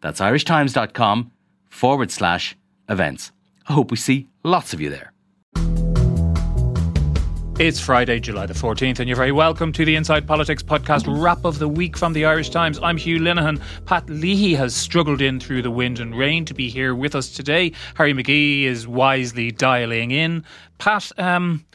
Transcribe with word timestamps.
That's 0.00 0.20
irishtimes.com 0.20 1.32
forward 1.68 2.10
slash 2.10 2.56
events. 2.88 3.32
I 3.68 3.72
hope 3.72 3.90
we 3.90 3.96
see 3.96 4.28
lots 4.42 4.72
of 4.72 4.80
you 4.80 4.90
there. 4.90 5.12
It's 7.58 7.80
Friday, 7.80 8.20
July 8.20 8.46
the 8.46 8.54
14th, 8.54 9.00
and 9.00 9.08
you're 9.08 9.16
very 9.16 9.32
welcome 9.32 9.72
to 9.72 9.84
the 9.84 9.96
Inside 9.96 10.28
Politics 10.28 10.62
podcast 10.62 11.06
wrap 11.08 11.44
of 11.44 11.58
the 11.58 11.66
week 11.66 11.96
from 11.96 12.12
the 12.12 12.24
Irish 12.24 12.50
Times. 12.50 12.78
I'm 12.80 12.96
Hugh 12.96 13.18
Linehan. 13.18 13.60
Pat 13.84 14.08
Leahy 14.08 14.54
has 14.54 14.76
struggled 14.76 15.20
in 15.20 15.40
through 15.40 15.62
the 15.62 15.70
wind 15.70 15.98
and 15.98 16.16
rain 16.16 16.44
to 16.44 16.54
be 16.54 16.68
here 16.68 16.94
with 16.94 17.16
us 17.16 17.32
today. 17.32 17.72
Harry 17.94 18.14
McGee 18.14 18.62
is 18.62 18.86
wisely 18.86 19.50
dialing 19.50 20.12
in. 20.12 20.44
Pat, 20.78 21.10
um, 21.18 21.66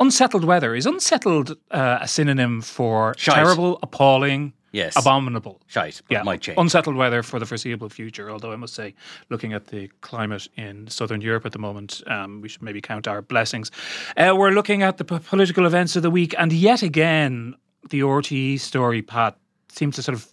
unsettled 0.00 0.42
weather. 0.42 0.74
Is 0.74 0.86
unsettled 0.86 1.56
uh, 1.70 1.98
a 2.00 2.08
synonym 2.08 2.60
for 2.60 3.14
terrible, 3.14 3.78
appalling, 3.80 4.54
Yes. 4.72 4.96
abominable? 4.96 5.60
Shite, 5.66 6.02
but 6.08 6.12
Yeah, 6.14 6.20
it 6.20 6.24
might 6.24 6.40
change. 6.40 6.58
unsettled 6.58 6.96
weather 6.96 7.22
for 7.22 7.38
the 7.38 7.46
foreseeable 7.46 7.88
future. 7.88 8.30
Although 8.30 8.52
I 8.52 8.56
must 8.56 8.74
say, 8.74 8.94
looking 9.30 9.52
at 9.54 9.68
the 9.68 9.88
climate 10.02 10.46
in 10.56 10.88
southern 10.88 11.20
Europe 11.20 11.46
at 11.46 11.52
the 11.52 11.58
moment, 11.58 12.02
um, 12.06 12.40
we 12.42 12.48
should 12.48 12.62
maybe 12.62 12.80
count 12.80 13.08
our 13.08 13.22
blessings. 13.22 13.70
Uh, 14.16 14.34
we're 14.36 14.50
looking 14.50 14.82
at 14.82 14.98
the 14.98 15.04
p- 15.04 15.18
political 15.20 15.64
events 15.66 15.96
of 15.96 16.02
the 16.02 16.10
week, 16.10 16.34
and 16.38 16.52
yet 16.52 16.82
again, 16.82 17.54
the 17.90 18.00
RTE 18.00 18.58
story, 18.60 19.00
Pat, 19.02 19.36
seems 19.70 19.96
to 19.96 20.02
sort 20.02 20.14
of 20.16 20.26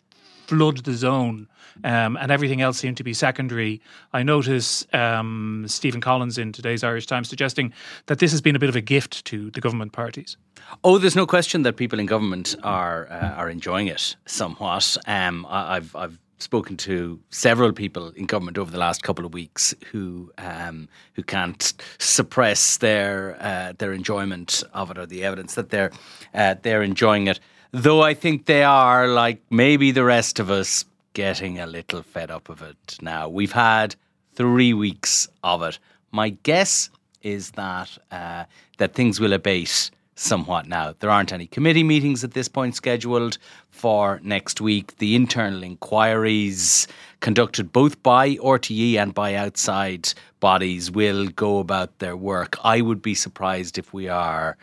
flood 0.48 0.78
the 0.84 0.94
zone. 0.94 1.48
Um, 1.84 2.18
and 2.18 2.32
everything 2.32 2.62
else 2.62 2.78
seemed 2.78 2.98
to 2.98 3.04
be 3.04 3.14
secondary. 3.14 3.82
I 4.14 4.24
notice 4.24 4.88
um, 4.94 5.66
Stephen 5.68 6.02
Collins 6.02 6.38
in 6.38 6.52
today's 6.52 6.84
Irish 6.84 7.06
Times 7.06 7.30
suggesting 7.30 7.74
that 8.06 8.20
this 8.20 8.32
has 8.32 8.42
been 8.42 8.56
a 8.56 8.60
bit 8.60 8.70
of 8.70 8.76
a 8.76 8.82
gift 8.82 9.26
to 9.26 9.52
the 9.52 9.62
government 9.62 9.92
parties. 9.92 10.38
Oh, 10.84 10.98
there's 10.98 11.16
no 11.16 11.28
question 11.28 11.64
that 11.64 11.76
people 11.76 12.00
in 12.00 12.06
government 12.06 12.56
are 12.64 13.08
uh, 13.12 13.34
are 13.36 13.50
enjoying 13.50 13.88
it 13.88 14.16
somewhat. 14.26 14.98
Um, 15.06 15.46
I, 15.48 15.76
I've 15.76 15.96
I've 15.96 16.20
spoken 16.38 16.76
to 16.76 17.20
several 17.30 17.72
people 17.72 18.10
in 18.16 18.26
government 18.26 18.58
over 18.58 18.72
the 18.72 18.78
last 18.78 19.04
couple 19.04 19.26
of 19.26 19.34
weeks 19.34 19.74
who 19.92 20.32
um, 20.38 20.88
who 21.14 21.24
can't 21.24 21.74
suppress 21.98 22.78
their 22.78 23.38
uh, 23.40 23.74
their 23.78 23.94
enjoyment 23.94 24.64
of 24.74 24.92
it 24.92 24.98
or 24.98 25.06
the 25.06 25.24
evidence 25.24 25.56
that 25.56 25.70
they're 25.70 25.92
uh, 26.34 26.56
they're 26.62 26.84
enjoying 26.84 27.28
it. 27.28 27.40
Though 27.72 28.02
I 28.02 28.14
think 28.14 28.46
they 28.46 28.64
are 28.64 29.08
like 29.08 29.42
maybe 29.50 29.92
the 29.92 30.04
rest 30.04 30.40
of 30.40 30.50
us 30.50 30.86
getting 31.16 31.60
a 31.60 31.66
little 31.66 32.04
fed 32.04 32.30
up 32.30 32.50
of 32.50 32.62
it 32.62 32.98
now. 33.02 33.28
We've 33.28 33.54
had 33.54 33.96
three 34.36 34.74
weeks 34.74 35.28
of 35.44 35.64
it. 35.64 35.80
My 36.12 36.30
guess 36.30 36.92
is 37.24 37.52
that 37.52 37.98
uh, 38.12 38.44
that 38.78 38.94
things 38.94 39.20
will 39.20 39.34
abate 39.34 39.90
somewhat 40.16 40.68
now. 40.68 40.94
There 41.00 41.10
aren't 41.10 41.34
any 41.34 41.48
committee 41.48 41.84
meetings 41.84 42.24
at 42.24 42.34
this 42.34 42.48
point 42.48 42.76
scheduled 42.76 43.38
for 43.70 44.20
next 44.24 44.62
week. 44.62 44.98
The 44.98 45.16
internal 45.16 45.64
inquiries 45.64 46.88
conducted 47.22 47.74
both 47.74 48.02
by 48.04 48.36
RTE 48.36 48.96
and 48.96 49.14
by 49.14 49.36
outside 49.36 50.14
bodies 50.40 50.92
will 50.92 51.28
go 51.28 51.60
about 51.60 52.00
their 52.00 52.16
work. 52.16 52.58
I 52.64 52.82
would 52.82 53.02
be 53.02 53.16
surprised 53.16 53.78
if 53.78 53.94
we 53.94 54.08
are 54.08 54.58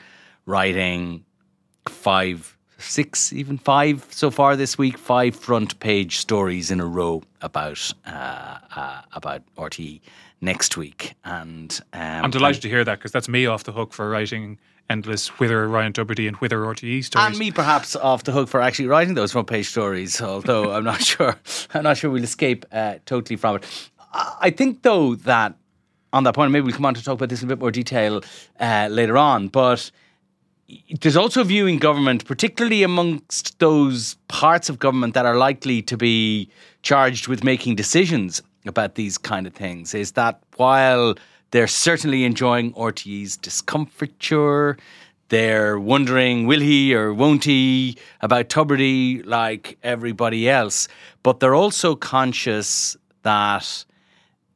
writing 0.46 1.24
five, 1.88 2.56
six, 2.82 3.32
even 3.32 3.58
five 3.58 4.06
so 4.10 4.30
far 4.30 4.56
this 4.56 4.76
week, 4.76 4.98
five 4.98 5.34
front 5.36 5.78
page 5.80 6.18
stories 6.18 6.70
in 6.70 6.80
a 6.80 6.86
row 6.86 7.22
about 7.40 7.92
uh, 8.06 8.58
uh, 8.76 9.02
about 9.12 9.42
RTE 9.56 10.00
next 10.40 10.76
week. 10.76 11.14
And 11.24 11.80
um, 11.92 12.24
I'm 12.24 12.30
delighted 12.30 12.62
to 12.62 12.68
hear 12.68 12.84
that 12.84 12.98
because 12.98 13.12
that's 13.12 13.28
me 13.28 13.46
off 13.46 13.64
the 13.64 13.72
hook 13.72 13.92
for 13.92 14.08
writing 14.10 14.58
endless 14.90 15.28
Whither 15.38 15.68
Ryan 15.68 15.92
Tubridy 15.92 16.28
and 16.28 16.36
Whither 16.36 16.58
RTE 16.58 17.04
stories. 17.04 17.26
and 17.26 17.38
me 17.38 17.50
perhaps 17.50 17.96
off 17.96 18.24
the 18.24 18.32
hook 18.32 18.48
for 18.48 18.60
actually 18.60 18.88
writing 18.88 19.14
those 19.14 19.32
front 19.32 19.46
page 19.48 19.68
stories, 19.68 20.20
although 20.20 20.72
I'm 20.72 20.84
not 20.84 21.02
sure 21.12 21.36
I'm 21.74 21.84
not 21.84 21.96
sure 21.96 22.10
we'll 22.10 22.24
escape 22.24 22.66
uh, 22.72 22.96
totally 23.06 23.36
from 23.36 23.56
it. 23.56 23.90
I 24.12 24.36
I 24.40 24.50
think 24.50 24.82
though 24.82 25.14
that 25.14 25.54
on 26.12 26.24
that 26.24 26.34
point, 26.34 26.52
maybe 26.52 26.64
we'll 26.64 26.74
come 26.74 26.84
on 26.84 26.94
to 26.94 27.02
talk 27.02 27.14
about 27.14 27.28
this 27.30 27.42
in 27.42 27.48
a 27.48 27.52
bit 27.54 27.58
more 27.58 27.70
detail 27.70 28.22
uh, 28.60 28.88
later 28.90 29.16
on, 29.16 29.48
but 29.48 29.90
there's 31.00 31.16
also 31.16 31.40
a 31.40 31.44
view 31.44 31.66
in 31.66 31.78
government, 31.78 32.24
particularly 32.24 32.82
amongst 32.82 33.58
those 33.58 34.16
parts 34.28 34.68
of 34.68 34.78
government 34.78 35.14
that 35.14 35.26
are 35.26 35.36
likely 35.36 35.82
to 35.82 35.96
be 35.96 36.48
charged 36.82 37.28
with 37.28 37.44
making 37.44 37.76
decisions 37.76 38.42
about 38.66 38.94
these 38.94 39.18
kind 39.18 39.46
of 39.46 39.54
things, 39.54 39.94
is 39.94 40.12
that 40.12 40.40
while 40.56 41.14
they're 41.50 41.66
certainly 41.66 42.24
enjoying 42.24 42.72
RTE's 42.74 43.36
discomfiture, 43.36 44.76
they're 45.28 45.78
wondering, 45.78 46.46
will 46.46 46.60
he 46.60 46.94
or 46.94 47.12
won't 47.12 47.44
he 47.44 47.96
about 48.20 48.48
Tubridy 48.48 49.24
like 49.24 49.78
everybody 49.82 50.48
else, 50.48 50.88
but 51.22 51.40
they're 51.40 51.54
also 51.54 51.96
conscious 51.96 52.96
that 53.22 53.84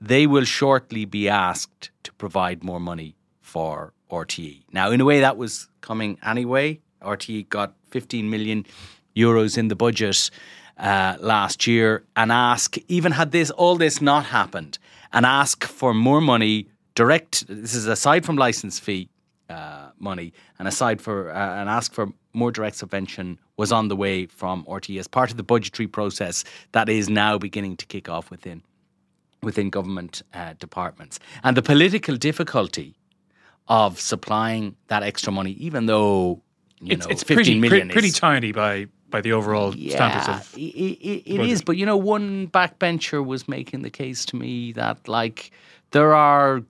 they 0.00 0.26
will 0.26 0.44
shortly 0.44 1.04
be 1.04 1.28
asked 1.28 1.90
to 2.02 2.12
provide 2.14 2.62
more 2.62 2.80
money 2.80 3.16
for 3.40 3.92
RTE. 4.10 4.62
Now, 4.72 4.90
in 4.90 5.00
a 5.00 5.04
way, 5.04 5.20
that 5.20 5.36
was 5.36 5.68
coming 5.80 6.18
anyway. 6.24 6.80
RTE 7.02 7.48
got 7.48 7.74
15 7.90 8.30
million 8.30 8.66
euros 9.16 9.56
in 9.58 9.68
the 9.68 9.76
budget 9.76 10.30
uh, 10.78 11.16
last 11.20 11.66
year, 11.66 12.04
and 12.16 12.30
ask 12.30 12.76
even 12.88 13.12
had 13.12 13.32
this 13.32 13.50
all 13.50 13.76
this 13.76 14.00
not 14.00 14.26
happened, 14.26 14.78
and 15.12 15.24
ask 15.24 15.64
for 15.64 15.94
more 15.94 16.20
money 16.20 16.68
direct. 16.94 17.46
This 17.48 17.74
is 17.74 17.86
aside 17.86 18.24
from 18.24 18.36
license 18.36 18.78
fee 18.78 19.08
uh, 19.48 19.90
money, 19.98 20.32
and 20.58 20.68
aside 20.68 21.00
for 21.00 21.30
uh, 21.30 21.60
and 21.60 21.68
ask 21.68 21.92
for 21.92 22.12
more 22.32 22.52
direct 22.52 22.76
subvention 22.76 23.38
was 23.56 23.72
on 23.72 23.88
the 23.88 23.96
way 23.96 24.26
from 24.26 24.64
RTE 24.64 24.98
as 25.00 25.08
part 25.08 25.30
of 25.30 25.38
the 25.38 25.42
budgetary 25.42 25.86
process 25.86 26.44
that 26.72 26.88
is 26.88 27.08
now 27.08 27.38
beginning 27.38 27.76
to 27.78 27.86
kick 27.86 28.08
off 28.08 28.30
within 28.30 28.62
within 29.42 29.70
government 29.70 30.22
uh, 30.34 30.54
departments. 30.58 31.18
And 31.44 31.56
the 31.56 31.62
political 31.62 32.16
difficulty 32.16 32.94
of 33.68 33.98
supplying 34.00 34.76
that 34.88 35.02
extra 35.02 35.32
money, 35.32 35.52
even 35.52 35.86
though 35.86 36.40
you 36.80 36.92
it's, 36.92 37.06
know, 37.06 37.10
it's 37.12 37.22
15 37.22 37.36
pretty, 37.36 37.60
million 37.60 37.88
pretty, 37.88 37.92
pretty 37.92 38.08
is, 38.08 38.18
tiny 38.18 38.52
by 38.52 38.86
by 39.08 39.20
the 39.20 39.32
overall 39.32 39.70
standards 39.72 40.26
yeah, 40.28 40.36
of 40.36 40.54
i- 40.56 40.60
i- 40.60 41.22
it 41.24 41.36
budget. 41.38 41.46
is. 41.52 41.62
But 41.62 41.76
you 41.76 41.86
know, 41.86 41.96
one 41.96 42.48
backbencher 42.48 43.24
was 43.24 43.48
making 43.48 43.82
the 43.82 43.90
case 43.90 44.24
to 44.26 44.36
me 44.36 44.72
that 44.72 45.08
like 45.08 45.50
there 45.92 46.14
are 46.14 46.62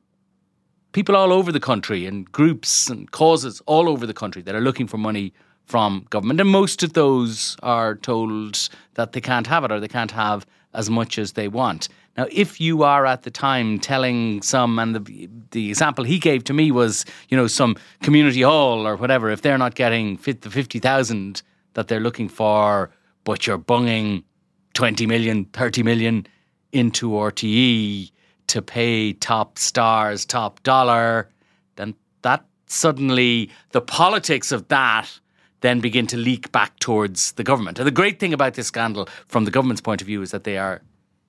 people 0.93 1.17
all 1.17 1.33
over 1.33 1.51
the 1.53 1.61
country 1.61 2.07
and 2.07 2.31
groups 2.33 2.89
and 2.89 3.11
causes 3.11 3.61
all 3.67 3.89
over 3.89 4.07
the 4.07 4.15
country 4.15 4.43
that 4.43 4.55
are 4.55 4.61
looking 4.61 4.87
for 4.87 4.99
money 4.99 5.33
from 5.65 6.07
government, 6.11 6.41
and 6.41 6.49
most 6.49 6.83
of 6.83 6.93
those 6.93 7.57
are 7.63 7.97
told 7.97 8.69
that 8.95 9.13
they 9.13 9.21
can't 9.21 9.47
have 9.49 9.65
it 9.65 9.73
or 9.73 9.81
they 9.81 9.89
can't 9.89 10.13
have 10.13 10.47
as 10.75 10.89
much 10.89 11.19
as 11.19 11.33
they 11.33 11.49
want. 11.49 11.89
Now, 12.17 12.27
if 12.31 12.61
you 12.61 12.83
are 12.83 13.05
at 13.05 13.23
the 13.23 13.31
time 13.31 13.79
telling 13.79 14.43
some, 14.43 14.79
and 14.79 14.95
the 14.95 15.29
the 15.51 15.69
example 15.69 16.05
he 16.05 16.19
gave 16.19 16.45
to 16.45 16.55
me 16.55 16.71
was, 16.71 17.05
you 17.29 17.37
know, 17.37 17.47
some 17.47 17.77
community 18.03 18.43
hall 18.43 18.87
or 18.87 18.97
whatever, 18.97 19.31
if 19.31 19.43
they're 19.43 19.59
not 19.59 19.75
getting 19.75 20.17
fit 20.17 20.43
the 20.43 20.51
fifty 20.51 20.79
thousand 20.79 21.43
that 21.75 21.89
they're 21.89 22.01
looking 22.01 22.29
for, 22.29 22.91
but 23.25 23.47
you're 23.47 23.59
bunging 23.59 24.25
20 24.73 25.07
million, 25.07 25.45
30 25.47 25.83
million 25.83 26.27
into 26.73 27.11
RTE 27.11 28.11
to 28.47 28.63
pay 28.63 29.13
top 29.13 29.59
stars, 29.59 30.25
top 30.25 30.63
dollar, 30.63 31.29
then 31.77 31.95
that 32.23 32.45
suddenly, 32.67 33.51
the 33.73 33.81
politics 33.81 34.53
of 34.53 34.69
that 34.69 35.21
then 35.61 35.81
begin 35.81 36.07
to 36.07 36.17
leak 36.17 36.53
back 36.53 36.79
towards 36.79 37.33
the 37.33 37.43
government. 37.43 37.79
And 37.79 37.87
the 37.87 37.93
great 37.93 38.21
thing 38.21 38.33
about 38.33 38.55
this 38.55 38.67
scandal, 38.67 39.09
from 39.27 39.45
the 39.45 39.51
government's 39.51 39.81
point 39.81 40.01
of 40.01 40.07
view, 40.07 40.23
is 40.23 40.31
that 40.31 40.45
they 40.45 40.59
are 40.59 40.83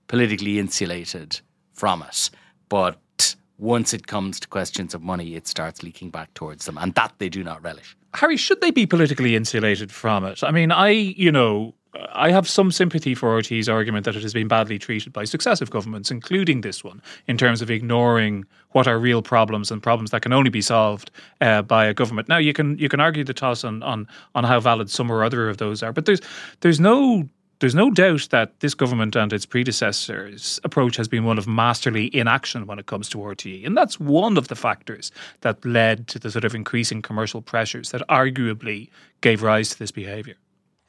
politically 0.08 0.60
insulated 0.60 1.40
from 1.74 2.02
it. 2.04 2.30
But 2.70 3.36
once 3.58 3.94
it 3.94 4.08
comes 4.08 4.40
to 4.40 4.48
questions 4.48 4.94
of 4.94 5.02
money, 5.02 5.36
it 5.36 5.48
starts 5.48 5.84
leaking 5.84 6.12
back 6.12 6.34
towards 6.34 6.66
them. 6.66 6.78
And 6.78 6.94
that 6.96 7.14
they 7.18 7.30
do 7.30 7.44
not 7.44 7.62
relish. 7.64 7.96
Harry, 8.14 8.38
should 8.38 8.62
they 8.62 8.72
be 8.72 8.86
politically 8.86 9.36
insulated 9.36 9.92
from 9.92 10.24
it? 10.26 10.44
I 10.44 10.52
mean, 10.52 10.72
I, 10.72 10.90
you 10.90 11.32
know, 11.32 11.74
I 12.14 12.32
have 12.32 12.48
some 12.48 12.72
sympathy 12.72 13.16
for 13.16 13.36
RT's 13.36 13.68
argument 13.68 14.06
that 14.06 14.16
it 14.16 14.22
has 14.22 14.34
been 14.34 14.48
badly 14.48 14.78
treated 14.78 15.14
by 15.14 15.24
successive 15.24 15.70
governments, 15.70 16.12
including 16.12 16.62
this 16.62 16.84
one, 16.84 17.02
in 17.28 17.38
terms 17.38 17.62
of 17.62 17.72
ignoring 17.72 18.46
what 18.72 18.88
are 18.88 19.00
real 19.00 19.22
problems 19.22 19.72
and 19.72 19.82
problems 19.82 20.12
that 20.12 20.22
can 20.22 20.34
only 20.34 20.50
be 20.50 20.62
solved 20.62 21.12
uh, 21.42 21.62
by 21.62 21.86
a 21.86 21.94
government. 21.94 22.28
Now, 22.28 22.38
you 22.38 22.54
can 22.54 22.78
you 22.78 22.90
can 22.90 23.00
argue 23.00 23.24
the 23.24 23.34
toss 23.34 23.64
on 23.64 23.82
on 23.84 24.08
on 24.36 24.44
how 24.44 24.60
valid 24.60 24.90
some 24.90 25.12
or 25.12 25.24
other 25.24 25.50
of 25.50 25.58
those 25.58 25.82
are, 25.82 25.94
but 25.94 26.06
there's 26.06 26.22
there's 26.62 26.80
no 26.80 27.28
there's 27.60 27.76
no 27.76 27.90
doubt 27.90 28.28
that 28.32 28.60
this 28.60 28.74
government 28.74 29.16
and 29.16 29.34
its 29.34 29.46
predecessors' 29.46 30.60
approach 30.64 30.96
has 30.98 31.08
been 31.08 31.24
one 31.24 31.38
of 31.38 31.48
masterly 31.48 32.16
inaction 32.16 32.68
when 32.68 32.78
it 32.78 32.86
comes 32.86 33.10
to 33.10 33.18
RTE. 33.18 33.66
And 33.66 33.76
that's 33.76 34.00
one 34.00 34.38
of 34.38 34.48
the 34.48 34.56
factors 34.56 35.12
that 35.42 35.64
led 35.66 36.08
to 36.10 36.20
the 36.20 36.30
sort 36.30 36.46
of 36.46 36.54
increasing 36.54 37.02
commercial 37.02 37.42
pressures 37.42 37.92
that 37.92 38.02
arguably 38.10 38.90
gave 39.22 39.42
rise 39.42 39.70
to 39.70 39.80
this 39.80 39.92
behaviour. 39.92 40.36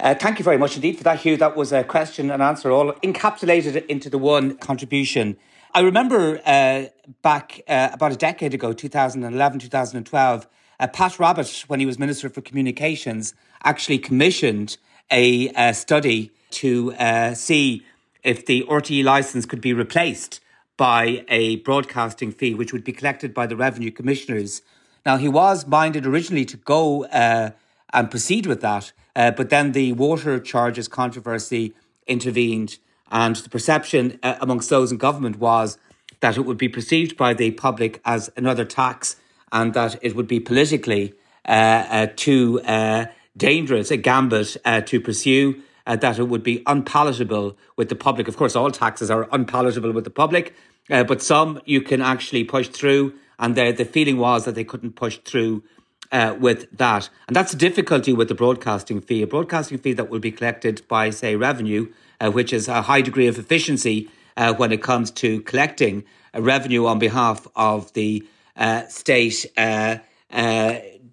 Uh, 0.01 0.15
thank 0.15 0.39
you 0.39 0.45
very 0.45 0.59
much 0.59 0.77
indeed 0.77 0.97
for 0.97 1.05
that, 1.05 1.21
Hugh. 1.21 1.37
That 1.37 1.57
was 1.57 1.73
a 1.73 1.83
question 1.83 2.31
and 2.31 2.43
answer 2.43 2.71
all 2.71 2.93
encapsulated 3.03 3.85
into 3.87 4.09
the 4.09 4.19
one 4.19 4.57
contribution. 4.57 5.37
I 5.75 5.81
remember 5.81 6.41
uh, 6.47 6.87
back 7.23 7.63
uh, 7.67 7.91
about 7.93 8.13
a 8.13 8.17
decade 8.17 8.55
ago, 8.55 8.73
2011, 8.73 9.59
2012, 9.59 10.47
uh, 10.81 10.87
Pat 10.87 11.13
Rabbitte, 11.13 11.63
when 11.63 11.81
he 11.81 11.87
was 11.87 11.99
Minister 11.99 12.29
for 12.29 12.41
Communications, 12.41 13.35
actually 13.65 13.99
commissioned 13.99 14.77
a, 15.11 15.49
a 15.57 15.75
study 15.75 16.31
to 16.51 16.93
uh, 16.95 17.35
see 17.35 17.85
if 18.23 18.47
the 18.47 18.65
RTE 18.69 19.05
license 19.05 19.47
could 19.47 19.61
be 19.61 19.73
replaced 19.73 20.41
by 20.77 21.25
a 21.29 21.57
broadcasting 21.57 22.33
fee, 22.33 22.55
which 22.55 22.73
would 22.73 22.85
be 22.85 22.93
collected 22.93 23.35
by 23.35 23.47
the 23.47 23.57
revenue 23.57 23.91
commissioners. 23.91 24.63
Now, 25.05 25.17
he 25.17 25.29
was 25.29 25.67
minded 25.67 26.07
originally 26.07 26.45
to 26.47 26.57
go 26.57 27.05
uh, 27.07 27.51
and 27.93 28.11
proceed 28.11 28.47
with 28.47 28.61
that, 28.61 28.93
uh, 29.17 29.33
but 29.33 29.51
then 29.51 29.73
the 29.73 29.93
water 29.93 30.39
charges 30.39 30.89
controversy 30.89 31.75
intervened, 32.07 32.79
and 33.11 33.37
the 33.37 33.49
perception 33.49 34.19
uh, 34.23 34.37
amongst 34.41 34.71
those 34.71 34.93
in 34.93 34.99
government 34.99 35.39
was 35.39 35.79
that 36.21 36.37
it 36.37 36.43
would 36.43 36.59
be 36.59 36.69
perceived 36.69 37.17
by 37.17 37.35
the 37.35 37.51
public 37.53 38.01
as 38.05 38.31
another 38.37 38.65
tax 38.65 39.17
and 39.53 39.75
that 39.75 39.99
it 40.03 40.15
would 40.15 40.27
be 40.27 40.41
politically 40.41 41.15
uh, 41.47 41.87
uh, 41.89 42.07
too 42.17 42.61
uh, 42.63 43.07
dangerous 43.37 43.91
a 43.91 43.97
gambit 43.97 44.57
to 44.85 45.01
pursue 45.01 45.63
uh, 45.89 45.97
that 45.97 46.19
it 46.19 46.25
would 46.25 46.43
be 46.43 46.63
unpalatable 46.67 47.57
with 47.77 47.89
the 47.89 47.97
public. 47.97 48.29
Of 48.29 48.37
course, 48.37 48.55
all 48.55 48.71
taxes 48.71 49.11
are 49.11 49.27
unpalatable 49.33 49.91
with 49.93 50.05
the 50.05 50.11
public, 50.11 50.55
uh, 50.91 51.03
but 51.03 51.23
some 51.23 51.61
you 51.65 51.81
can 51.81 52.03
actually 52.03 52.45
push 52.45 52.69
through. 52.69 53.15
And 53.39 53.57
the, 53.57 53.73
the 53.73 53.85
feeling 53.85 54.19
was 54.19 54.45
that 54.45 54.55
they 54.55 54.65
couldn't 54.65 54.93
push 54.93 55.19
through 55.25 55.65
uh, 56.13 56.37
with 56.39 56.71
that. 56.77 57.09
And 57.27 57.35
that's 57.35 57.53
the 57.53 57.59
difficulty 57.59 58.13
with 58.13 58.29
the 58.29 58.35
broadcasting 58.35 59.01
fee. 59.01 59.23
A 59.23 59.27
broadcasting 59.27 59.79
fee 59.79 59.95
that 59.95 60.11
will 60.11 60.19
be 60.21 60.31
collected 60.31 60.83
by, 60.89 61.11
say, 61.11 61.37
revenue, 61.37 61.91
uh, 62.21 62.31
which 62.31 62.53
is 62.53 62.69
a 62.69 62.83
high 62.83 63.01
degree 63.01 63.27
of 63.27 63.39
efficiency 63.39 64.11
uh, 64.37 64.53
when 64.55 64.73
it 64.73 64.83
comes 64.83 65.11
to 65.11 65.41
collecting 65.43 66.05
revenue 66.35 66.87
on 66.87 66.99
behalf 66.99 67.49
of 67.57 67.93
the 67.95 68.27
uh, 68.57 68.87
state, 68.89 69.47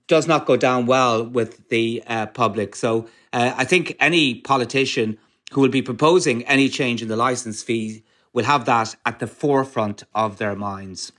does 0.08 0.28
not 0.28 0.46
go 0.46 0.56
down 0.56 0.86
well 0.86 1.26
with 1.26 1.70
the 1.70 2.04
public. 2.34 2.76
So 2.76 3.08
uh, 3.34 3.54
I 3.58 3.66
think 3.66 3.96
any 4.00 4.36
politician 4.36 5.18
who 5.52 5.62
will 5.62 5.70
be 5.70 5.82
proposing 5.82 6.44
any 6.44 6.70
change 6.70 7.02
in 7.02 7.08
the 7.08 7.16
license 7.16 7.64
fee 7.64 8.04
will 8.34 8.46
have 8.46 8.66
that 8.66 8.96
at 9.06 9.20
the 9.20 9.28
forefront 9.28 10.04
of 10.14 10.38
their 10.38 10.56
minds. 10.56 11.12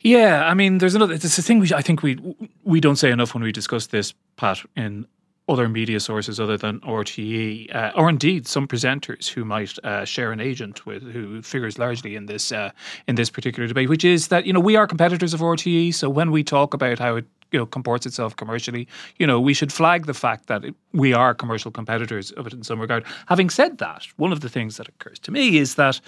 Yeah, 0.00 0.44
I 0.46 0.54
mean, 0.54 0.78
there's 0.78 0.94
another. 0.94 1.14
It's 1.14 1.38
a 1.38 1.42
thing 1.42 1.58
we, 1.58 1.72
I 1.74 1.82
think 1.82 2.02
we 2.02 2.18
we 2.62 2.80
don't 2.80 2.96
say 2.96 3.10
enough 3.10 3.34
when 3.34 3.42
we 3.42 3.50
discuss 3.50 3.88
this, 3.88 4.14
Pat, 4.36 4.60
in 4.76 5.06
other 5.48 5.68
media 5.68 5.98
sources 5.98 6.38
other 6.38 6.56
than 6.56 6.78
RTE, 6.80 7.74
uh, 7.74 7.92
or 7.96 8.08
indeed 8.08 8.46
some 8.46 8.68
presenters 8.68 9.28
who 9.28 9.44
might 9.44 9.72
uh, 9.82 10.04
share 10.04 10.30
an 10.30 10.40
agent 10.40 10.84
with, 10.84 11.02
who 11.02 11.40
figures 11.42 11.78
largely 11.78 12.14
in 12.14 12.26
this 12.26 12.52
uh, 12.52 12.70
in 13.08 13.16
this 13.16 13.30
particular 13.30 13.66
debate, 13.66 13.88
which 13.88 14.04
is 14.04 14.28
that 14.28 14.46
you 14.46 14.52
know 14.52 14.60
we 14.60 14.76
are 14.76 14.86
competitors 14.86 15.34
of 15.34 15.40
RTE. 15.40 15.94
So 15.94 16.08
when 16.08 16.30
we 16.30 16.44
talk 16.44 16.74
about 16.74 16.98
how 17.00 17.16
it 17.16 17.26
you 17.52 17.58
know 17.58 17.66
comports 17.66 18.06
itself 18.06 18.36
commercially. 18.36 18.88
You 19.18 19.26
know, 19.26 19.40
we 19.40 19.54
should 19.54 19.72
flag 19.72 20.06
the 20.06 20.14
fact 20.14 20.46
that 20.46 20.64
it, 20.64 20.74
we 20.92 21.12
are 21.12 21.34
commercial 21.34 21.70
competitors 21.70 22.30
of 22.32 22.46
it 22.46 22.52
in 22.52 22.62
some 22.62 22.80
regard. 22.80 23.04
Having 23.26 23.50
said 23.50 23.78
that, 23.78 24.06
one 24.16 24.32
of 24.32 24.40
the 24.40 24.48
things 24.48 24.76
that 24.76 24.88
occurs 24.88 25.18
to 25.20 25.30
me 25.30 25.58
is 25.58 25.74
that 25.76 26.00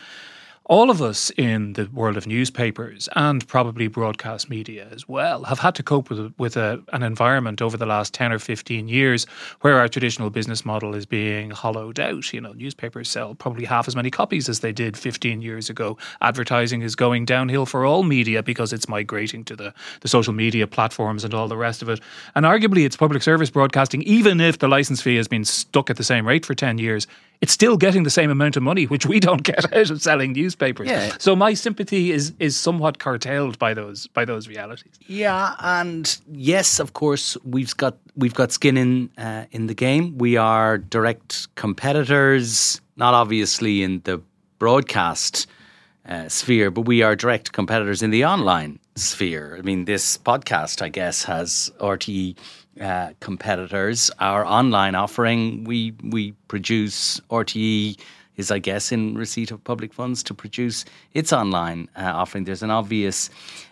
all 0.67 0.91
of 0.91 1.03
us 1.03 1.31
in 1.37 1.73
the 1.73 1.87
world 1.93 2.17
of 2.17 2.27
newspapers 2.27 3.09
and 3.17 3.47
probably 3.49 3.89
broadcast 3.89 4.49
media 4.49 4.87
as 4.93 5.09
well 5.09 5.43
have 5.45 5.59
had 5.59 5.75
to 5.75 5.83
cope 5.83 6.11
with 6.11 6.33
with 6.39 6.57
a, 6.57 6.81
an 6.93 7.03
environment 7.03 7.61
over 7.61 7.77
the 7.77 7.87
last 7.87 8.15
10 8.15 8.31
or 8.31 8.39
15 8.39 8.87
years 8.87 9.25
where 9.63 9.79
our 9.79 9.89
traditional 9.89 10.31
business 10.31 10.65
model 10.65 10.95
is 10.95 11.07
being 11.07 11.51
hollowed 11.51 11.99
out. 11.99 12.33
You 12.33 12.41
know 12.41 12.53
newspapers 12.53 13.09
sell 13.09 13.35
probably 13.35 13.65
half 13.65 13.89
as 13.89 13.97
many 13.97 14.11
copies 14.11 14.49
as 14.49 14.61
they 14.61 14.71
did 14.71 14.97
15 14.97 15.43
years 15.43 15.71
ago. 15.71 15.99
Advertising 16.21 16.83
is 16.83 16.95
going 16.95 17.25
downhill 17.25 17.67
for 17.67 17.85
all 17.85 18.03
media 18.03 18.43
because 18.43 18.73
it's 18.73 18.89
migrating 18.89 19.45
to 19.45 19.57
the 19.57 19.75
the 20.03 20.09
social 20.09 20.33
media 20.33 20.67
platforms 20.67 21.25
and 21.25 21.35
all 21.35 21.49
the 21.49 21.57
rest 21.57 21.83
of 21.83 21.89
it. 21.89 22.01
And 22.35 22.47
arguably 22.47 22.85
it's 22.85 22.97
public 22.97 23.23
service 23.23 23.51
broadcasting 23.51 24.03
even 24.03 24.41
if 24.41 24.59
the 24.59 24.69
license 24.69 25.01
fee 25.01 25.17
has 25.17 25.27
been 25.27 25.45
stuck 25.45 25.91
at 25.91 25.97
the 25.97 26.05
same 26.05 26.29
rate 26.29 26.47
for 26.47 26.55
10 26.55 26.79
years 26.79 27.07
it's 27.41 27.53
still 27.53 27.77
getting 27.77 28.03
the 28.03 28.11
same 28.11 28.31
amount 28.31 28.57
of 28.57 28.63
money, 28.63 28.85
which 28.85 29.07
we 29.07 29.19
don't 29.19 29.43
get 29.43 29.73
out 29.75 29.91
of 29.91 30.03
selling 30.03 30.33
newspapers. 30.33 30.89
Yeah. 30.89 31.17
So 31.19 31.35
my 31.35 31.55
sympathy 31.55 32.13
is 32.13 32.33
is 32.39 32.57
somewhat 32.57 32.99
curtailed 32.99 33.59
by 33.59 33.75
those 33.75 34.07
by 34.09 34.25
those 34.25 34.49
realities. 34.49 34.93
Yeah, 35.07 35.55
and 35.59 36.19
yes, 36.31 36.79
of 36.81 36.93
course, 36.93 37.37
we've 37.45 37.77
got 37.77 37.97
we've 38.17 38.35
got 38.35 38.53
skin 38.53 38.77
in 38.77 39.11
uh, 39.17 39.45
in 39.53 39.67
the 39.67 39.75
game. 39.75 40.19
We 40.19 40.37
are 40.37 40.79
direct 40.79 41.55
competitors, 41.55 42.81
not 42.97 43.15
obviously 43.15 43.83
in 43.83 44.01
the 44.05 44.21
broadcast 44.59 45.47
uh, 46.07 46.29
sphere, 46.29 46.71
but 46.71 46.83
we 46.83 47.03
are 47.03 47.17
direct 47.17 47.53
competitors 47.53 48.03
in 48.03 48.11
the 48.11 48.25
online 48.25 48.79
sphere. 48.97 49.57
I 49.59 49.63
mean, 49.63 49.87
this 49.87 50.19
podcast, 50.19 50.83
I 50.83 50.89
guess, 50.89 51.25
has 51.25 51.71
RTE 51.81 52.37
uh, 52.81 53.11
competitors. 53.21 54.11
Our 54.21 54.45
online 54.45 54.95
offering, 54.95 55.65
we 55.65 55.93
we 56.03 56.33
produce 56.49 57.21
RTE 57.31 57.99
is, 58.37 58.51
I 58.51 58.59
guess, 58.59 58.93
in 58.93 59.15
receipt 59.15 59.51
of 59.51 59.63
public 59.65 59.93
funds 59.93 60.23
to 60.25 60.35
produce 60.35 60.85
its 61.15 61.33
online 61.33 61.89
uh, 61.97 62.13
offering. 62.15 62.45
There's 62.45 62.63
an 62.63 62.71
obvious 62.71 63.31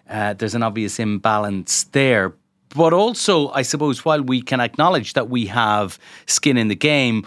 uh, 0.09 0.35
there's 0.35 0.55
an 0.55 0.63
obvious 0.63 0.99
imbalance 0.99 1.85
there. 1.93 2.35
But 2.77 2.93
also, 2.93 3.49
I 3.51 3.63
suppose, 3.63 4.05
while 4.05 4.23
we 4.23 4.43
can 4.43 4.61
acknowledge 4.61 5.15
that 5.15 5.31
we 5.31 5.47
have 5.47 5.99
skin 6.27 6.59
in 6.59 6.69
the 6.69 6.77
game, 6.77 7.27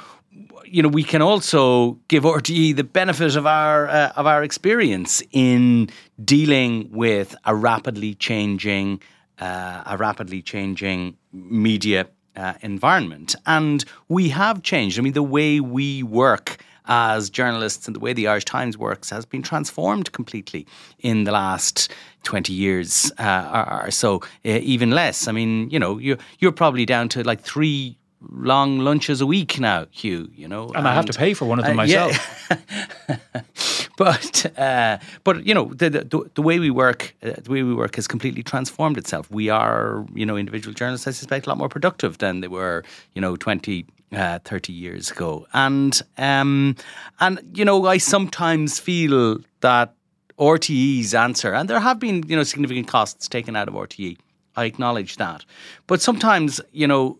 you 0.65 0.83
know, 0.83 0.89
we 0.89 1.03
can 1.03 1.21
also 1.21 1.97
give 2.07 2.23
RTE 2.23 2.75
the 2.75 2.83
benefit 2.83 3.35
of 3.35 3.45
our 3.45 3.87
uh, 3.87 4.11
of 4.15 4.25
our 4.27 4.43
experience 4.43 5.23
in 5.31 5.89
dealing 6.23 6.89
with 6.91 7.35
a 7.45 7.55
rapidly 7.55 8.13
changing 8.15 9.01
uh, 9.41 9.83
a 9.85 9.97
rapidly 9.97 10.41
changing 10.41 11.17
media 11.33 12.07
uh, 12.35 12.53
environment. 12.61 13.35
And 13.45 13.83
we 14.07 14.29
have 14.29 14.63
changed. 14.63 14.97
I 14.97 15.01
mean, 15.01 15.13
the 15.13 15.23
way 15.23 15.59
we 15.59 16.03
work 16.03 16.63
as 16.85 17.29
journalists 17.29 17.87
and 17.87 17.95
the 17.95 17.99
way 17.99 18.13
the 18.13 18.27
Irish 18.27 18.45
Times 18.45 18.77
works 18.77 19.09
has 19.09 19.25
been 19.25 19.41
transformed 19.41 20.11
completely 20.11 20.65
in 20.99 21.25
the 21.25 21.31
last 21.31 21.91
20 22.23 22.53
years 22.53 23.11
uh, 23.19 23.81
or, 23.83 23.91
so, 23.91 24.17
uh, 24.45 24.59
even 24.61 24.91
less. 24.91 25.27
I 25.27 25.31
mean, 25.31 25.69
you 25.69 25.79
know, 25.79 25.97
you're, 25.97 26.17
you're 26.39 26.51
probably 26.51 26.85
down 26.85 27.09
to 27.09 27.23
like 27.23 27.41
three 27.41 27.97
long 28.29 28.79
lunches 28.79 29.21
a 29.21 29.25
week 29.25 29.59
now, 29.59 29.87
Hugh. 29.91 30.29
You 30.35 30.47
know, 30.47 30.67
and, 30.67 30.77
and 30.77 30.87
I 30.87 30.93
have 30.93 31.05
to 31.05 31.13
pay 31.13 31.33
for 31.33 31.45
one 31.45 31.59
of 31.59 31.65
them 31.65 31.79
uh, 31.79 31.83
myself. 31.83 32.47
Yeah. 32.49 33.17
but 33.97 34.59
uh, 34.59 34.97
but 35.23 35.45
you 35.45 35.53
know 35.53 35.65
the, 35.73 35.89
the, 35.89 36.29
the 36.35 36.41
way 36.41 36.59
we 36.59 36.69
work, 36.69 37.15
uh, 37.23 37.33
the 37.37 37.51
way 37.51 37.63
we 37.63 37.73
work 37.73 37.95
has 37.95 38.07
completely 38.07 38.43
transformed 38.43 38.97
itself. 38.97 39.29
We 39.31 39.49
are 39.49 40.05
you 40.13 40.25
know 40.25 40.37
individual 40.37 40.73
journalists. 40.73 41.07
I 41.07 41.11
suspect 41.11 41.45
a 41.45 41.49
lot 41.49 41.57
more 41.57 41.69
productive 41.69 42.17
than 42.19 42.41
they 42.41 42.47
were 42.47 42.83
you 43.13 43.21
know 43.21 43.35
twenty. 43.35 43.85
Uh, 44.13 44.39
30 44.43 44.73
years 44.73 45.09
ago 45.09 45.47
and 45.53 46.01
um, 46.17 46.75
and 47.21 47.39
you 47.53 47.63
know 47.63 47.85
I 47.85 47.97
sometimes 47.97 48.77
feel 48.77 49.39
that 49.61 49.93
RTE's 50.37 51.13
answer 51.13 51.53
and 51.53 51.69
there 51.69 51.79
have 51.79 51.97
been 51.97 52.21
you 52.27 52.35
know 52.35 52.43
significant 52.43 52.89
costs 52.89 53.29
taken 53.29 53.55
out 53.55 53.69
of 53.69 53.73
RTE 53.73 54.17
I 54.57 54.65
acknowledge 54.65 55.15
that 55.15 55.45
but 55.87 56.01
sometimes 56.01 56.59
you 56.73 56.87
know 56.87 57.17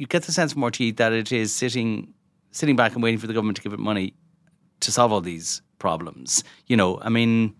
you 0.00 0.06
get 0.06 0.22
the 0.22 0.32
sense 0.32 0.54
from 0.54 0.62
RTE 0.62 0.96
that 0.96 1.12
it 1.12 1.30
is 1.30 1.54
sitting 1.54 2.14
sitting 2.52 2.74
back 2.74 2.94
and 2.94 3.02
waiting 3.02 3.20
for 3.20 3.26
the 3.26 3.34
government 3.34 3.56
to 3.56 3.62
give 3.62 3.74
it 3.74 3.78
money 3.78 4.14
to 4.80 4.90
solve 4.90 5.12
all 5.12 5.20
these 5.20 5.62
problems. 5.78 6.42
You 6.66 6.76
know, 6.76 6.98
I 7.00 7.10
mean, 7.10 7.54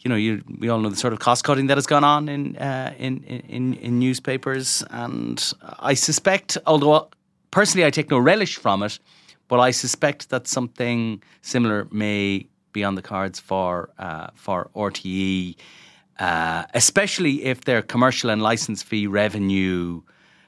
you 0.00 0.08
know, 0.10 0.16
you, 0.16 0.42
we 0.58 0.68
all 0.68 0.80
know 0.80 0.90
the 0.90 0.96
sort 0.96 1.12
of 1.14 1.20
cost 1.20 1.44
cutting 1.44 1.68
that 1.68 1.78
has 1.78 1.86
gone 1.86 2.04
on 2.04 2.28
in, 2.28 2.56
uh, 2.56 2.92
in, 2.98 3.22
in 3.24 3.74
in 3.74 3.98
newspapers, 4.00 4.82
and 4.90 5.52
I 5.78 5.94
suspect, 5.94 6.58
although 6.66 7.08
personally 7.52 7.86
I 7.86 7.90
take 7.90 8.10
no 8.10 8.18
relish 8.18 8.56
from 8.56 8.82
it, 8.82 8.98
but 9.46 9.60
I 9.60 9.70
suspect 9.70 10.30
that 10.30 10.48
something 10.48 11.22
similar 11.40 11.86
may 11.92 12.48
be 12.72 12.82
on 12.82 12.96
the 12.96 13.02
cards 13.02 13.38
for 13.38 13.90
uh, 13.98 14.28
for 14.34 14.70
RTE, 14.74 15.56
uh, 16.18 16.64
especially 16.74 17.44
if 17.44 17.64
their 17.64 17.80
commercial 17.80 18.28
and 18.30 18.42
license 18.42 18.82
fee 18.82 19.06
revenue 19.06 20.02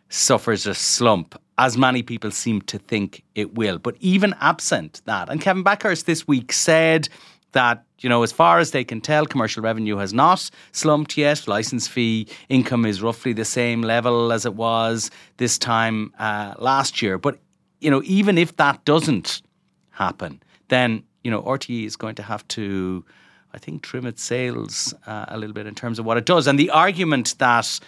suffers 0.08 0.66
a 0.66 0.75
slump, 0.75 1.40
as 1.58 1.76
many 1.76 2.02
people 2.02 2.30
seem 2.30 2.60
to 2.62 2.78
think 2.78 3.22
it 3.34 3.54
will. 3.54 3.78
But 3.78 3.96
even 4.00 4.34
absent 4.40 5.02
that, 5.06 5.28
and 5.28 5.40
Kevin 5.40 5.64
Bakhurst 5.64 6.04
this 6.04 6.28
week 6.28 6.52
said 6.52 7.08
that, 7.52 7.84
you 8.00 8.08
know, 8.08 8.22
as 8.22 8.32
far 8.32 8.58
as 8.58 8.72
they 8.72 8.84
can 8.84 9.00
tell, 9.00 9.26
commercial 9.26 9.62
revenue 9.62 9.96
has 9.96 10.12
not 10.12 10.50
slumped 10.72 11.16
yet. 11.16 11.48
License 11.48 11.88
fee 11.88 12.28
income 12.48 12.84
is 12.84 13.02
roughly 13.02 13.32
the 13.32 13.44
same 13.44 13.82
level 13.82 14.32
as 14.32 14.44
it 14.44 14.54
was 14.54 15.10
this 15.38 15.58
time 15.58 16.12
uh, 16.18 16.54
last 16.58 17.00
year. 17.00 17.18
But 17.18 17.38
you 17.80 17.90
know, 17.90 18.02
even 18.04 18.38
if 18.38 18.56
that 18.56 18.84
doesn't 18.84 19.42
happen, 19.90 20.42
then 20.68 21.02
you 21.26 21.30
know, 21.32 21.42
RTE 21.42 21.84
is 21.84 21.96
going 21.96 22.14
to 22.14 22.22
have 22.22 22.46
to, 22.48 23.04
I 23.52 23.58
think, 23.58 23.82
trim 23.82 24.06
its 24.06 24.22
sails 24.22 24.94
uh, 25.08 25.25
a 25.26 25.36
little 25.36 25.54
bit 25.54 25.66
in 25.66 25.75
terms 25.75 25.98
of 25.98 26.04
what 26.04 26.16
it 26.16 26.25
does. 26.25 26.46
And 26.46 26.56
the 26.56 26.70
argument 26.70 27.34
that 27.38 27.80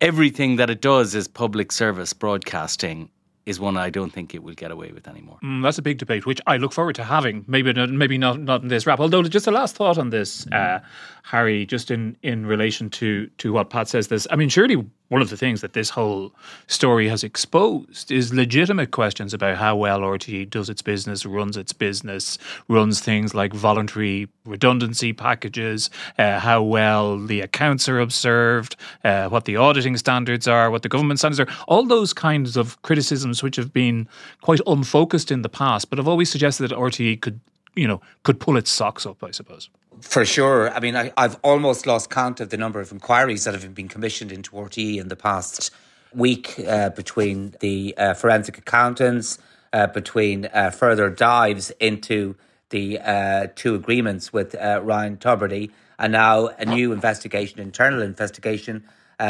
everything 0.00 0.56
that 0.56 0.70
it 0.70 0.80
does 0.80 1.14
is 1.14 1.28
public 1.28 1.72
service 1.72 2.12
broadcasting 2.12 3.10
is 3.46 3.58
one 3.58 3.78
I 3.78 3.88
don't 3.88 4.12
think 4.12 4.34
it 4.34 4.42
will 4.42 4.54
get 4.54 4.70
away 4.70 4.92
with 4.92 5.08
anymore. 5.08 5.38
Mm, 5.42 5.62
that's 5.62 5.78
a 5.78 5.82
big 5.82 5.96
debate, 5.96 6.26
which 6.26 6.40
I 6.46 6.58
look 6.58 6.72
forward 6.72 6.96
to 6.96 7.04
having. 7.04 7.46
Maybe 7.46 7.72
not, 7.72 7.88
maybe 7.88 8.18
not 8.18 8.38
not 8.40 8.62
in 8.62 8.68
this 8.68 8.86
wrap. 8.86 9.00
Although, 9.00 9.22
just 9.22 9.46
a 9.46 9.50
last 9.50 9.74
thought 9.74 9.96
on 9.96 10.10
this, 10.10 10.46
uh, 10.48 10.80
Harry, 11.28 11.66
just 11.66 11.90
in 11.90 12.16
in 12.22 12.46
relation 12.46 12.88
to 12.88 13.26
to 13.36 13.52
what 13.52 13.68
Pat 13.68 13.86
says. 13.86 14.08
This, 14.08 14.26
I 14.30 14.36
mean, 14.36 14.48
surely 14.48 14.82
one 15.08 15.20
of 15.20 15.28
the 15.28 15.36
things 15.36 15.60
that 15.60 15.74
this 15.74 15.90
whole 15.90 16.32
story 16.68 17.06
has 17.08 17.22
exposed 17.22 18.10
is 18.10 18.32
legitimate 18.32 18.92
questions 18.92 19.34
about 19.34 19.58
how 19.58 19.76
well 19.76 20.00
RTE 20.00 20.48
does 20.48 20.70
its 20.70 20.80
business, 20.80 21.26
runs 21.26 21.58
its 21.58 21.74
business, 21.74 22.38
runs 22.68 23.00
things 23.00 23.34
like 23.34 23.52
voluntary 23.52 24.28
redundancy 24.46 25.12
packages, 25.12 25.90
uh, 26.18 26.38
how 26.38 26.62
well 26.62 27.18
the 27.18 27.42
accounts 27.42 27.90
are 27.90 28.00
observed, 28.00 28.76
uh, 29.04 29.28
what 29.28 29.44
the 29.44 29.56
auditing 29.56 29.98
standards 29.98 30.48
are, 30.48 30.70
what 30.70 30.82
the 30.82 30.88
government 30.88 31.18
standards 31.18 31.40
are, 31.40 31.48
all 31.66 31.84
those 31.84 32.14
kinds 32.14 32.56
of 32.56 32.80
criticisms 32.80 33.42
which 33.42 33.56
have 33.56 33.74
been 33.74 34.08
quite 34.40 34.60
unfocused 34.66 35.30
in 35.30 35.42
the 35.42 35.50
past, 35.50 35.90
but 35.90 35.98
have 35.98 36.08
always 36.08 36.30
suggested 36.30 36.62
that 36.62 36.74
RTE 36.74 37.20
could, 37.20 37.38
you 37.74 37.86
know, 37.86 38.00
could 38.22 38.40
pull 38.40 38.56
its 38.56 38.70
socks 38.70 39.04
up, 39.04 39.22
I 39.22 39.30
suppose. 39.30 39.68
For 40.00 40.24
sure. 40.24 40.70
I 40.70 40.80
mean, 40.80 40.96
I, 40.96 41.12
have 41.16 41.38
almost 41.42 41.86
lost 41.86 42.10
count 42.10 42.40
of 42.40 42.50
the 42.50 42.56
number 42.56 42.80
of 42.80 42.92
inquiries 42.92 43.44
that 43.44 43.54
have 43.54 43.74
been 43.74 43.88
commissioned 43.88 44.30
into 44.30 44.52
RTE 44.52 45.00
in 45.00 45.08
the 45.08 45.16
past 45.16 45.70
week 46.12 46.58
uh, 46.66 46.90
between 46.90 47.54
the 47.60 47.94
uh, 47.96 48.14
forensic 48.14 48.58
accountants, 48.58 49.38
uh, 49.72 49.86
between 49.88 50.46
uh, 50.52 50.70
further 50.70 51.10
dives 51.10 51.70
into 51.80 52.36
the 52.70 52.98
uh, 52.98 53.46
two 53.54 53.74
agreements 53.74 54.32
with 54.32 54.54
uh, 54.54 54.80
Ryan 54.82 55.16
Tubridy, 55.16 55.70
and 55.98 56.12
now 56.12 56.48
a 56.48 56.64
new 56.64 56.92
investigation, 56.92 57.58
internal 57.58 58.02
investigation, 58.02 58.84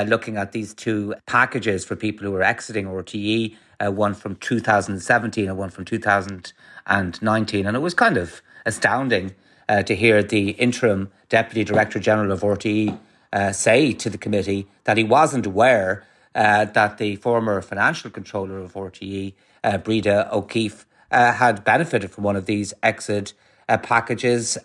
looking 0.06 0.37
at 0.37 0.52
these 0.52 0.75
two 0.75 1.14
packages 1.26 1.84
for 1.84 1.96
people 1.96 2.26
who 2.26 2.34
are 2.34 2.42
exiting 2.42 2.87
RTE, 2.87 3.56
one 3.80 4.12
from 4.12 4.37
2017 4.37 5.48
and 5.48 5.56
one 5.56 5.70
from 5.70 5.84
2019. 5.84 7.66
And 7.66 7.76
it 7.76 7.80
was 7.80 7.94
kind 7.94 8.16
of 8.18 8.42
astounding 8.66 9.34
uh, 9.68 9.82
to 9.82 9.94
hear 9.94 10.22
the 10.22 10.50
interim 10.50 11.10
Deputy 11.28 11.64
Director 11.64 11.98
General 11.98 12.32
of 12.32 12.40
RTE 12.40 12.98
uh, 13.32 13.52
say 13.52 13.92
to 13.92 14.08
the 14.08 14.18
committee 14.18 14.66
that 14.84 14.96
he 14.96 15.04
wasn't 15.04 15.46
aware 15.46 16.04
uh, 16.34 16.64
that 16.66 16.98
the 16.98 17.16
former 17.16 17.60
financial 17.60 18.10
controller 18.10 18.58
of 18.58 18.75
RTE, 18.75 19.34
uh, 19.64 19.78
Breda 19.78 20.28
O'Keeffe, 20.32 20.87
uh, 21.10 21.32
had 21.32 21.64
benefited 21.64 22.10
from 22.10 22.25
one 22.25 22.37
of 22.37 22.46
these 22.46 22.72
exit 22.82 23.34
packages 23.82 24.56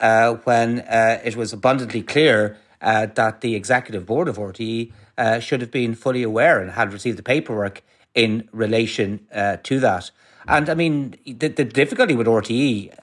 when 0.45 0.79
it 0.79 1.35
was 1.35 1.51
abundantly 1.51 2.01
clear 2.01 2.57
that 2.79 3.41
the 3.41 3.53
executive 3.53 4.05
board 4.05 4.29
of 4.29 4.37
RTE 4.37 4.91
should 5.41 5.59
have 5.59 5.71
been 5.71 5.93
fully 5.93 6.23
aware 6.23 6.61
and 6.61 6.71
had 6.71 6.93
received 6.93 7.17
the 7.17 7.23
paperwork 7.23 7.81
in 8.15 8.47
relation 8.53 9.25
to 9.63 9.79
that. 9.81 10.11
And 10.47 10.69
I 10.69 10.73
mean, 10.73 11.15
the, 11.25 11.49
the 11.49 11.65
difficulty 11.65 12.15
with 12.15 12.27
RTE 12.27 12.97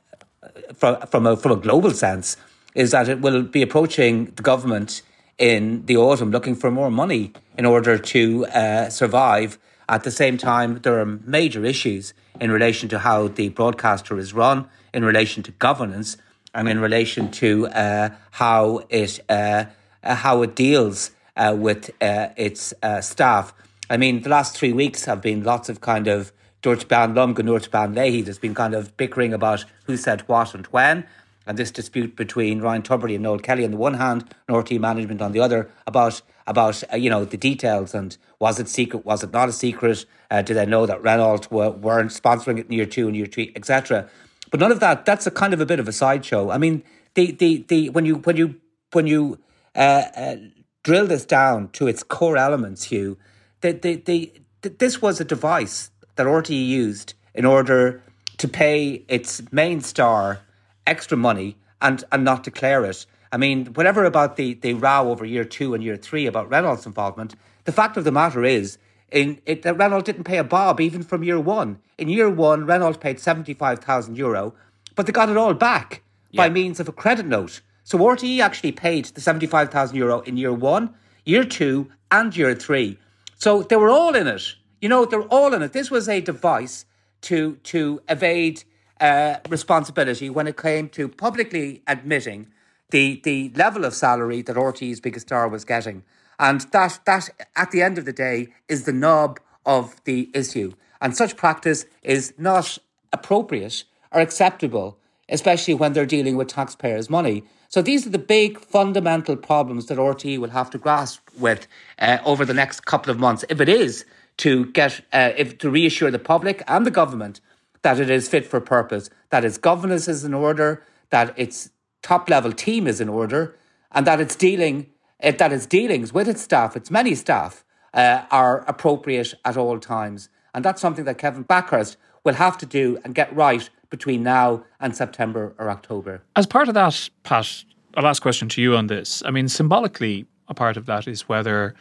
from 0.75 1.01
from 1.07 1.27
a 1.27 1.37
from 1.37 1.53
a 1.53 1.57
global 1.57 1.91
sense 1.91 2.37
is 2.75 2.91
that 2.93 3.09
it 3.09 3.21
will 3.21 3.43
be 3.43 3.63
approaching 3.63 4.27
the 4.37 4.43
government 4.43 5.03
in 5.39 5.85
the 5.87 5.97
autumn 5.97 6.31
looking 6.31 6.55
for 6.55 6.71
more 6.71 6.91
money 6.91 7.33
in 7.59 7.65
order 7.65 7.99
to 7.99 8.47
uh, 8.47 8.89
survive. 8.91 9.59
At 9.89 10.05
the 10.05 10.11
same 10.11 10.39
time, 10.39 10.81
there 10.83 11.01
are 11.01 11.07
major 11.07 11.65
issues 11.65 12.15
in 12.41 12.53
relation 12.53 12.89
to 12.91 13.01
how 13.01 13.29
the 13.29 13.49
broadcaster 13.49 14.19
is 14.19 14.33
run, 14.33 14.69
in 14.95 15.05
relation 15.05 15.43
to 15.43 15.51
governance, 15.53 16.17
and 16.55 16.69
in 16.69 16.79
relation 16.79 17.31
to 17.33 17.67
uh, 17.69 18.11
how 18.33 18.85
it 18.89 19.21
uh, 19.29 19.65
uh 20.05 20.15
how 20.15 20.43
it 20.43 20.55
deals 20.55 21.11
uh, 21.37 21.55
with 21.59 21.91
uh, 22.01 22.29
its 22.37 22.75
staff. 23.01 23.53
I 23.89 23.97
mean, 23.97 24.23
the 24.23 24.29
last 24.29 24.57
three 24.57 24.73
weeks 24.73 25.07
have 25.07 25.21
been 25.21 25.43
lots 25.43 25.69
of 25.69 25.81
kind 25.81 26.07
of 26.07 26.33
Bean 26.63 27.15
Lumg 27.15 27.39
and 27.39 27.71
Bean 27.71 27.95
Leahy. 27.95 28.23
There's 28.23 28.39
been 28.39 28.55
kind 28.55 28.75
of 28.75 28.97
bickering 28.97 29.33
about 29.33 29.65
who 29.85 29.97
said 29.97 30.23
what 30.23 30.55
and 30.55 30.67
when. 30.67 31.07
And 31.47 31.59
this 31.59 31.71
dispute 31.71 32.17
between 32.17 32.61
Ryan 32.61 32.83
Tubridy 32.83 33.15
and 33.15 33.23
Noel 33.23 33.39
Kelly 33.39 33.65
on 33.65 33.71
the 33.71 33.77
one 33.77 33.95
hand, 33.95 34.35
RTE 34.49 34.79
management 34.79 35.23
on 35.23 35.33
the 35.33 35.41
other, 35.41 35.71
about 35.87 36.23
about 36.47 36.83
uh, 36.93 36.97
you 36.97 37.11
know 37.11 37.25
the 37.25 37.37
details 37.37 37.95
and 37.95 38.17
was 38.39 38.61
it 38.61 38.69
secret, 38.69 39.05
was 39.05 39.25
it 39.25 39.33
not 39.33 39.49
a 39.49 39.53
secret? 39.53 40.05
Uh, 40.31 40.43
did 40.43 40.55
they 40.55 40.67
know 40.67 40.87
that 40.87 41.03
Renault 41.03 41.49
were, 41.51 41.71
weren't 41.71 42.11
sponsoring 42.11 42.59
it 42.59 42.67
in 42.67 42.73
year 42.73 42.87
two 42.87 43.07
and 43.07 43.17
year 43.17 43.27
three, 43.27 43.53
etc. 43.57 44.09
But 44.51 44.61
none 44.61 44.71
of 44.71 44.81
that. 44.81 45.05
That's 45.05 45.27
a 45.27 45.31
kind 45.31 45.55
of 45.55 45.61
a 45.61 45.67
bit 45.67 45.81
of 45.81 45.89
a 45.89 45.93
sideshow. 45.93 46.51
I 46.51 46.59
mean, 46.59 46.83
the 47.15 47.33
the 47.33 47.65
the 47.69 47.91
when 47.91 48.05
you 48.05 48.17
when 48.17 48.37
you 48.37 48.61
when 48.93 49.07
you 49.07 49.39
uh, 49.75 50.05
uh, 50.15 50.37
drill 50.83 51.07
this 51.07 51.25
down 51.25 51.69
to 51.71 51.87
its 51.87 52.03
core 52.03 52.37
elements, 52.37 52.85
Hugh, 52.85 53.19
the, 53.61 53.73
the, 53.73 53.97
the, 53.97 54.33
this 54.63 55.01
was 55.01 55.21
a 55.21 55.25
device 55.25 55.91
that 56.17 56.27
RTE 56.27 56.67
used 56.67 57.15
in 57.35 57.45
order 57.45 58.03
to 58.39 58.49
pay 58.49 59.05
its 59.09 59.43
main 59.53 59.81
star 59.81 60.41
extra 60.87 61.17
money 61.17 61.57
and, 61.81 62.05
and 62.11 62.25
not 62.25 62.43
declare 62.43 62.85
it. 62.85 63.07
I 63.33 63.37
mean, 63.37 63.67
whatever 63.75 64.05
about 64.05 64.37
the, 64.37 64.55
the 64.55 64.75
row 64.75 65.11
over 65.11 65.25
year 65.25 65.45
two 65.45 65.75
and 65.75 65.85
year 65.85 65.97
three 65.97 66.27
about 66.27 66.51
Renault's 66.51 66.87
involvement, 66.87 67.37
the 67.65 67.73
fact 67.73 67.97
of 67.97 68.05
the 68.05 68.13
matter 68.13 68.45
is, 68.45 68.79
in 69.13 69.41
it, 69.47 69.63
that 69.63 69.77
Renault 69.77 70.03
didn't 70.03 70.25
pay 70.25 70.39
a 70.39 70.45
bob 70.45 70.81
even 70.81 71.03
from 71.03 71.23
year 71.23 71.39
one. 71.39 71.79
In 71.99 72.09
year 72.09 72.31
one, 72.31 72.67
Renault 72.67 72.95
paid 72.95 73.21
75,000 73.21 74.17
euro, 74.17 74.55
but 74.95 75.07
they 75.07 75.13
got 75.13 75.29
it 75.29 75.37
all 75.37 75.55
back 75.55 76.03
yeah. 76.31 76.43
by 76.43 76.49
means 76.49 76.81
of 76.81 76.89
a 76.89 76.93
credit 76.93 77.27
note. 77.27 77.61
So 77.85 77.99
RTE 77.99 78.41
actually 78.41 78.73
paid 78.73 79.07
the 79.07 79.21
75,000 79.21 79.97
euro 79.97 80.21
in 80.21 80.37
year 80.37 80.53
one, 80.53 80.95
year 81.25 81.45
two, 81.45 81.91
and 82.11 82.37
year 82.37 82.55
three. 82.55 82.99
So 83.37 83.63
they 83.63 83.77
were 83.77 83.91
all 83.91 84.15
in 84.15 84.27
it. 84.27 84.55
You 84.81 84.89
know, 84.89 85.05
they're 85.05 85.23
all 85.23 85.53
in 85.53 85.63
it. 85.63 85.73
This 85.73 85.91
was 85.91 86.09
a 86.09 86.21
device 86.21 86.87
to 87.23 87.57
to 87.65 88.01
evade 88.09 88.65
uh, 89.01 89.37
responsibility 89.49 90.31
when 90.31 90.47
it 90.47 90.57
came 90.57 90.89
to 90.91 91.09
publicly 91.09 91.83
admitting 91.87 92.49
the 92.91 93.21
the 93.23 93.53
level 93.55 93.85
of 93.85 93.95
salary 93.95 94.43
that 94.43 94.57
RTE's 94.57 95.01
biggest 95.01 95.29
star 95.29 95.49
was 95.49 95.65
getting, 95.65 96.03
and 96.39 96.63
that 96.73 97.01
that 97.05 97.29
at 97.57 97.71
the 97.71 97.83
end 97.83 97.99
of 97.99 98.07
the 98.07 98.13
day 98.13 98.49
is 98.69 98.85
the 98.85 98.93
knob 98.93 99.39
of 99.67 100.03
the 100.05 100.31
issue. 100.35 100.73
And 101.03 101.17
such 101.17 101.37
practice 101.37 101.87
is 102.03 102.33
not 102.39 102.79
appropriate 103.13 103.85
or 104.13 104.21
acceptable, 104.21 104.99
especially 105.29 105.75
when 105.75 105.93
they're 105.93 106.07
dealing 106.07 106.37
with 106.37 106.49
taxpayers' 106.49 107.09
money. 107.09 107.45
So 107.69 107.81
these 107.81 108.07
are 108.07 108.11
the 108.11 108.19
big 108.19 108.59
fundamental 108.59 109.37
problems 109.37 109.87
that 109.87 109.97
RTE 109.97 110.39
will 110.39 110.51
have 110.51 110.71
to 110.71 110.79
grasp 110.79 111.21
with 111.39 111.69
uh, 111.99 112.19
over 112.25 112.45
the 112.45 112.55
next 112.55 112.85
couple 112.85 113.11
of 113.11 113.19
months, 113.19 113.45
if 113.49 113.61
it 113.61 113.69
is 113.69 114.05
to 114.41 114.67
get 114.67 115.01
uh, 115.13 115.33
if 115.37 115.59
to 115.59 115.71
reassure 115.71 116.11
the 116.11 116.19
public 116.19 116.63
and 116.67 116.87
the 116.87 116.91
government 116.91 117.41
that 117.83 118.01
it 118.01 118.11
is 118.11 118.29
fit 118.29 118.47
for 118.47 118.61
purpose, 118.61 119.11
that 119.31 119.45
its 119.45 119.59
governance 119.59 120.09
is 120.09 120.25
in 120.25 120.35
order, 120.35 120.83
that 121.11 121.39
its 121.39 121.71
top 122.03 122.29
level 122.29 122.53
team 122.53 122.87
is 122.87 123.01
in 123.01 123.09
order, 123.09 123.57
and 123.93 124.07
that 124.07 124.21
its 124.21 124.35
dealing 124.37 124.87
uh, 125.23 125.33
that 125.33 125.53
its 125.53 125.67
dealings 125.67 126.13
with 126.13 126.29
its 126.29 126.41
staff, 126.41 126.77
its 126.77 126.91
many 126.91 127.15
staff, 127.15 127.65
uh, 127.93 128.23
are 128.31 128.65
appropriate 128.67 129.35
at 129.45 129.57
all 129.57 129.79
times. 129.79 130.31
And 130.55 130.65
that's 130.65 130.81
something 130.81 131.05
that 131.05 131.19
Kevin 131.19 131.45
Bakhurst 131.45 131.97
will 132.25 132.35
have 132.35 132.57
to 132.59 132.67
do 132.67 132.99
and 133.05 133.15
get 133.15 133.35
right 133.35 133.69
between 133.91 134.23
now 134.23 134.65
and 134.81 134.97
September 134.97 135.55
or 135.59 135.69
October. 135.69 136.23
As 136.37 136.47
part 136.47 136.69
of 136.69 136.75
that, 136.75 137.11
Pat, 137.25 137.65
a 137.95 138.03
last 138.03 138.21
question 138.21 138.49
to 138.51 138.63
you 138.63 138.77
on 138.77 138.87
this. 138.87 139.23
I 139.27 139.31
mean, 139.31 139.49
symbolically, 139.49 140.27
a 140.49 140.55
part 140.55 140.77
of 140.77 140.87
that 140.87 141.07
is 141.07 141.29
whether 141.29 141.75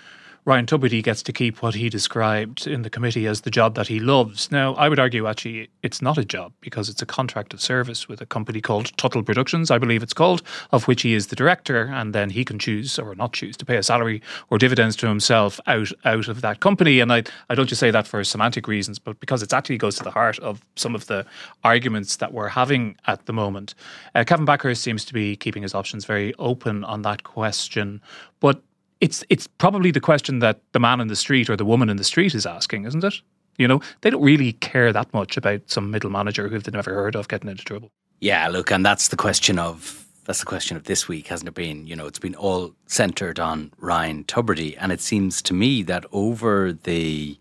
Ryan 0.49 0.65
Tubridy 0.65 1.03
gets 1.03 1.21
to 1.21 1.31
keep 1.31 1.61
what 1.61 1.75
he 1.75 1.89
described 1.89 2.65
in 2.65 2.81
the 2.81 2.89
committee 2.89 3.27
as 3.27 3.41
the 3.41 3.51
job 3.51 3.75
that 3.75 3.87
he 3.87 3.99
loves. 3.99 4.51
Now, 4.51 4.73
I 4.73 4.89
would 4.89 4.97
argue 4.97 5.27
actually 5.27 5.69
it's 5.83 6.01
not 6.01 6.17
a 6.17 6.25
job 6.25 6.53
because 6.59 6.89
it's 6.89 7.03
a 7.03 7.05
contract 7.05 7.53
of 7.53 7.61
service 7.61 8.09
with 8.09 8.19
a 8.19 8.25
company 8.25 8.59
called 8.59 8.97
Tuttle 8.97 9.21
Productions, 9.21 9.69
I 9.69 9.77
believe 9.77 10.01
it's 10.01 10.11
called, 10.11 10.41
of 10.71 10.87
which 10.87 11.03
he 11.03 11.13
is 11.13 11.27
the 11.27 11.35
director, 11.35 11.91
and 11.93 12.15
then 12.15 12.31
he 12.31 12.43
can 12.43 12.57
choose 12.57 12.97
or 12.97 13.13
not 13.13 13.33
choose 13.33 13.57
to 13.57 13.65
pay 13.65 13.77
a 13.77 13.83
salary 13.83 14.23
or 14.49 14.57
dividends 14.57 14.95
to 14.95 15.07
himself 15.07 15.59
out 15.67 15.91
out 16.03 16.27
of 16.27 16.41
that 16.41 16.61
company. 16.61 16.99
And 16.99 17.13
I, 17.13 17.25
I 17.51 17.53
don't 17.53 17.69
just 17.69 17.79
say 17.79 17.91
that 17.91 18.07
for 18.07 18.23
semantic 18.23 18.67
reasons, 18.67 18.97
but 18.97 19.19
because 19.19 19.43
it 19.43 19.53
actually 19.53 19.77
goes 19.77 19.97
to 19.97 20.03
the 20.03 20.09
heart 20.09 20.39
of 20.39 20.65
some 20.75 20.95
of 20.95 21.05
the 21.05 21.27
arguments 21.63 22.15
that 22.15 22.33
we're 22.33 22.49
having 22.49 22.97
at 23.05 23.27
the 23.27 23.33
moment. 23.33 23.75
Uh, 24.15 24.23
Kevin 24.23 24.47
Bakhurst 24.47 24.77
seems 24.77 25.05
to 25.05 25.13
be 25.13 25.35
keeping 25.35 25.61
his 25.61 25.75
options 25.75 26.05
very 26.05 26.33
open 26.39 26.83
on 26.85 27.03
that 27.03 27.21
question. 27.21 28.01
But 28.39 28.63
it's 29.01 29.23
it's 29.29 29.47
probably 29.47 29.91
the 29.91 29.99
question 29.99 30.39
that 30.39 30.61
the 30.73 30.79
man 30.79 30.99
in 30.99 31.07
the 31.07 31.15
street 31.15 31.49
or 31.49 31.55
the 31.55 31.65
woman 31.65 31.89
in 31.89 31.97
the 31.97 32.03
street 32.03 32.35
is 32.35 32.45
asking, 32.45 32.85
isn't 32.85 33.03
it? 33.03 33.21
You 33.57 33.67
know, 33.67 33.81
they 34.01 34.09
don't 34.09 34.21
really 34.21 34.53
care 34.53 34.93
that 34.93 35.13
much 35.13 35.35
about 35.35 35.69
some 35.69 35.91
middle 35.91 36.09
manager 36.09 36.47
who 36.47 36.59
they've 36.59 36.73
never 36.73 36.93
heard 36.93 37.15
of 37.15 37.27
getting 37.27 37.49
into 37.49 37.65
trouble. 37.65 37.91
Yeah, 38.21 38.47
look, 38.47 38.71
and 38.71 38.85
that's 38.85 39.09
the 39.09 39.17
question 39.17 39.59
of 39.59 40.05
that's 40.25 40.39
the 40.39 40.45
question 40.45 40.77
of 40.77 40.83
this 40.83 41.07
week, 41.07 41.27
hasn't 41.27 41.47
it 41.47 41.55
been? 41.55 41.87
You 41.87 41.95
know, 41.95 42.05
it's 42.05 42.19
been 42.19 42.35
all 42.35 42.73
centered 42.85 43.39
on 43.39 43.71
Ryan 43.77 44.23
Tubridy, 44.25 44.75
and 44.79 44.91
it 44.91 45.01
seems 45.01 45.41
to 45.43 45.53
me 45.53 45.83
that 45.83 46.05
over 46.11 46.73
the 46.73 47.37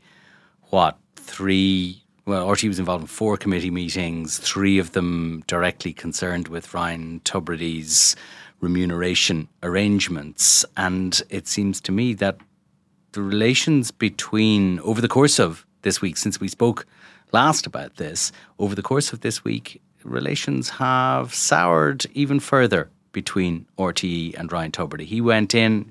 what 0.70 0.98
three 1.16 2.02
well, 2.28 2.46
RTE 2.46 2.68
was 2.68 2.78
involved 2.78 3.04
in 3.04 3.08
four 3.08 3.38
committee 3.38 3.70
meetings, 3.70 4.36
three 4.38 4.78
of 4.78 4.92
them 4.92 5.42
directly 5.46 5.94
concerned 5.94 6.48
with 6.48 6.74
Ryan 6.74 7.20
Tubridy's 7.24 8.16
remuneration 8.60 9.48
arrangements. 9.62 10.64
And 10.76 11.20
it 11.30 11.46
seems 11.46 11.80
to 11.82 11.92
me 11.92 12.14
that 12.14 12.38
the 13.12 13.22
relations 13.22 13.90
between, 13.90 14.80
over 14.80 15.00
the 15.00 15.08
course 15.08 15.38
of 15.38 15.66
this 15.82 16.00
week, 16.00 16.16
since 16.16 16.40
we 16.40 16.48
spoke 16.48 16.86
last 17.32 17.66
about 17.66 17.96
this, 17.96 18.32
over 18.58 18.74
the 18.74 18.82
course 18.82 19.12
of 19.12 19.20
this 19.20 19.44
week, 19.44 19.80
relations 20.04 20.70
have 20.70 21.34
soured 21.34 22.06
even 22.14 22.40
further 22.40 22.90
between 23.12 23.66
RTE 23.78 24.38
and 24.38 24.52
Ryan 24.52 24.72
Tubridy. 24.72 25.04
He 25.04 25.20
went 25.20 25.54
in, 25.54 25.90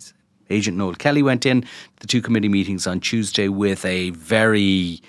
Agent 0.50 0.78
Noel 0.78 0.96
Kelly 0.96 1.24
went 1.24 1.46
in 1.46 1.66
the 2.00 2.08
two 2.08 2.22
committee 2.22 2.50
meetings 2.50 2.88
on 2.88 3.00
Tuesday 3.00 3.48
with 3.50 3.84
a 3.86 4.12
very, 4.12 5.02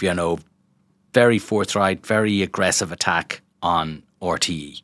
you 0.00 0.14
know, 0.14 0.38
very 1.12 1.38
forthright, 1.38 2.04
very 2.06 2.42
aggressive 2.42 2.92
attack 2.92 3.42
on 3.62 4.02
RTE. 4.22 4.83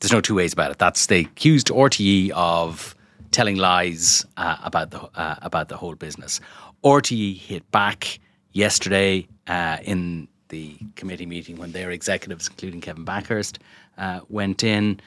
There's 0.00 0.12
no 0.12 0.20
two 0.20 0.34
ways 0.34 0.52
about 0.52 0.70
it. 0.70 0.78
That's 0.78 1.06
they 1.06 1.20
accused 1.20 1.68
RTE 1.68 2.30
of 2.30 2.94
telling 3.30 3.56
lies 3.56 4.24
uh, 4.36 4.56
about 4.64 4.90
the 4.90 5.00
uh, 5.14 5.36
about 5.42 5.68
the 5.68 5.76
whole 5.76 5.94
business. 5.94 6.40
RTE 6.84 7.36
hit 7.36 7.70
back 7.70 8.18
yesterday 8.52 9.28
uh, 9.46 9.78
in 9.82 10.28
the 10.48 10.76
committee 10.96 11.26
meeting 11.26 11.56
when 11.56 11.72
their 11.72 11.90
executives, 11.90 12.48
including 12.48 12.80
Kevin 12.80 13.04
Bakhurst, 13.04 13.58
uh, 13.98 14.20
went 14.28 14.64
in, 14.64 15.00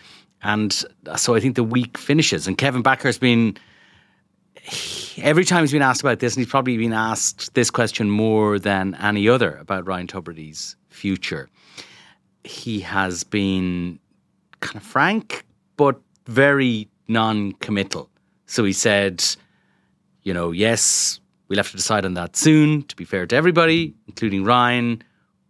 and 0.44 0.86
so 1.18 1.36
I 1.36 1.40
think 1.40 1.56
the 1.56 1.64
week 1.64 1.98
finishes. 1.98 2.48
And 2.48 2.58
Kevin 2.58 2.84
Bakhurst 2.84 3.20
been 3.20 3.58
every 5.18 5.46
time 5.46 5.64
he's 5.64 5.72
been 5.72 5.82
asked 5.82 6.02
about 6.02 6.20
this, 6.20 6.36
and 6.36 6.44
he's 6.44 6.52
probably 6.52 6.78
been 6.78 6.94
asked 6.94 7.54
this 7.54 7.70
question 7.70 8.10
more 8.10 8.60
than 8.60 8.96
any 8.96 9.28
other 9.28 9.58
about 9.58 9.88
Ryan 9.88 10.08
Tubridy's 10.08 10.76
future. 10.90 11.50
He 12.44 12.80
has 12.82 13.24
been 13.24 14.00
kind 14.64 14.78
of 14.78 14.84
frank, 14.84 15.46
but 15.78 16.00
very 16.26 16.88
non-committal. 17.08 18.10
So 18.46 18.64
he 18.64 18.74
said, 18.74 19.24
you 20.24 20.34
know, 20.34 20.52
yes, 20.52 21.20
we'll 21.48 21.58
have 21.58 21.72
to 21.72 21.78
decide 21.78 22.06
on 22.06 22.14
that 22.16 22.36
soon. 22.36 22.84
To 22.84 22.96
be 22.96 23.06
fair 23.06 23.28
to 23.28 23.36
everybody, 23.36 23.94
including 24.08 24.44
Ryan, 24.44 25.04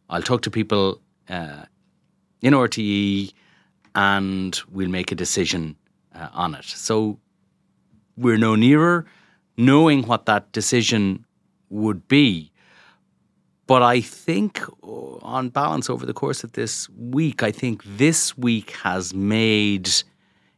I'll 0.09 0.21
talk 0.21 0.41
to 0.43 0.51
people 0.51 0.99
uh, 1.29 1.65
in 2.41 2.53
RTE, 2.53 3.31
and 3.95 4.59
we'll 4.71 4.89
make 4.89 5.11
a 5.11 5.15
decision 5.15 5.75
uh, 6.15 6.29
on 6.33 6.55
it. 6.55 6.65
So 6.65 7.19
we're 8.17 8.37
no 8.37 8.55
nearer 8.55 9.05
knowing 9.57 10.03
what 10.07 10.25
that 10.25 10.51
decision 10.51 11.25
would 11.69 12.07
be. 12.07 12.51
But 13.65 13.81
I 13.81 14.01
think, 14.01 14.61
uh, 14.83 15.15
on 15.21 15.49
balance, 15.49 15.89
over 15.89 16.05
the 16.05 16.13
course 16.13 16.43
of 16.43 16.51
this 16.53 16.89
week, 16.89 17.43
I 17.43 17.51
think 17.51 17.81
this 17.85 18.37
week 18.37 18.71
has 18.71 19.13
made 19.13 19.89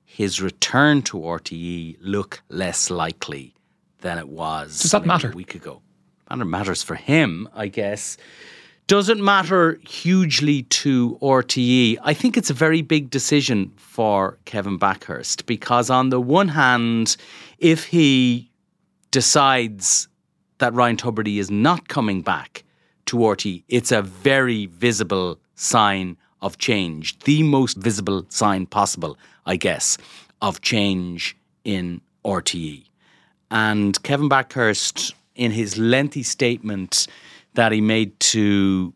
his 0.04 0.42
return 0.42 1.02
to 1.04 1.20
RTE 1.20 1.98
look 2.02 2.42
less 2.50 2.90
likely 2.90 3.54
than 4.00 4.18
it 4.18 4.30
was. 4.30 4.80
Does 4.80 4.92
that 4.92 5.06
matter? 5.06 5.30
A 5.30 5.36
week 5.36 5.56
ago, 5.56 5.82
matter 6.30 6.46
matters 6.46 6.82
for 6.82 6.96
him, 6.96 7.48
I 7.54 7.68
guess. 7.68 8.18
Doesn't 8.88 9.24
matter 9.24 9.80
hugely 9.88 10.64
to 10.64 11.18
RTE. 11.22 11.98
I 12.04 12.14
think 12.14 12.38
it's 12.38 12.52
a 12.52 12.54
very 12.54 12.84
big 12.84 13.10
decision 13.10 13.72
for 13.78 14.38
Kevin 14.46 14.78
Bakhurst 14.78 15.46
because, 15.48 15.90
on 15.90 16.10
the 16.10 16.22
one 16.22 16.50
hand, 16.50 17.18
if 17.58 17.86
he 17.86 18.52
decides 19.12 20.08
that 20.60 20.74
Ryan 20.74 20.98
Tubridy 20.98 21.38
is 21.38 21.50
not 21.50 21.88
coming 21.88 22.22
back 22.22 22.65
to 23.08 23.18
RTE, 23.18 23.64
it's 23.68 23.92
a 23.92 24.02
very 24.02 24.66
visible 24.68 25.40
sign 25.56 26.18
of 26.42 26.58
change, 26.58 27.18
the 27.20 27.44
most 27.44 27.78
visible 27.78 28.26
sign 28.30 28.66
possible, 28.66 29.18
I 29.46 29.56
guess, 29.56 29.98
of 30.42 30.62
change 30.62 31.36
in 31.64 32.02
RTE. 32.24 32.86
And 33.52 34.02
Kevin 34.04 34.30
Bakhurst, 34.30 35.14
in 35.36 35.52
his 35.52 35.78
lengthy 35.78 36.24
statement 36.24 37.08
that 37.54 37.72
he 37.72 37.82
made 37.82 38.20
to 38.20 38.94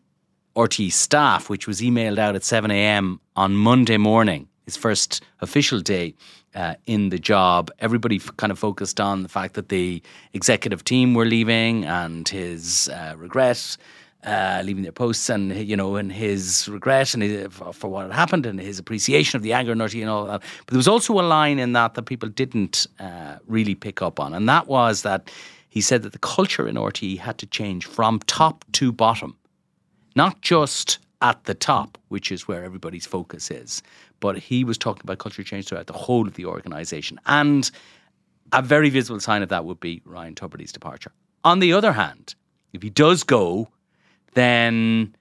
RTE 0.56 0.92
staff, 0.92 1.48
which 1.48 1.66
was 1.66 1.80
emailed 1.80 2.18
out 2.18 2.34
at 2.34 2.44
7 2.44 2.70
a.m. 2.70 3.20
on 3.36 3.54
Monday 3.54 3.96
morning, 3.96 4.48
his 4.64 4.76
first 4.76 5.22
official 5.40 5.80
day 5.80 6.14
uh, 6.54 6.74
in 6.86 7.10
the 7.10 7.18
job. 7.18 7.70
Everybody 7.78 8.16
f- 8.16 8.36
kind 8.36 8.50
of 8.50 8.58
focused 8.58 9.00
on 9.00 9.22
the 9.22 9.28
fact 9.28 9.54
that 9.54 9.68
the 9.68 10.02
executive 10.32 10.84
team 10.84 11.14
were 11.14 11.24
leaving 11.24 11.84
and 11.84 12.28
his 12.28 12.88
uh, 12.88 13.14
regret. 13.16 13.76
Uh, 14.22 14.60
leaving 14.66 14.82
their 14.82 14.92
posts 14.92 15.30
and 15.30 15.56
you 15.66 15.74
know 15.74 15.96
and 15.96 16.12
his 16.12 16.68
regret 16.68 17.14
and 17.14 17.22
his, 17.22 17.46
for, 17.50 17.72
for, 17.72 17.88
what 17.88 18.02
had 18.02 18.12
happened 18.12 18.44
and 18.44 18.60
his 18.60 18.78
appreciation 18.78 19.38
of 19.38 19.42
the 19.42 19.54
anger 19.54 19.72
and 19.72 19.80
and 19.80 20.10
all 20.10 20.26
that. 20.26 20.42
But 20.66 20.66
there 20.66 20.76
was 20.76 20.86
also 20.86 21.18
a 21.18 21.22
line 21.22 21.58
in 21.58 21.72
that 21.72 21.94
that 21.94 22.02
people 22.02 22.28
didn't 22.28 22.86
uh, 22.98 23.36
really 23.46 23.74
pick 23.74 24.02
up 24.02 24.20
on, 24.20 24.34
and 24.34 24.46
that 24.46 24.66
was 24.66 25.00
that 25.02 25.30
he 25.70 25.80
said 25.80 26.02
that 26.02 26.12
the 26.12 26.18
culture 26.18 26.68
in 26.68 26.74
RTE 26.74 27.18
had 27.18 27.38
to 27.38 27.46
change 27.46 27.86
from 27.86 28.18
top 28.26 28.64
to 28.72 28.92
bottom, 28.92 29.36
not 30.14 30.42
just 30.42 30.98
at 31.22 31.44
the 31.44 31.54
top, 31.54 31.96
which 32.08 32.30
is 32.30 32.46
where 32.48 32.64
everybody's 32.64 33.06
focus 33.06 33.50
is, 33.50 33.82
but 34.20 34.36
he 34.36 34.64
was 34.64 34.76
talking 34.76 35.02
about 35.04 35.18
culture 35.18 35.42
change 35.42 35.68
throughout 35.68 35.86
the 35.86 35.92
whole 35.92 36.26
of 36.26 36.34
the 36.34 36.44
organisation. 36.44 37.18
And 37.26 37.70
a 38.52 38.62
very 38.62 38.90
visible 38.90 39.20
sign 39.20 39.42
of 39.42 39.48
that 39.50 39.64
would 39.64 39.80
be 39.80 40.02
Ryan 40.04 40.34
Tubridy's 40.34 40.72
departure. 40.72 41.12
On 41.44 41.60
the 41.60 41.72
other 41.72 41.92
hand, 41.92 42.34
if 42.72 42.82
he 42.82 42.90
does 42.90 43.22
go, 43.22 43.68
then 44.34 45.14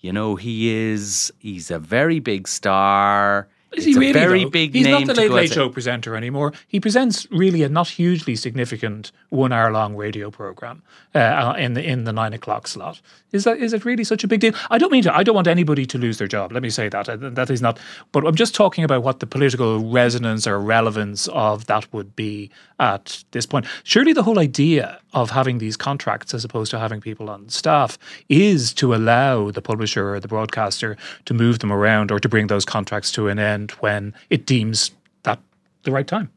you 0.00 0.12
know 0.12 0.36
he 0.36 0.74
is 0.74 1.32
he's 1.38 1.70
a 1.70 1.78
very 1.78 2.20
big 2.20 2.48
star. 2.48 3.48
Is 3.76 3.84
he 3.84 3.94
really? 3.94 4.12
very 4.12 4.44
though? 4.44 4.50
big 4.50 4.74
He's 4.74 4.86
not 4.86 5.06
the 5.06 5.14
Late 5.14 5.30
Late 5.30 5.52
Show 5.52 5.68
presenter 5.68 6.16
anymore. 6.16 6.52
He 6.68 6.80
presents 6.80 7.26
really 7.30 7.62
a 7.62 7.68
not 7.68 7.88
hugely 7.88 8.36
significant 8.36 9.12
one 9.30 9.52
hour 9.52 9.72
long 9.72 9.96
radio 9.96 10.30
program 10.30 10.82
uh, 11.14 11.54
in 11.58 11.74
the 11.74 11.82
in 11.82 12.04
the 12.04 12.12
nine 12.12 12.32
o'clock 12.32 12.66
slot. 12.66 13.00
Is 13.32 13.44
that 13.44 13.58
is 13.58 13.72
it 13.72 13.84
really 13.84 14.04
such 14.04 14.22
a 14.24 14.28
big 14.28 14.40
deal? 14.40 14.54
I 14.70 14.78
don't 14.78 14.92
mean 14.92 15.02
to. 15.04 15.14
I 15.14 15.22
don't 15.22 15.34
want 15.34 15.48
anybody 15.48 15.86
to 15.86 15.98
lose 15.98 16.18
their 16.18 16.28
job. 16.28 16.52
Let 16.52 16.62
me 16.62 16.70
say 16.70 16.88
that 16.88 17.08
uh, 17.08 17.16
that 17.16 17.50
is 17.50 17.60
not. 17.60 17.78
But 18.12 18.26
I'm 18.26 18.34
just 18.34 18.54
talking 18.54 18.84
about 18.84 19.02
what 19.02 19.20
the 19.20 19.26
political 19.26 19.90
resonance 19.90 20.46
or 20.46 20.60
relevance 20.60 21.28
of 21.28 21.66
that 21.66 21.92
would 21.92 22.14
be 22.14 22.50
at 22.78 23.24
this 23.32 23.46
point. 23.46 23.66
Surely 23.82 24.12
the 24.12 24.22
whole 24.22 24.38
idea 24.38 25.00
of 25.12 25.30
having 25.30 25.58
these 25.58 25.76
contracts 25.76 26.34
as 26.34 26.44
opposed 26.44 26.70
to 26.72 26.78
having 26.78 27.00
people 27.00 27.30
on 27.30 27.48
staff 27.48 27.96
is 28.28 28.72
to 28.74 28.94
allow 28.94 29.50
the 29.50 29.62
publisher 29.62 30.14
or 30.14 30.20
the 30.20 30.28
broadcaster 30.28 30.96
to 31.24 31.34
move 31.34 31.60
them 31.60 31.72
around 31.72 32.10
or 32.10 32.18
to 32.18 32.28
bring 32.28 32.48
those 32.48 32.64
contracts 32.64 33.12
to 33.12 33.28
an 33.28 33.38
end 33.38 33.63
when 33.72 34.14
it 34.30 34.46
deems 34.46 34.92
that 35.22 35.40
the 35.82 35.92
right 35.92 36.06
time. 36.06 36.30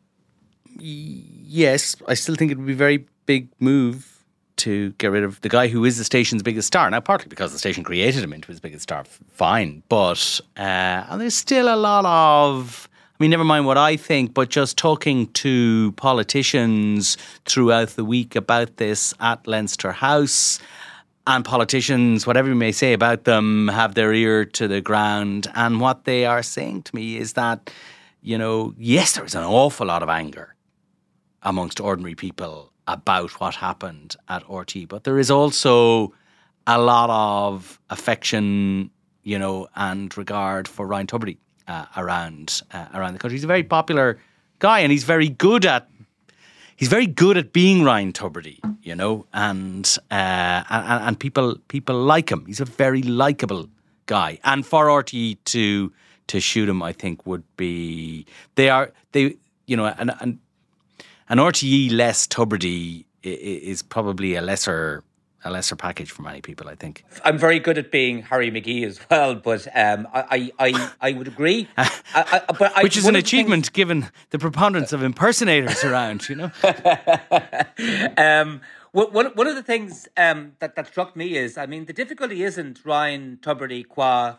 Yes, 0.80 1.96
I 2.08 2.14
still 2.14 2.36
think 2.36 2.52
it 2.52 2.58
would 2.58 2.68
be 2.68 2.74
a 2.74 2.76
very 2.76 3.06
big 3.26 3.50
move 3.60 4.24
to 4.58 4.92
get 4.94 5.12
rid 5.12 5.24
of 5.24 5.40
the 5.42 5.50
guy 5.50 5.68
who 5.68 5.86
is 5.86 5.98
the 5.98 6.04
station's 6.04 6.44
biggest 6.44 6.68
star. 6.68 6.90
Now, 6.90 7.00
partly 7.00 7.30
because 7.30 7.52
the 7.52 7.60
station 7.60 7.84
created 7.84 8.24
him 8.24 8.34
into 8.34 8.48
his 8.48 8.60
biggest 8.60 8.84
star, 8.84 9.04
fine. 9.32 9.84
But 9.88 10.42
uh, 10.58 11.06
and 11.10 11.22
there's 11.22 11.36
still 11.36 11.74
a 11.74 11.78
lot 11.78 12.06
of 12.06 12.90
I 13.20 13.24
mean, 13.24 13.32
never 13.32 13.44
mind 13.44 13.66
what 13.66 13.78
I 13.78 13.98
think, 13.98 14.36
but 14.36 14.50
just 14.50 14.78
talking 14.78 15.26
to 15.34 15.92
politicians 15.94 17.18
throughout 17.46 17.90
the 17.90 18.06
week 18.06 18.36
about 18.36 18.78
this 18.78 19.12
at 19.20 19.48
Leinster 19.48 19.92
House. 19.92 20.60
And 21.30 21.44
politicians, 21.44 22.26
whatever 22.26 22.48
you 22.48 22.56
may 22.56 22.72
say 22.72 22.94
about 22.94 23.26
them, 23.26 23.68
have 23.68 23.96
their 23.96 24.14
ear 24.14 24.46
to 24.46 24.68
the 24.70 24.80
ground. 24.80 25.52
And 25.56 25.82
what 25.82 26.06
they 26.06 26.26
are 26.26 26.42
saying 26.42 26.84
to 26.84 26.96
me 26.96 27.18
is 27.18 27.34
that, 27.34 27.70
you 28.22 28.38
know, 28.38 28.74
yes, 28.78 29.12
there 29.12 29.26
is 29.26 29.36
an 29.36 29.44
awful 29.44 29.88
lot 29.88 30.04
of 30.04 30.08
anger 30.08 30.56
amongst 31.44 31.82
ordinary 31.82 32.16
people 32.16 32.72
about 32.88 33.42
what 33.42 33.56
happened 33.56 34.16
at 34.30 34.46
RTE, 34.46 34.88
but 34.88 35.04
there 35.04 35.20
is 35.20 35.30
also 35.30 36.14
a 36.66 36.80
lot 36.80 37.10
of 37.10 37.78
affection, 37.90 38.90
you 39.24 39.38
know, 39.38 39.68
and 39.76 40.18
regard 40.18 40.66
for 40.66 40.88
Ryan 40.88 41.08
Tubridy 41.08 41.38
uh, 41.68 41.88
around 41.98 42.62
uh, 42.72 42.88
around 42.94 43.14
the 43.14 43.20
country. 43.20 43.36
He's 43.36 43.44
a 43.44 43.48
very 43.48 43.64
popular 43.64 44.18
guy, 44.60 44.80
and 44.80 44.94
he's 44.94 45.04
very 45.04 45.28
good 45.28 45.66
at 45.66 45.90
he's 46.78 46.88
very 46.88 47.08
good 47.08 47.36
at 47.36 47.52
being 47.52 47.84
Ryan 47.84 48.14
Tubridy, 48.14 48.60
you 48.82 48.96
know, 48.96 49.26
and, 49.34 49.98
uh, 50.10 50.64
and 50.70 51.08
and 51.08 51.20
people 51.20 51.58
people 51.68 51.96
like 51.96 52.32
him. 52.32 52.46
He's 52.46 52.62
a 52.62 52.66
very 52.66 53.02
likable 53.02 53.68
guy, 54.06 54.40
and 54.46 54.66
for 54.66 54.86
RTE 54.86 55.38
to 55.46 55.92
to 56.28 56.40
shoot 56.40 56.70
him, 56.70 56.82
I 56.82 56.94
think 56.94 57.26
would 57.26 57.44
be 57.58 58.26
they 58.56 58.70
are 58.70 58.94
they 59.12 59.36
you 59.66 59.76
know 59.76 59.86
and 59.86 60.12
and 60.22 60.40
an 61.30 61.40
RTE 61.40 61.92
less 61.92 62.26
Tubridy 62.28 63.04
is 63.24 63.82
probably 63.82 64.36
a 64.36 64.42
lesser 64.42 65.04
a 65.44 65.52
lesser 65.52 65.76
package 65.76 66.12
for 66.12 66.24
many 66.24 66.42
people, 66.42 66.68
I 66.68 66.76
think. 66.76 67.04
I'm 67.24 67.38
very 67.38 67.60
good 67.60 67.78
at 67.78 67.92
being 67.92 68.22
Harry 68.24 68.52
McGee 68.52 68.86
as 68.86 69.00
well, 69.10 69.36
but 69.36 69.68
um, 69.76 70.08
I, 70.14 70.52
I, 70.60 70.92
I 71.00 71.14
would 71.14 71.28
agree. 71.28 71.70
I, 71.78 71.92
I, 72.14 72.42
but 72.54 72.84
Which 72.84 72.98
is 72.98 73.06
an 73.06 73.16
achievement 73.16 73.66
things... 73.66 73.70
given 73.70 74.10
the 74.32 74.40
preponderance 74.40 74.94
of 74.94 75.04
impersonators 75.04 75.84
around, 75.84 76.28
you 76.28 76.36
know? 76.36 76.52
um, 78.18 78.62
one, 78.92 79.28
one 79.28 79.48
of 79.48 79.56
the 79.56 79.64
things 79.64 80.08
um, 80.18 80.54
that, 80.60 80.76
that 80.76 80.88
struck 80.88 81.16
me 81.16 81.38
is, 81.38 81.58
I 81.58 81.68
mean, 81.68 81.86
the 81.86 81.94
difficulty 81.94 82.44
isn't 82.44 82.84
Ryan 82.84 83.38
Tubridy 83.42 83.88
qua 83.88 84.38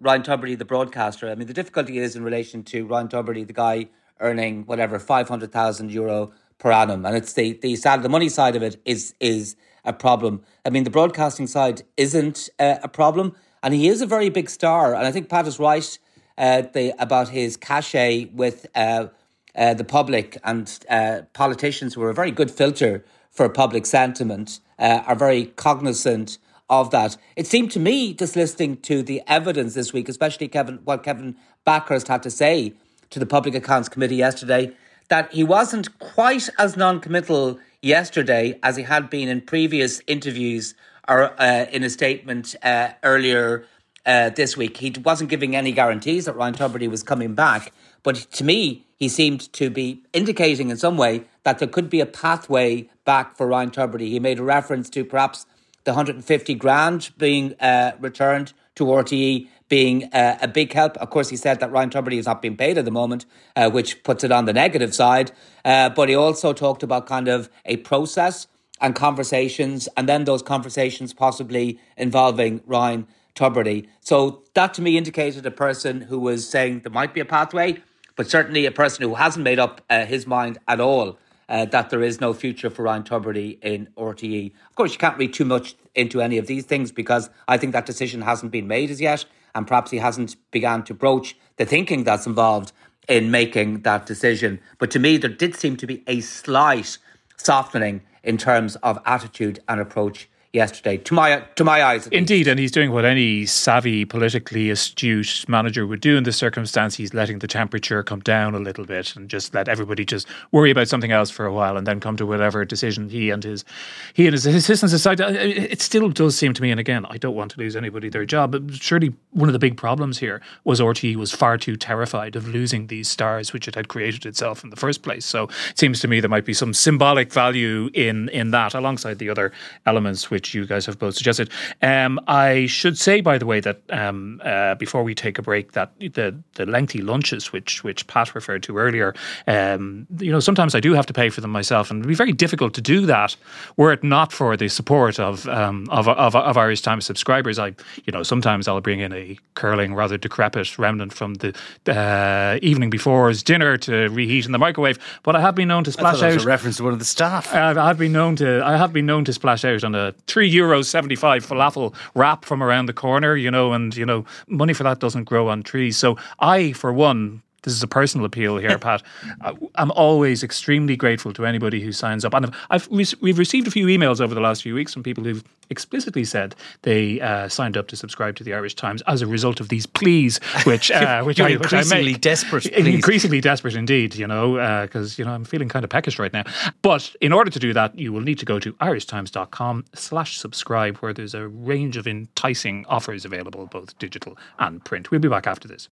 Ryan 0.00 0.22
Tubridy, 0.22 0.58
the 0.58 0.64
broadcaster. 0.64 1.30
I 1.30 1.36
mean, 1.36 1.46
the 1.46 1.54
difficulty 1.54 1.98
is 1.98 2.16
in 2.16 2.24
relation 2.24 2.64
to 2.64 2.84
Ryan 2.84 3.08
Tubridy, 3.08 3.46
the 3.46 3.52
guy 3.52 3.88
earning 4.18 4.64
whatever 4.64 4.98
five 4.98 5.28
hundred 5.28 5.52
thousand 5.52 5.92
euro 5.92 6.32
per 6.58 6.72
annum, 6.72 7.06
and 7.06 7.16
it's 7.16 7.34
the 7.34 7.52
the 7.62 7.76
the 7.76 8.08
money 8.08 8.28
side 8.28 8.56
of 8.56 8.62
it 8.62 8.80
is 8.84 9.14
is 9.20 9.54
a 9.84 9.92
problem. 9.92 10.42
I 10.64 10.70
mean, 10.70 10.84
the 10.84 10.90
broadcasting 10.90 11.46
side 11.46 11.82
isn't 11.96 12.48
uh, 12.58 12.76
a 12.82 12.88
problem, 12.88 13.34
and 13.62 13.74
he 13.74 13.88
is 13.88 14.00
a 14.00 14.06
very 14.06 14.28
big 14.28 14.48
star. 14.50 14.94
And 14.94 15.06
I 15.06 15.12
think 15.12 15.28
Pat 15.28 15.46
is 15.46 15.58
right 15.58 15.98
uh, 16.38 16.62
the, 16.72 16.94
about 16.98 17.28
his 17.28 17.56
cachet 17.56 18.26
with 18.26 18.66
uh, 18.74 19.06
uh 19.54 19.74
the 19.74 19.84
public 19.84 20.38
and 20.44 20.78
uh, 20.88 21.22
politicians 21.34 21.94
who 21.94 22.02
are 22.02 22.10
a 22.10 22.14
very 22.14 22.30
good 22.30 22.50
filter 22.50 23.04
for 23.30 23.48
public 23.48 23.86
sentiment 23.86 24.60
uh, 24.78 25.02
are 25.06 25.14
very 25.14 25.46
cognizant 25.46 26.38
of 26.68 26.90
that. 26.90 27.16
It 27.36 27.46
seemed 27.46 27.70
to 27.72 27.80
me, 27.80 28.14
just 28.14 28.36
listening 28.36 28.78
to 28.82 29.02
the 29.02 29.22
evidence 29.26 29.74
this 29.74 29.92
week, 29.92 30.08
especially 30.08 30.48
Kevin, 30.48 30.80
what 30.84 31.02
Kevin 31.02 31.36
Bakhurst 31.66 32.08
had 32.08 32.22
to 32.22 32.30
say 32.30 32.74
to 33.10 33.18
the 33.18 33.26
Public 33.26 33.54
Accounts 33.54 33.88
Committee 33.88 34.16
yesterday, 34.16 34.74
that 35.12 35.30
he 35.30 35.44
wasn't 35.44 35.98
quite 35.98 36.48
as 36.58 36.74
non-committal 36.74 37.58
yesterday 37.82 38.58
as 38.62 38.76
he 38.76 38.82
had 38.82 39.10
been 39.10 39.28
in 39.28 39.42
previous 39.42 40.00
interviews 40.06 40.74
or 41.06 41.38
uh, 41.38 41.66
in 41.70 41.84
a 41.84 41.90
statement 41.90 42.56
uh, 42.62 42.88
earlier 43.02 43.66
uh, 44.06 44.30
this 44.30 44.56
week. 44.56 44.78
He 44.78 44.90
wasn't 45.04 45.28
giving 45.28 45.54
any 45.54 45.70
guarantees 45.70 46.24
that 46.24 46.34
Ryan 46.34 46.54
Tubridy 46.54 46.88
was 46.88 47.02
coming 47.02 47.34
back, 47.34 47.74
but 48.02 48.16
to 48.38 48.42
me, 48.42 48.86
he 48.96 49.10
seemed 49.10 49.52
to 49.52 49.68
be 49.68 50.00
indicating 50.14 50.70
in 50.70 50.78
some 50.78 50.96
way 50.96 51.24
that 51.42 51.58
there 51.58 51.68
could 51.68 51.90
be 51.90 52.00
a 52.00 52.06
pathway 52.06 52.88
back 53.04 53.36
for 53.36 53.46
Ryan 53.46 53.70
Tubridy. 53.70 54.08
He 54.08 54.18
made 54.18 54.38
a 54.38 54.42
reference 54.42 54.88
to 54.88 55.04
perhaps 55.04 55.44
the 55.84 55.90
150 55.90 56.54
grand 56.54 57.10
being 57.18 57.54
uh, 57.60 57.92
returned 58.00 58.54
to 58.76 58.84
RTE 58.84 59.46
being 59.72 60.04
uh, 60.12 60.36
a 60.42 60.46
big 60.46 60.70
help. 60.74 60.98
Of 60.98 61.08
course, 61.08 61.30
he 61.30 61.36
said 61.38 61.60
that 61.60 61.72
Ryan 61.72 61.88
Tubridy 61.88 62.18
is 62.18 62.26
not 62.26 62.42
being 62.42 62.58
paid 62.58 62.76
at 62.76 62.84
the 62.84 62.90
moment, 62.90 63.24
uh, 63.56 63.70
which 63.70 64.02
puts 64.02 64.22
it 64.22 64.30
on 64.30 64.44
the 64.44 64.52
negative 64.52 64.94
side. 64.94 65.32
Uh, 65.64 65.88
but 65.88 66.10
he 66.10 66.14
also 66.14 66.52
talked 66.52 66.82
about 66.82 67.06
kind 67.06 67.26
of 67.26 67.48
a 67.64 67.78
process 67.78 68.48
and 68.82 68.94
conversations, 68.94 69.88
and 69.96 70.06
then 70.06 70.24
those 70.24 70.42
conversations 70.42 71.14
possibly 71.14 71.80
involving 71.96 72.60
Ryan 72.66 73.06
Tubridy. 73.34 73.88
So 74.00 74.42
that 74.52 74.74
to 74.74 74.82
me 74.82 74.98
indicated 74.98 75.46
a 75.46 75.50
person 75.50 76.02
who 76.02 76.18
was 76.20 76.46
saying 76.46 76.80
there 76.80 76.92
might 76.92 77.14
be 77.14 77.20
a 77.20 77.24
pathway, 77.24 77.82
but 78.14 78.28
certainly 78.28 78.66
a 78.66 78.72
person 78.72 79.02
who 79.08 79.14
hasn't 79.14 79.42
made 79.42 79.58
up 79.58 79.80
uh, 79.88 80.04
his 80.04 80.26
mind 80.26 80.58
at 80.68 80.82
all 80.82 81.16
uh, 81.48 81.64
that 81.66 81.88
there 81.88 82.02
is 82.02 82.20
no 82.20 82.34
future 82.34 82.68
for 82.68 82.82
Ryan 82.82 83.04
Tubridy 83.04 83.58
in 83.62 83.88
RTE. 83.96 84.52
Of 84.68 84.76
course, 84.76 84.92
you 84.92 84.98
can't 84.98 85.16
read 85.16 85.32
too 85.32 85.46
much 85.46 85.76
into 85.94 86.20
any 86.20 86.36
of 86.36 86.46
these 86.46 86.66
things 86.66 86.92
because 86.92 87.30
I 87.48 87.56
think 87.56 87.72
that 87.72 87.86
decision 87.86 88.20
hasn't 88.20 88.52
been 88.52 88.66
made 88.66 88.90
as 88.90 89.00
yet, 89.00 89.24
and 89.54 89.66
perhaps 89.66 89.90
he 89.90 89.98
hasn't 89.98 90.36
begun 90.50 90.82
to 90.84 90.94
broach 90.94 91.36
the 91.56 91.64
thinking 91.64 92.04
that's 92.04 92.26
involved 92.26 92.72
in 93.08 93.30
making 93.30 93.82
that 93.82 94.06
decision. 94.06 94.60
But 94.78 94.90
to 94.92 94.98
me, 94.98 95.16
there 95.16 95.30
did 95.30 95.56
seem 95.56 95.76
to 95.78 95.86
be 95.86 96.02
a 96.06 96.20
slight 96.20 96.98
softening 97.36 98.02
in 98.22 98.38
terms 98.38 98.76
of 98.76 98.98
attitude 99.04 99.60
and 99.68 99.80
approach 99.80 100.28
yesterday. 100.52 100.98
To 100.98 101.14
my 101.14 101.40
to 101.56 101.64
my 101.64 101.82
eyes, 101.82 102.06
indeed, 102.08 102.46
and 102.46 102.58
he's 102.58 102.70
doing 102.70 102.92
what 102.92 103.04
any 103.04 103.46
savvy, 103.46 104.04
politically 104.04 104.70
astute 104.70 105.44
manager 105.48 105.86
would 105.86 106.00
do 106.00 106.16
in 106.16 106.24
this 106.24 106.36
circumstance. 106.36 106.94
He's 106.96 107.14
letting 107.14 107.38
the 107.38 107.48
temperature 107.48 108.02
come 108.02 108.20
down 108.20 108.54
a 108.54 108.58
little 108.58 108.84
bit 108.84 109.16
and 109.16 109.28
just 109.28 109.54
let 109.54 109.68
everybody 109.68 110.04
just 110.04 110.26
worry 110.50 110.70
about 110.70 110.88
something 110.88 111.10
else 111.10 111.30
for 111.30 111.46
a 111.46 111.52
while, 111.52 111.76
and 111.76 111.86
then 111.86 112.00
come 112.00 112.16
to 112.16 112.26
whatever 112.26 112.64
decision 112.64 113.08
he 113.08 113.30
and 113.30 113.42
his 113.42 113.64
he 114.12 114.26
and 114.26 114.34
his 114.34 114.46
assistants 114.46 114.92
decide. 114.92 115.20
Uh, 115.20 115.28
it 115.32 115.80
still 115.80 116.08
does 116.10 116.36
seem 116.36 116.52
to 116.54 116.62
me, 116.62 116.70
and 116.70 116.80
again, 116.80 117.06
I 117.08 117.16
don't 117.16 117.34
want 117.34 117.52
to 117.52 117.58
lose 117.58 117.74
anybody 117.74 118.08
their 118.08 118.26
job, 118.26 118.52
but 118.52 118.74
surely 118.74 119.14
one 119.30 119.48
of 119.48 119.54
the 119.54 119.58
big 119.58 119.76
problems 119.76 120.18
here 120.18 120.42
was 120.64 120.80
RTE 120.80 121.16
was 121.16 121.32
far 121.32 121.56
too 121.56 121.76
terrified 121.76 122.36
of 122.36 122.48
losing 122.48 122.88
these 122.88 123.08
stars 123.08 123.52
which 123.52 123.66
it 123.68 123.74
had 123.74 123.88
created 123.88 124.26
itself 124.26 124.62
in 124.64 124.70
the 124.70 124.76
first 124.76 125.02
place. 125.02 125.24
So 125.24 125.44
it 125.70 125.78
seems 125.78 126.00
to 126.00 126.08
me 126.08 126.20
there 126.20 126.28
might 126.28 126.44
be 126.44 126.54
some 126.54 126.74
symbolic 126.74 127.32
value 127.32 127.90
in 127.94 128.28
in 128.28 128.50
that, 128.50 128.74
alongside 128.74 129.18
the 129.18 129.30
other 129.30 129.52
elements 129.86 130.30
which 130.30 130.41
which 130.42 130.54
you 130.54 130.66
guys 130.66 130.86
have 130.86 130.98
both 130.98 131.14
suggested. 131.14 131.48
Um, 131.82 132.18
I 132.26 132.66
should 132.66 132.98
say, 132.98 133.20
by 133.20 133.38
the 133.38 133.46
way, 133.46 133.60
that 133.60 133.80
um, 133.90 134.40
uh, 134.44 134.74
before 134.74 135.04
we 135.04 135.14
take 135.14 135.38
a 135.38 135.42
break, 135.42 135.72
that 135.72 135.92
the 136.00 136.34
the 136.54 136.66
lengthy 136.66 137.00
lunches 137.00 137.52
which 137.52 137.84
which 137.84 138.08
Pat 138.08 138.34
referred 138.34 138.64
to 138.64 138.76
earlier, 138.76 139.14
um, 139.46 140.06
you 140.18 140.32
know, 140.32 140.40
sometimes 140.40 140.74
I 140.74 140.80
do 140.80 140.94
have 140.94 141.06
to 141.06 141.12
pay 141.12 141.30
for 141.30 141.40
them 141.40 141.52
myself, 141.52 141.90
and 141.90 142.00
it'd 142.00 142.08
be 142.08 142.14
very 142.16 142.32
difficult 142.32 142.74
to 142.74 142.80
do 142.80 143.06
that 143.06 143.36
were 143.76 143.92
it 143.92 144.02
not 144.02 144.32
for 144.32 144.56
the 144.56 144.68
support 144.68 145.20
of 145.20 145.46
um, 145.46 145.86
of, 145.90 146.08
of, 146.08 146.34
of 146.34 146.56
Irish 146.56 146.80
Times 146.80 147.06
subscribers. 147.06 147.60
I, 147.60 147.68
you 148.04 148.12
know, 148.12 148.24
sometimes 148.24 148.66
I'll 148.66 148.80
bring 148.80 148.98
in 148.98 149.12
a 149.12 149.38
curling, 149.54 149.94
rather 149.94 150.18
decrepit 150.18 150.76
remnant 150.76 151.12
from 151.12 151.34
the 151.34 151.54
uh, 151.86 152.58
evening 152.62 152.90
before's 152.90 153.44
dinner 153.44 153.76
to 153.78 154.08
reheat 154.08 154.46
in 154.46 154.50
the 154.50 154.58
microwave, 154.58 154.98
but 155.22 155.36
I 155.36 155.40
have 155.40 155.54
been 155.54 155.68
known 155.68 155.84
to 155.84 155.92
splash 155.92 156.20
out. 156.20 156.42
a 156.42 156.44
reference 156.44 156.78
to 156.78 156.82
one 156.82 156.92
of 156.92 156.98
the 156.98 157.04
staff. 157.04 157.54
Uh, 157.54 157.74
I've 157.78 157.98
been 157.98 158.12
known 158.12 158.34
to 158.36 158.60
I 158.64 158.76
have 158.76 158.92
been 158.92 159.06
known 159.06 159.24
to 159.26 159.32
splash 159.32 159.64
out 159.64 159.84
on 159.84 159.94
a 159.94 160.12
three 160.32 160.50
euros 160.52 160.86
seventy 160.86 161.14
five 161.14 161.46
falafel 161.46 161.94
wrap 162.14 162.44
from 162.46 162.62
around 162.62 162.86
the 162.86 162.92
corner, 162.94 163.36
you 163.36 163.50
know, 163.50 163.72
and 163.72 163.94
you 163.94 164.06
know 164.06 164.24
money 164.48 164.72
for 164.72 164.82
that 164.82 164.98
doesn't 164.98 165.24
grow 165.24 165.48
on 165.48 165.62
trees. 165.62 165.98
So 165.98 166.16
I, 166.40 166.72
for 166.72 166.92
one, 166.92 167.42
this 167.62 167.74
is 167.74 167.82
a 167.82 167.88
personal 167.88 168.26
appeal 168.26 168.58
here, 168.58 168.78
Pat. 168.78 169.02
I'm 169.76 169.90
always 169.92 170.42
extremely 170.42 170.96
grateful 170.96 171.32
to 171.34 171.46
anybody 171.46 171.80
who 171.80 171.92
signs 171.92 172.24
up, 172.24 172.34
and 172.34 172.52
I've, 172.70 172.88
we've 172.88 173.38
received 173.38 173.68
a 173.68 173.70
few 173.70 173.86
emails 173.86 174.20
over 174.20 174.34
the 174.34 174.40
last 174.40 174.62
few 174.62 174.74
weeks 174.74 174.92
from 174.92 175.02
people 175.02 175.24
who've 175.24 175.42
explicitly 175.70 176.24
said 176.24 176.54
they 176.82 177.20
uh, 177.20 177.48
signed 177.48 177.76
up 177.76 177.88
to 177.88 177.96
subscribe 177.96 178.36
to 178.36 178.44
the 178.44 178.54
Irish 178.54 178.74
Times 178.74 179.02
as 179.06 179.22
a 179.22 179.26
result 179.26 179.60
of 179.60 179.68
these 179.68 179.86
pleas, 179.86 180.38
which 180.64 180.90
uh, 180.90 181.22
which, 181.22 181.40
I, 181.40 181.50
increasingly 181.50 182.12
which 182.12 182.16
I 182.16 182.20
desperate, 182.20 182.64
please. 182.72 182.94
increasingly 182.94 183.40
desperate 183.40 183.74
indeed. 183.74 184.14
You 184.14 184.26
know, 184.26 184.82
because 184.82 185.12
uh, 185.12 185.16
you 185.18 185.24
know 185.24 185.32
I'm 185.32 185.44
feeling 185.44 185.68
kind 185.68 185.84
of 185.84 185.90
peckish 185.90 186.18
right 186.18 186.32
now. 186.32 186.44
But 186.82 187.14
in 187.20 187.32
order 187.32 187.50
to 187.50 187.58
do 187.58 187.72
that, 187.72 187.98
you 187.98 188.12
will 188.12 188.20
need 188.20 188.38
to 188.40 188.44
go 188.44 188.58
to 188.58 188.72
irishtimes.com/slash/subscribe, 188.74 190.96
where 190.98 191.12
there's 191.12 191.34
a 191.34 191.48
range 191.48 191.96
of 191.96 192.06
enticing 192.06 192.84
offers 192.86 193.24
available, 193.24 193.66
both 193.66 193.98
digital 193.98 194.36
and 194.58 194.84
print. 194.84 195.10
We'll 195.10 195.20
be 195.20 195.28
back 195.28 195.46
after 195.46 195.68
this. 195.68 195.88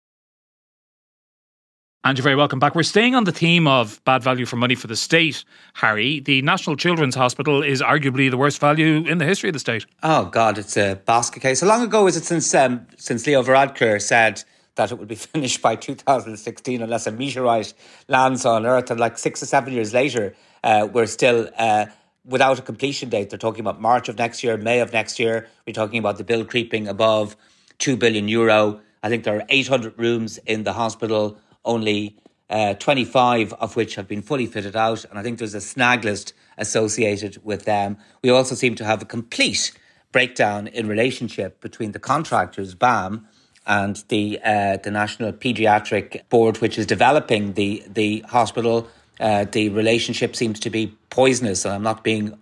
And 2.04 2.18
you're 2.18 2.24
very 2.24 2.36
welcome 2.36 2.60
back. 2.60 2.76
We're 2.76 2.84
staying 2.84 3.16
on 3.16 3.26
the 3.26 3.32
theme 3.32 3.68
of 3.68 4.02
bad 4.06 4.24
value 4.24 4.46
for 4.46 4.56
money 4.56 4.76
for 4.76 4.88
the 4.88 4.96
state, 4.96 5.44
Harry. 5.74 6.20
The 6.20 6.42
National 6.42 6.76
Children's 6.78 7.16
Hospital 7.16 7.62
is 7.62 7.82
arguably 7.82 8.30
the 8.30 8.38
worst 8.38 8.60
value 8.60 9.04
in 9.06 9.18
the 9.18 9.26
history 9.26 9.50
of 9.50 9.54
the 9.54 9.60
state. 9.60 9.86
Oh 10.04 10.26
God, 10.26 10.58
it's 10.58 10.78
a 10.78 11.02
basket 11.06 11.42
case. 11.42 11.62
How 11.62 11.68
long 11.68 11.82
ago 11.82 12.08
is 12.08 12.16
it 12.16 12.24
since 12.24 12.54
um, 12.54 12.88
since 12.98 13.26
Leo 13.26 13.42
Varadkar 13.44 14.02
said 14.02 14.44
that 14.76 14.92
it 14.92 15.00
would 15.00 15.08
be 15.08 15.16
finished 15.34 15.62
by 15.62 15.76
2016 15.76 16.82
unless 16.82 17.08
a 17.08 17.12
meteorite 17.12 17.74
lands 18.08 18.46
on 18.46 18.66
Earth? 18.66 18.92
And 18.92 19.00
like 19.00 19.18
six 19.18 19.42
or 19.44 19.48
seven 19.48 19.74
years 19.74 19.94
later, 19.94 20.36
uh, 20.64 20.88
we're 20.90 21.08
still 21.08 21.50
uh, 21.58 21.88
without 22.24 22.60
a 22.60 22.62
completion 22.62 23.10
date. 23.10 23.32
They're 23.32 23.40
talking 23.40 23.62
about 23.62 23.82
March 23.82 24.08
of 24.08 24.18
next 24.18 24.44
year, 24.44 24.56
May 24.56 24.80
of 24.80 24.94
next 24.94 25.20
year. 25.20 25.48
We're 25.66 25.74
talking 25.74 26.00
about 26.00 26.20
the 26.20 26.24
bill 26.24 26.46
creeping 26.46 26.88
above 26.88 27.36
two 27.80 27.98
billion 27.98 28.28
euro. 28.28 28.82
I 29.04 29.10
think 29.10 29.24
there 29.24 29.36
are 29.36 29.46
800 29.50 29.98
rooms 29.98 30.38
in 30.46 30.64
the 30.64 30.74
hospital 30.74 31.38
only 31.68 32.18
uh, 32.50 32.74
25 32.76 33.54
of 33.54 33.76
which 33.76 33.96
have 33.96 34.08
been 34.08 34.22
fully 34.22 34.46
fitted 34.48 34.76
out. 34.76 35.06
And 35.06 35.20
I 35.20 35.24
think 35.24 35.38
there's 35.38 35.54
a 35.54 35.62
snag 35.62 36.04
list 36.04 36.34
associated 36.58 37.44
with 37.44 37.66
them. 37.66 37.98
We 38.24 38.30
also 38.30 38.56
seem 38.56 38.76
to 38.76 38.86
have 38.86 39.02
a 39.02 39.06
complete 39.06 39.72
breakdown 40.12 40.68
in 40.68 40.88
relationship 40.88 41.62
between 41.62 41.92
the 41.92 42.00
contractors, 42.00 42.74
BAM, 42.74 43.28
and 43.66 44.02
the 44.08 44.40
uh, 44.44 44.78
the 44.78 44.90
National 44.90 45.34
Paediatric 45.34 46.28
Board, 46.30 46.60
which 46.62 46.78
is 46.78 46.86
developing 46.86 47.54
the 47.54 47.84
the 47.88 48.24
hospital. 48.30 48.88
Uh, 49.20 49.46
the 49.52 49.70
relationship 49.70 50.36
seems 50.36 50.60
to 50.62 50.70
be 50.70 50.96
poisonous, 51.10 51.66
and 51.66 51.74
I'm 51.74 51.84
not 51.84 52.04
being 52.04 52.38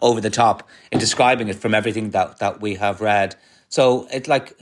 over 0.00 0.20
the 0.20 0.30
top 0.30 0.68
in 0.92 1.00
describing 1.00 1.48
it 1.48 1.56
from 1.56 1.74
everything 1.74 2.10
that 2.10 2.38
that 2.38 2.60
we 2.60 2.76
have 2.76 3.00
read. 3.00 3.34
So 3.68 4.06
it's 4.12 4.28
like 4.28 4.56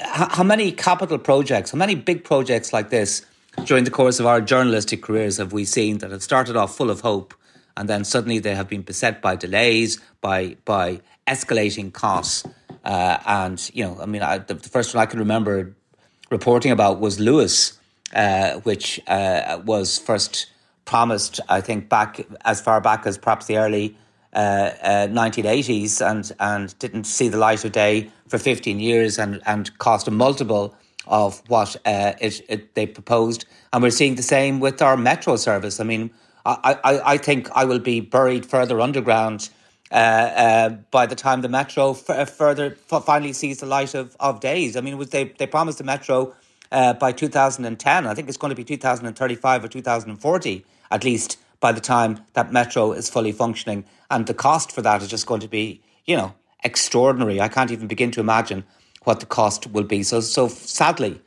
how 0.00 0.44
many 0.44 0.70
capital 0.72 1.18
projects, 1.18 1.72
how 1.72 1.78
many 1.78 1.96
big 1.96 2.22
projects 2.24 2.72
like 2.72 2.90
this 2.90 3.26
during 3.64 3.84
the 3.84 3.90
course 3.90 4.20
of 4.20 4.26
our 4.26 4.40
journalistic 4.40 5.02
careers 5.02 5.36
have 5.38 5.52
we 5.52 5.64
seen 5.64 5.98
that 5.98 6.10
have 6.10 6.22
started 6.22 6.56
off 6.56 6.76
full 6.76 6.90
of 6.90 7.00
hope 7.00 7.34
and 7.76 7.88
then 7.88 8.04
suddenly 8.04 8.38
they 8.38 8.54
have 8.54 8.68
been 8.68 8.82
beset 8.82 9.22
by 9.22 9.36
delays, 9.36 9.98
by 10.20 10.56
by 10.64 11.00
escalating 11.26 11.92
costs, 11.92 12.44
uh, 12.84 13.18
and 13.26 13.70
you 13.72 13.84
know, 13.84 13.98
I 14.00 14.06
mean, 14.06 14.22
I, 14.22 14.38
the, 14.38 14.54
the, 14.54 14.68
first 14.68 14.94
one 14.94 15.02
I 15.02 15.06
can 15.06 15.18
remember 15.18 15.74
reporting 16.30 16.72
about 16.72 17.00
was 17.00 17.18
Luas, 17.18 17.78
uh, 18.14 18.60
which 18.60 19.00
uh, 19.06 19.60
was 19.64 19.98
first 19.98 20.46
promised, 20.84 21.40
I 21.48 21.60
think, 21.60 21.88
back 21.88 22.26
as 22.44 22.60
far 22.60 22.80
back 22.80 23.06
as 23.06 23.16
perhaps 23.16 23.46
the 23.46 23.56
early 23.56 23.96
uh, 24.34 24.70
uh, 24.82 25.08
nineteen 25.10 25.46
eighties, 25.46 26.02
and 26.02 26.30
and 26.38 26.78
didn't 26.78 27.04
see 27.04 27.28
the 27.28 27.38
light 27.38 27.64
of 27.64 27.72
day 27.72 28.10
for 28.28 28.38
fifteen 28.38 28.78
years, 28.78 29.18
and 29.18 29.40
and 29.46 29.76
cost 29.78 30.08
a 30.08 30.10
multiple 30.10 30.74
of 31.06 31.42
what 31.48 31.76
uh, 31.84 32.12
it, 32.20 32.40
it, 32.48 32.74
they 32.74 32.86
proposed. 32.86 33.44
And 33.72 33.82
we're 33.82 33.90
seeing 33.90 34.16
the 34.16 34.22
same 34.22 34.60
with 34.60 34.82
our 34.82 34.96
metro 34.96 35.36
service. 35.36 35.80
I 35.80 35.84
mean, 35.84 36.10
I, 36.44 36.78
I, 36.84 37.00
I 37.14 37.16
think 37.18 37.50
I 37.52 37.64
will 37.64 37.78
be 37.78 38.00
buried 38.00 38.46
further 38.46 38.80
underground 38.80 39.50
uh, 39.90 39.94
uh, 39.94 40.68
by 40.90 41.06
the 41.06 41.16
time 41.16 41.40
the 41.40 41.48
metro 41.48 41.90
f- 41.92 42.08
uh, 42.08 42.24
further 42.24 42.76
f- 42.90 43.04
finally 43.04 43.32
sees 43.32 43.58
the 43.58 43.66
light 43.66 43.94
of, 43.94 44.16
of 44.20 44.40
days. 44.40 44.76
I 44.76 44.80
mean, 44.80 44.96
was 44.96 45.10
they 45.10 45.24
they 45.24 45.46
promised 45.46 45.78
the 45.78 45.84
metro 45.84 46.34
uh, 46.70 46.92
by 46.94 47.12
2010. 47.12 48.06
I 48.06 48.14
think 48.14 48.28
it's 48.28 48.38
going 48.38 48.50
to 48.50 48.54
be 48.54 48.64
2035 48.64 49.64
or 49.64 49.68
2040 49.68 50.64
at 50.92 51.04
least 51.04 51.38
by 51.60 51.72
the 51.72 51.80
time 51.80 52.20
that 52.34 52.52
metro 52.52 52.92
is 52.92 53.10
fully 53.10 53.32
functioning, 53.32 53.84
and 54.10 54.26
the 54.26 54.34
cost 54.34 54.72
for 54.72 54.82
that 54.82 55.02
is 55.02 55.08
just 55.08 55.26
going 55.26 55.40
to 55.40 55.48
be 55.48 55.80
you 56.06 56.16
know 56.16 56.34
extraordinary. 56.62 57.40
I 57.40 57.48
can't 57.48 57.70
even 57.70 57.88
begin 57.88 58.10
to 58.12 58.20
imagine 58.20 58.64
what 59.04 59.20
the 59.20 59.26
cost 59.26 59.66
will 59.68 59.84
be. 59.84 60.02
So 60.02 60.20
so 60.20 60.48
sadly. 60.48 61.20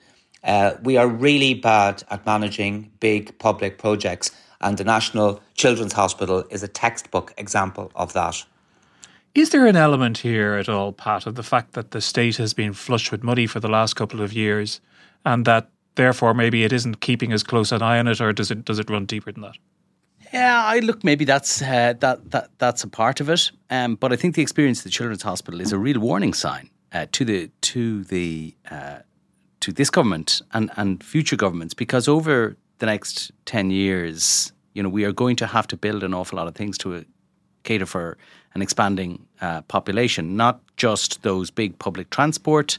Uh, 0.44 0.76
we 0.84 0.98
are 0.98 1.08
really 1.08 1.54
bad 1.54 2.04
at 2.10 2.26
managing 2.26 2.92
big 3.00 3.38
public 3.40 3.78
projects, 3.78 4.30
and 4.60 4.78
the 4.78 4.84
National 4.84 5.42
Children's 5.56 5.94
Hospital 5.94 6.44
is 6.50 6.62
a 6.64 6.68
textbook 6.68 7.34
example 7.38 7.92
of 7.96 8.12
that. 8.12 8.44
Is 9.34 9.50
there 9.50 9.66
an 9.66 9.78
element 9.78 10.18
here 10.18 10.56
at 10.56 10.68
all, 10.68 10.92
Pat, 10.92 11.26
of 11.26 11.36
the 11.36 11.44
fact 11.44 11.74
that 11.74 11.92
the 11.92 12.02
state 12.02 12.38
has 12.38 12.54
been 12.54 12.74
flush 12.74 13.10
with 13.10 13.24
money 13.24 13.48
for 13.48 13.60
the 13.60 13.70
last 13.70 13.96
couple 13.96 14.22
of 14.22 14.34
years, 14.34 14.82
and 15.26 15.46
that 15.46 15.70
therefore 15.96 16.34
maybe 16.34 16.66
it 16.66 16.74
isn't 16.74 17.00
keeping 17.00 17.32
as 17.32 17.42
close 17.42 17.72
an 17.72 17.82
eye 17.82 17.98
on 17.98 18.08
it, 18.08 18.20
or 18.20 18.34
does 18.34 18.52
it 18.52 18.66
does 18.66 18.80
it 18.80 18.90
run 18.90 19.06
deeper 19.06 19.32
than 19.32 19.44
that? 19.44 19.56
Yeah, 20.34 20.62
I 20.66 20.80
look. 20.80 21.06
Maybe 21.06 21.24
that's 21.24 21.62
uh, 21.62 21.94
that 22.00 22.32
that 22.32 22.50
that's 22.58 22.84
a 22.84 22.90
part 22.90 23.22
of 23.22 23.30
it. 23.30 23.50
Um, 23.70 23.96
but 23.96 24.12
I 24.12 24.18
think 24.18 24.36
the 24.36 24.42
experience 24.42 24.80
of 24.80 24.84
the 24.84 24.90
Children's 24.90 25.24
Hospital 25.24 25.62
is 25.62 25.72
a 25.72 25.78
real 25.78 26.00
warning 26.00 26.34
sign 26.34 26.70
uh, 26.94 27.06
to 27.12 27.26
the 27.26 27.50
to 27.62 28.04
the 28.06 28.56
uh, 28.70 29.00
to 29.60 29.72
this 29.72 29.90
government 29.90 30.42
and, 30.54 30.70
and 30.76 31.04
future 31.04 31.36
governments 31.36 31.74
because 31.74 32.08
over 32.08 32.58
the 32.80 32.86
next 32.86 33.32
10 33.46 33.72
years, 33.72 34.52
you 34.74 34.84
know, 34.84 34.90
we 34.90 35.06
are 35.06 35.14
going 35.14 35.38
to 35.38 35.48
have 35.48 35.68
to 35.68 35.78
build 35.78 36.04
an 36.04 36.14
awful 36.14 36.38
lot 36.38 36.48
of 36.48 36.56
things 36.56 36.78
to 36.80 36.96
uh, 36.96 37.02
cater 37.64 37.86
for 37.86 38.18
an 38.56 38.62
expanding 38.62 39.26
uh, 39.42 39.62
population, 39.62 40.36
not 40.36 40.60
just 40.76 41.24
those 41.24 41.50
big 41.50 41.80
public 41.80 42.10
transport 42.10 42.78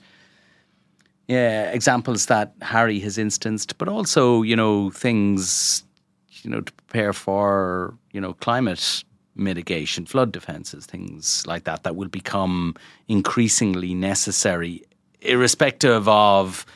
yeah, 1.27 1.70
examples 1.70 2.27
that 2.27 2.53
Harry 2.61 3.00
has 3.00 3.16
instanced, 3.16 3.79
but 3.79 3.88
also, 3.88 4.42
you 4.42 4.57
know, 4.57 4.90
things, 4.90 5.85
you 6.42 6.50
know, 6.50 6.61
to 6.61 6.72
prepare 6.72 7.12
for, 7.12 7.94
you 8.12 8.20
know, 8.20 8.35
climate 8.35 9.05
mitigation, 9.37 10.07
flood 10.07 10.33
defences, 10.33 10.87
things 10.87 11.47
like 11.47 11.64
that, 11.64 11.83
that 11.83 11.97
will 11.97 12.09
become 12.09 12.75
increasingly 13.09 13.94
necessary 13.94 14.83
irrespective 15.25 16.07
of 16.07 16.66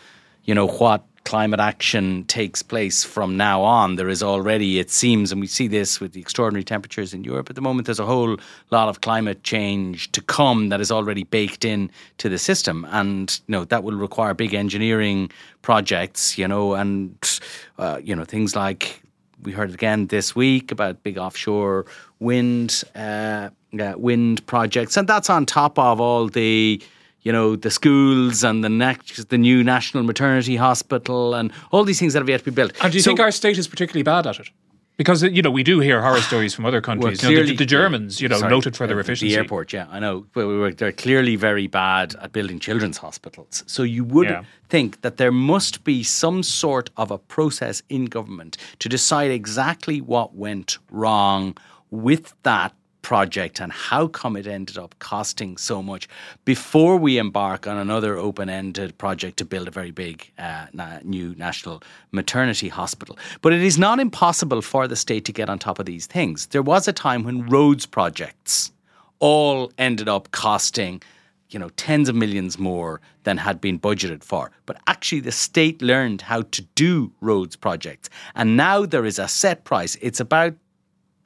you 0.44 0.54
know 0.54 0.66
what 0.66 1.04
climate 1.28 1.60
action 1.60 2.24
takes 2.24 2.62
place 2.62 3.04
from 3.04 3.36
now 3.36 3.60
on. 3.60 3.96
There 3.96 4.08
is 4.08 4.22
already, 4.22 4.78
it 4.78 4.90
seems, 4.90 5.30
and 5.30 5.42
we 5.42 5.46
see 5.46 5.68
this 5.68 6.00
with 6.00 6.12
the 6.12 6.20
extraordinary 6.22 6.64
temperatures 6.64 7.12
in 7.12 7.22
Europe 7.22 7.50
at 7.50 7.54
the 7.54 7.60
moment, 7.60 7.84
there's 7.84 8.00
a 8.00 8.06
whole 8.06 8.38
lot 8.70 8.88
of 8.88 9.02
climate 9.02 9.42
change 9.42 10.10
to 10.12 10.22
come 10.22 10.70
that 10.70 10.80
is 10.80 10.90
already 10.90 11.24
baked 11.24 11.66
in 11.66 11.90
to 12.16 12.30
the 12.30 12.38
system. 12.38 12.86
And, 12.88 13.38
you 13.46 13.52
know, 13.52 13.66
that 13.66 13.84
will 13.84 13.96
require 13.96 14.32
big 14.32 14.54
engineering 14.54 15.30
projects, 15.60 16.38
you 16.38 16.48
know, 16.48 16.72
and, 16.72 17.40
uh, 17.78 18.00
you 18.02 18.16
know, 18.16 18.24
things 18.24 18.56
like 18.56 19.02
we 19.42 19.52
heard 19.52 19.70
it 19.70 19.74
again 19.74 20.06
this 20.06 20.34
week 20.34 20.72
about 20.72 21.02
big 21.02 21.18
offshore 21.18 21.86
wind, 22.18 22.82
uh, 22.94 23.50
uh, 23.78 23.94
wind 23.96 24.46
projects. 24.46 24.96
And 24.96 25.08
that's 25.08 25.30
on 25.30 25.46
top 25.46 25.78
of 25.78 26.00
all 26.00 26.28
the, 26.28 26.82
you 27.22 27.32
know, 27.32 27.56
the 27.56 27.70
schools 27.70 28.44
and 28.44 28.64
the 28.64 28.68
next, 28.68 29.28
the 29.28 29.38
new 29.38 29.62
National 29.62 30.02
Maternity 30.02 30.56
Hospital 30.56 31.34
and 31.34 31.52
all 31.70 31.84
these 31.84 31.98
things 31.98 32.12
that 32.12 32.20
have 32.20 32.28
yet 32.28 32.38
to 32.38 32.50
be 32.50 32.54
built. 32.54 32.72
And 32.82 32.92
do 32.92 32.98
you 32.98 33.02
so, 33.02 33.10
think 33.10 33.20
our 33.20 33.30
state 33.30 33.58
is 33.58 33.68
particularly 33.68 34.02
bad 34.02 34.26
at 34.26 34.40
it? 34.40 34.50
Because 34.98 35.22
you 35.22 35.42
know 35.42 35.50
we 35.50 35.62
do 35.62 35.78
hear 35.78 36.02
horror 36.02 36.20
stories 36.20 36.52
from 36.54 36.66
other 36.66 36.80
countries. 36.88 37.22
Well, 37.22 37.30
clearly, 37.30 37.52
you 37.52 37.52
know, 37.54 37.58
the, 37.58 37.64
the, 37.64 37.66
Germans, 37.66 38.20
you 38.20 38.28
know, 38.28 38.38
sorry, 38.38 38.50
noted 38.50 38.76
for 38.76 38.86
their 38.86 38.98
uh, 38.98 39.00
efficiency. 39.00 39.34
The 39.34 39.40
airport, 39.40 39.72
yeah, 39.72 39.86
I 39.90 40.00
know. 40.00 40.26
But 40.34 40.46
we 40.48 40.58
were, 40.58 40.74
they're 40.74 40.92
clearly 40.92 41.36
very 41.36 41.68
bad 41.68 42.16
at 42.20 42.32
building 42.32 42.58
children's 42.58 42.98
hospitals. 42.98 43.64
So 43.66 43.84
you 43.84 44.04
would 44.04 44.28
yeah. 44.28 44.42
think 44.68 45.00
that 45.00 45.16
there 45.16 45.32
must 45.32 45.84
be 45.84 46.02
some 46.02 46.42
sort 46.42 46.90
of 46.96 47.10
a 47.10 47.18
process 47.18 47.82
in 47.88 48.06
government 48.06 48.58
to 48.80 48.88
decide 48.88 49.30
exactly 49.30 50.00
what 50.00 50.34
went 50.34 50.78
wrong 50.90 51.56
with 51.90 52.34
that 52.42 52.74
project 53.08 53.58
and 53.58 53.72
how 53.72 54.06
come 54.06 54.36
it 54.36 54.46
ended 54.46 54.76
up 54.76 54.94
costing 54.98 55.56
so 55.56 55.82
much 55.82 56.06
before 56.44 56.98
we 56.98 57.16
embark 57.16 57.66
on 57.66 57.78
another 57.78 58.18
open-ended 58.18 58.98
project 58.98 59.38
to 59.38 59.46
build 59.46 59.66
a 59.66 59.70
very 59.70 59.90
big 59.90 60.30
uh, 60.38 60.66
na- 60.74 60.98
new 61.02 61.34
national 61.36 61.82
maternity 62.12 62.68
hospital. 62.68 63.16
But 63.40 63.54
it 63.54 63.62
is 63.62 63.78
not 63.78 63.98
impossible 63.98 64.60
for 64.60 64.86
the 64.86 64.94
state 64.94 65.24
to 65.24 65.32
get 65.32 65.48
on 65.48 65.58
top 65.58 65.78
of 65.78 65.86
these 65.86 66.04
things. 66.04 66.48
There 66.48 66.60
was 66.60 66.86
a 66.86 66.92
time 66.92 67.24
when 67.24 67.46
roads 67.46 67.86
projects 67.86 68.72
all 69.20 69.72
ended 69.78 70.08
up 70.10 70.30
costing 70.30 71.00
you 71.48 71.58
know 71.58 71.70
tens 71.76 72.10
of 72.10 72.14
millions 72.14 72.58
more 72.58 73.00
than 73.24 73.38
had 73.38 73.58
been 73.58 73.78
budgeted 73.80 74.22
for 74.22 74.50
but 74.66 74.76
actually 74.86 75.22
the 75.22 75.32
state 75.32 75.80
learned 75.80 76.20
how 76.20 76.42
to 76.42 76.60
do 76.74 77.10
roads 77.22 77.56
projects 77.56 78.10
and 78.34 78.54
now 78.54 78.84
there 78.84 79.06
is 79.06 79.18
a 79.18 79.26
set 79.26 79.64
price 79.64 79.96
it's 80.02 80.20
about 80.20 80.52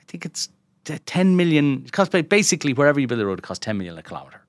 i 0.01 0.05
think 0.07 0.25
it's 0.25 0.49
10 0.85 1.37
million, 1.37 1.85
it 1.87 1.93
costs 1.93 2.15
basically 2.29 2.73
wherever 2.73 2.99
you 3.01 3.07
build 3.07 3.21
a 3.21 3.27
road, 3.27 3.39
it 3.39 3.43
costs 3.43 3.65
10 3.65 3.77
million 3.79 3.97
a 3.99 4.03
kilometre. 4.03 4.43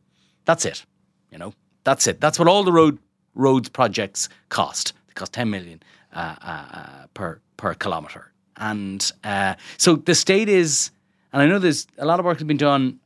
That's 0.45 0.65
it. 0.65 0.85
You 1.31 1.37
know, 1.37 1.53
that's 1.83 2.07
it. 2.07 2.19
That's 2.21 2.39
what 2.39 2.47
all 2.47 2.63
the 2.63 2.71
road 2.71 2.97
roads 3.35 3.69
projects 3.69 4.29
cost. 4.49 4.93
They 5.07 5.13
cost 5.13 5.33
10 5.33 5.49
million 5.49 5.81
uh, 6.13 6.35
uh, 6.41 6.65
uh, 6.73 7.05
per, 7.13 7.39
per 7.57 7.73
kilometre. 7.73 8.31
And 8.57 9.11
uh, 9.23 9.55
so 9.77 9.95
the 9.95 10.15
state 10.15 10.49
is, 10.49 10.91
and 11.31 11.41
I 11.41 11.47
know 11.47 11.59
there's 11.59 11.87
a 11.97 12.05
lot 12.05 12.19
of 12.19 12.25
work 12.25 12.37
has 12.37 12.47
been 12.47 12.57
done 12.57 12.99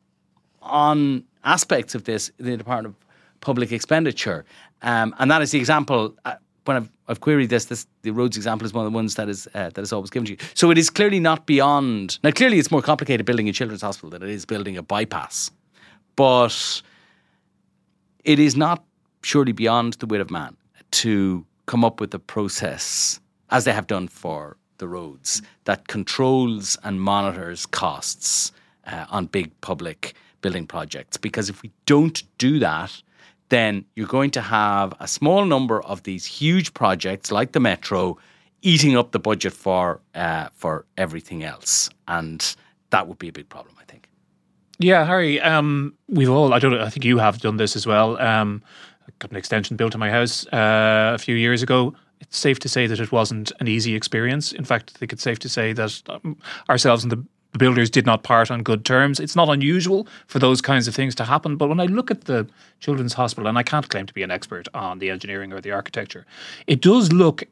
on 0.62 1.24
aspects 1.44 1.96
of 1.96 2.04
this, 2.04 2.30
in 2.40 2.46
the 2.46 2.58
Department 2.58 2.94
of 2.94 3.06
Public 3.40 3.72
Expenditure. 3.72 4.46
Um, 4.82 5.16
and 5.20 5.32
that 5.32 5.42
is 5.42 5.52
the 5.52 5.60
example 5.60 6.16
uh, 6.26 6.36
when 6.68 6.78
I've, 6.78 6.90
I've 7.08 7.20
queried 7.22 7.50
this, 7.50 7.66
this, 7.66 7.88
the 8.02 8.12
roads 8.12 8.38
example 8.38 8.66
is 8.66 8.74
one 8.74 8.86
of 8.86 8.92
the 8.92 8.96
ones 8.96 9.16
that 9.16 9.30
is 9.30 9.48
uh, 9.54 9.70
that 9.74 9.82
is 9.82 9.94
always 9.94 10.10
given 10.10 10.26
to 10.26 10.32
you. 10.34 10.38
So 10.54 10.72
it 10.72 10.78
is 10.78 10.90
clearly 10.90 11.20
not 11.20 11.46
beyond. 11.46 12.20
Now, 12.24 12.32
clearly, 12.32 12.60
it's 12.60 12.72
more 12.72 12.82
complicated 12.82 13.26
building 13.26 13.50
a 13.50 13.54
children's 13.54 13.82
hospital 13.82 14.10
than 14.10 14.24
it 14.24 14.30
is 14.30 14.46
building 14.46 14.78
a 14.78 14.84
bypass, 14.84 15.52
but 16.16 16.82
it 18.24 18.40
is 18.40 18.56
not 18.56 18.84
surely 19.24 19.52
beyond 19.52 19.94
the 19.94 20.06
wit 20.06 20.22
of 20.22 20.30
man 20.30 20.56
to 20.92 21.46
come 21.66 21.84
up 21.84 22.00
with 22.00 22.14
a 22.14 22.20
process, 22.20 23.20
as 23.50 23.66
they 23.66 23.74
have 23.74 23.88
done 23.88 24.08
for 24.08 24.58
the 24.78 24.88
roads, 24.88 25.42
that 25.66 25.88
controls 25.88 26.78
and 26.84 27.02
monitors 27.02 27.66
costs 27.66 28.52
uh, 28.86 29.06
on 29.10 29.26
big 29.26 29.50
public 29.62 30.14
building 30.42 30.68
projects. 30.68 31.18
Because 31.18 31.50
if 31.50 31.62
we 31.62 31.72
don't 31.86 32.24
do 32.38 32.60
that, 32.60 33.02
then 33.50 33.86
you're 33.96 34.08
going 34.08 34.32
to 34.32 34.42
have 34.42 34.94
a 35.00 35.08
small 35.08 35.46
number 35.46 35.82
of 35.84 36.04
these 36.04 36.26
huge 36.26 36.74
projects 36.74 37.32
like 37.32 37.54
the 37.54 37.60
metro 37.60 38.18
eating 38.62 38.98
up 38.98 39.12
the 39.12 39.20
budget 39.20 39.54
for 39.54 40.02
uh, 40.16 40.50
for 40.54 40.86
everything 40.98 41.44
else, 41.44 41.90
and 42.08 42.56
that 42.90 43.08
would 43.08 43.20
be 43.20 43.30
a 43.30 43.32
big 43.32 43.50
problem, 43.50 43.76
I 43.80 43.84
think. 43.86 44.10
Yeah, 44.80 45.06
Harry, 45.06 45.40
um, 45.42 45.94
we've 46.08 46.30
all 46.30 46.54
I 46.54 46.60
don't 46.60 46.74
I 46.74 46.90
think 46.90 47.06
you 47.06 47.18
have 47.18 47.40
done 47.40 47.58
this 47.58 47.76
as 47.76 47.88
well. 47.88 48.20
Um, 48.20 48.62
got 49.20 49.32
an 49.32 49.38
extension 49.38 49.78
built 49.78 49.94
in 49.94 50.00
my 50.00 50.12
house 50.12 50.46
uh, 50.48 51.14
a 51.16 51.18
few 51.18 51.36
years 51.36 51.64
ago. 51.64 51.94
It's 52.20 52.38
safe 52.38 52.60
to 52.60 52.70
say 52.70 52.88
that 52.88 53.00
it 53.00 53.12
wasn't 53.12 53.52
an 53.60 53.68
easy 53.68 53.96
experience. 53.96 54.52
In 54.52 54.66
fact, 54.66 54.92
I 54.96 54.98
think 54.98 55.14
it's 55.14 55.24
safe 55.24 55.40
to 55.40 55.50
say 55.50 55.74
that 55.74 56.02
um, 56.10 56.38
ourselves 56.70 57.04
and 57.04 57.12
the 57.12 57.24
the 57.58 57.66
builders 57.66 57.90
did 57.90 58.06
not 58.06 58.22
part 58.22 58.52
on 58.52 58.62
good 58.62 58.86
terms. 58.86 59.20
It's 59.20 59.36
not 59.36 59.50
unusual 59.50 60.08
for 60.28 60.38
those 60.38 60.62
kinds 60.62 60.88
of 60.88 60.94
things 60.94 61.16
to 61.16 61.26
happen. 61.26 61.58
But 61.58 61.70
when 61.70 61.80
I 61.80 61.86
look 61.86 62.12
at 62.12 62.26
the 62.26 62.48
Children's 62.80 63.14
Hospital, 63.14 63.48
and 63.48 63.58
I 63.58 63.64
can't 63.64 63.90
claim 63.90 64.06
to 64.06 64.14
be 64.14 64.22
an 64.22 64.30
expert 64.30 64.68
on 64.76 65.00
the 65.00 65.10
engineering 65.10 65.52
or 65.52 65.60
the 65.60 65.72
architecture, 65.72 66.26
it 66.68 66.82
does 66.82 67.12
look 67.12 67.46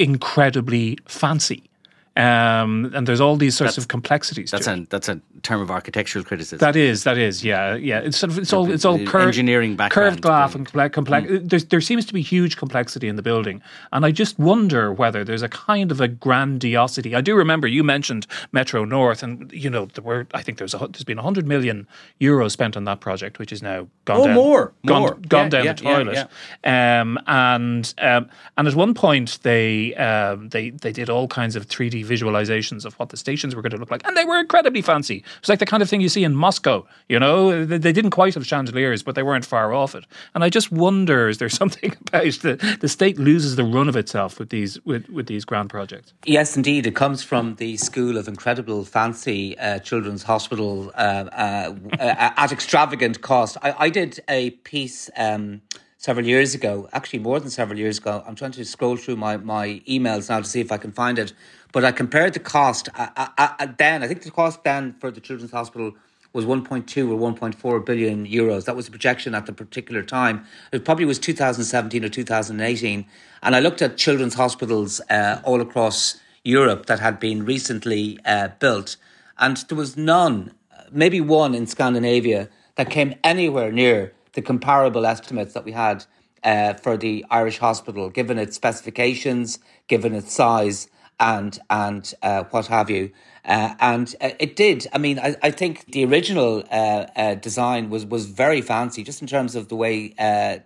incredibly 0.00 0.98
fancy. 1.06 1.70
Um, 2.14 2.92
and 2.94 3.06
there's 3.06 3.22
all 3.22 3.36
these 3.36 3.56
sorts 3.56 3.76
that's, 3.76 3.84
of 3.84 3.88
complexities. 3.88 4.50
That's 4.50 4.66
a 4.66 4.86
that's 4.90 5.08
a 5.08 5.18
term 5.40 5.62
of 5.62 5.70
architectural 5.70 6.24
criticism. 6.24 6.58
That 6.58 6.76
is, 6.76 7.04
that 7.04 7.16
is, 7.16 7.42
yeah, 7.42 7.74
yeah. 7.74 8.00
It's 8.00 8.18
sort 8.18 8.32
of 8.32 8.38
it's 8.38 8.52
all 8.52 8.70
it's 8.70 8.84
all 8.84 8.98
curved 9.06 9.28
engineering 9.28 9.78
curved 9.78 10.20
glass 10.20 10.54
and 10.54 10.66
complex. 10.66 10.94
complex 10.94 11.26
mm. 11.30 11.68
there 11.70 11.80
seems 11.80 12.04
to 12.04 12.12
be 12.12 12.20
huge 12.20 12.58
complexity 12.58 13.08
in 13.08 13.16
the 13.16 13.22
building, 13.22 13.62
and 13.92 14.04
I 14.04 14.10
just 14.10 14.38
wonder 14.38 14.92
whether 14.92 15.24
there's 15.24 15.40
a 15.40 15.48
kind 15.48 15.90
of 15.90 16.02
a 16.02 16.08
grandiosity. 16.08 17.14
I 17.14 17.22
do 17.22 17.34
remember 17.34 17.66
you 17.66 17.82
mentioned 17.82 18.26
Metro 18.52 18.84
North, 18.84 19.22
and 19.22 19.50
you 19.50 19.70
know 19.70 19.86
there 19.86 20.04
were 20.04 20.26
I 20.34 20.42
think 20.42 20.58
there's 20.58 20.74
a, 20.74 20.78
there's 20.78 21.04
been 21.04 21.16
hundred 21.16 21.46
million 21.46 21.88
euros 22.20 22.50
spent 22.50 22.76
on 22.76 22.84
that 22.84 23.00
project, 23.00 23.38
which 23.38 23.52
is 23.52 23.62
now 23.62 23.88
gone 24.04 24.20
oh, 24.20 24.26
down, 24.26 24.34
more, 24.34 24.72
gone, 24.84 25.00
more. 25.00 25.14
gone 25.28 25.44
yeah, 25.44 25.48
down 25.48 25.64
yeah, 25.64 25.72
the 25.72 25.82
toilet. 25.82 26.28
Yeah, 26.62 27.00
um, 27.00 27.18
and 27.26 27.94
um, 27.96 28.28
and 28.58 28.68
at 28.68 28.74
one 28.74 28.92
point 28.92 29.38
they 29.44 29.94
um, 29.94 30.50
they 30.50 30.68
they 30.68 30.92
did 30.92 31.08
all 31.08 31.26
kinds 31.26 31.56
of 31.56 31.66
3D 31.66 32.01
visualizations 32.04 32.84
of 32.84 32.94
what 32.94 33.08
the 33.10 33.16
stations 33.16 33.54
were 33.54 33.62
going 33.62 33.72
to 33.72 33.78
look 33.78 33.90
like, 33.90 34.06
and 34.06 34.16
they 34.16 34.24
were 34.24 34.38
incredibly 34.38 34.82
fancy. 34.82 35.24
It's 35.38 35.48
like 35.48 35.58
the 35.58 35.66
kind 35.66 35.82
of 35.82 35.88
thing 35.88 36.00
you 36.00 36.08
see 36.08 36.24
in 36.24 36.34
Moscow. 36.34 36.86
You 37.08 37.18
know, 37.18 37.64
they 37.64 37.92
didn't 37.92 38.10
quite 38.10 38.34
have 38.34 38.46
chandeliers, 38.46 39.02
but 39.02 39.14
they 39.14 39.22
weren't 39.22 39.44
far 39.44 39.72
off 39.72 39.94
it. 39.94 40.04
And 40.34 40.44
I 40.44 40.48
just 40.48 40.72
wonder, 40.72 41.28
is 41.28 41.38
there 41.38 41.48
something 41.62 41.94
about 42.06 42.24
the 42.24 42.78
the 42.80 42.88
state 42.88 43.18
loses 43.18 43.56
the 43.56 43.64
run 43.64 43.88
of 43.88 43.96
itself 43.96 44.38
with 44.38 44.50
these 44.50 44.84
with, 44.84 45.08
with 45.08 45.26
these 45.26 45.44
grand 45.44 45.70
projects? 45.70 46.12
Yes, 46.24 46.56
indeed, 46.56 46.86
it 46.86 46.94
comes 46.94 47.22
from 47.22 47.56
the 47.56 47.76
school 47.76 48.16
of 48.16 48.28
incredible 48.28 48.84
fancy 48.84 49.58
uh, 49.58 49.78
children's 49.80 50.22
hospital 50.22 50.90
uh, 50.94 51.28
uh, 51.32 51.74
uh 51.98 52.32
at 52.36 52.52
extravagant 52.52 53.20
cost. 53.20 53.56
I, 53.62 53.74
I 53.78 53.88
did 53.88 54.20
a 54.28 54.50
piece. 54.50 55.10
Um, 55.16 55.62
several 56.02 56.26
years 56.26 56.52
ago, 56.52 56.88
actually 56.92 57.20
more 57.20 57.38
than 57.38 57.48
several 57.48 57.78
years 57.78 57.98
ago. 57.98 58.24
I'm 58.26 58.34
trying 58.34 58.50
to 58.52 58.64
scroll 58.64 58.96
through 58.96 59.14
my, 59.14 59.36
my 59.36 59.80
emails 59.88 60.28
now 60.28 60.40
to 60.40 60.44
see 60.44 60.60
if 60.60 60.72
I 60.72 60.76
can 60.76 60.90
find 60.90 61.16
it. 61.16 61.32
But 61.72 61.84
I 61.84 61.92
compared 61.92 62.34
the 62.34 62.40
cost 62.40 62.88
uh, 62.94 63.08
uh, 63.16 63.28
uh, 63.38 63.66
then, 63.78 64.02
I 64.02 64.08
think 64.08 64.22
the 64.22 64.30
cost 64.30 64.62
then 64.62 64.94
for 65.00 65.10
the 65.10 65.20
Children's 65.20 65.52
Hospital 65.52 65.94
was 66.34 66.44
1.2 66.44 67.10
or 67.10 67.32
1.4 67.32 67.84
billion 67.84 68.26
euros. 68.26 68.64
That 68.64 68.76
was 68.76 68.86
the 68.86 68.90
projection 68.90 69.34
at 69.34 69.46
the 69.46 69.52
particular 69.52 70.02
time. 70.02 70.44
It 70.72 70.84
probably 70.84 71.04
was 71.04 71.18
2017 71.18 72.04
or 72.04 72.08
2018. 72.08 73.06
And 73.42 73.56
I 73.56 73.60
looked 73.60 73.82
at 73.82 73.96
children's 73.96 74.34
hospitals 74.34 75.00
uh, 75.10 75.40
all 75.44 75.60
across 75.60 76.20
Europe 76.44 76.86
that 76.86 77.00
had 77.00 77.20
been 77.20 77.44
recently 77.44 78.18
uh, 78.24 78.48
built, 78.58 78.96
and 79.38 79.56
there 79.68 79.78
was 79.78 79.96
none, 79.96 80.52
maybe 80.90 81.20
one 81.20 81.54
in 81.54 81.66
Scandinavia, 81.66 82.48
that 82.74 82.90
came 82.90 83.14
anywhere 83.22 83.70
near 83.70 84.12
the 84.32 84.42
comparable 84.42 85.06
estimates 85.06 85.54
that 85.54 85.64
we 85.64 85.72
had 85.72 86.04
uh, 86.42 86.74
for 86.74 86.96
the 86.96 87.24
Irish 87.30 87.58
hospital, 87.58 88.10
given 88.10 88.38
its 88.38 88.56
specifications, 88.56 89.58
given 89.86 90.14
its 90.14 90.32
size, 90.32 90.88
and 91.18 91.58
and 91.70 92.14
uh, 92.22 92.44
what 92.50 92.66
have 92.66 92.90
you. 92.90 93.10
Uh, 93.44 93.74
and 93.80 94.14
uh, 94.20 94.30
it 94.38 94.54
did. 94.54 94.86
I 94.92 94.98
mean, 94.98 95.18
I, 95.18 95.34
I 95.42 95.50
think 95.50 95.90
the 95.92 96.04
original 96.04 96.62
uh, 96.70 97.06
uh, 97.16 97.34
design 97.34 97.90
was 97.90 98.06
was 98.06 98.26
very 98.26 98.60
fancy, 98.60 99.02
just 99.02 99.20
in 99.20 99.28
terms 99.28 99.54
of 99.54 99.68
the 99.68 99.76
way 99.76 100.08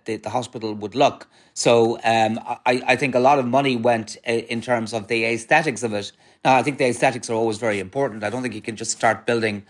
the, 0.05 0.17
the 0.17 0.29
hospital 0.29 0.73
would 0.73 0.95
look. 0.95 1.27
So 1.53 1.97
um, 2.03 2.39
I, 2.65 2.83
I 2.85 2.95
think 2.95 3.15
a 3.15 3.19
lot 3.19 3.39
of 3.39 3.47
money 3.47 3.75
went 3.75 4.15
in 4.25 4.61
terms 4.61 4.93
of 4.93 5.07
the 5.07 5.25
aesthetics 5.25 5.81
of 5.81 5.93
it. 5.93 6.11
Now, 6.45 6.55
I 6.55 6.61
think 6.61 6.77
the 6.77 6.85
aesthetics 6.85 7.29
are 7.31 7.33
always 7.33 7.57
very 7.57 7.79
important. 7.79 8.23
I 8.23 8.29
don't 8.29 8.43
think 8.43 8.53
you 8.53 8.61
can 8.61 8.75
just 8.75 8.91
start 8.91 9.25
building, 9.25 9.65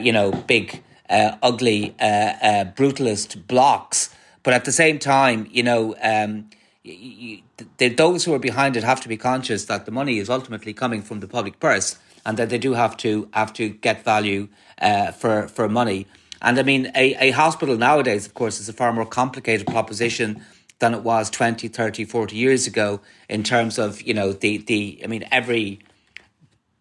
you 0.00 0.12
know, 0.12 0.32
big 0.32 0.82
uh, 1.08 1.36
ugly, 1.42 1.94
uh, 2.00 2.04
uh, 2.04 2.64
brutalist 2.64 3.46
blocks. 3.46 4.10
But 4.42 4.54
at 4.54 4.64
the 4.64 4.72
same 4.72 4.98
time, 4.98 5.46
you 5.50 5.62
know, 5.62 5.94
um, 6.02 6.48
you, 6.86 7.42
those 7.78 8.24
who 8.24 8.34
are 8.34 8.38
behind 8.38 8.76
it 8.76 8.84
have 8.84 9.00
to 9.02 9.08
be 9.08 9.16
conscious 9.16 9.64
that 9.66 9.86
the 9.86 9.92
money 9.92 10.18
is 10.18 10.30
ultimately 10.30 10.72
coming 10.72 11.02
from 11.02 11.20
the 11.20 11.28
public 11.28 11.58
purse, 11.60 11.98
and 12.24 12.36
that 12.38 12.48
they 12.50 12.58
do 12.58 12.74
have 12.74 12.96
to 12.98 13.28
have 13.32 13.52
to 13.54 13.70
get 13.70 14.04
value 14.04 14.48
uh, 14.80 15.12
for 15.12 15.48
for 15.48 15.68
money. 15.68 16.06
And 16.42 16.58
I 16.58 16.62
mean, 16.62 16.92
a, 16.94 17.14
a 17.28 17.30
hospital 17.30 17.76
nowadays, 17.76 18.26
of 18.26 18.34
course, 18.34 18.60
is 18.60 18.68
a 18.68 18.72
far 18.72 18.92
more 18.92 19.06
complicated 19.06 19.66
proposition 19.66 20.44
than 20.78 20.92
it 20.94 21.02
was 21.02 21.30
20, 21.30 21.68
30, 21.68 22.04
40 22.04 22.36
years 22.36 22.66
ago 22.66 23.00
in 23.28 23.42
terms 23.42 23.78
of, 23.78 24.02
you 24.02 24.12
know, 24.12 24.32
the, 24.32 24.58
the 24.58 25.00
I 25.02 25.06
mean, 25.06 25.24
every 25.32 25.80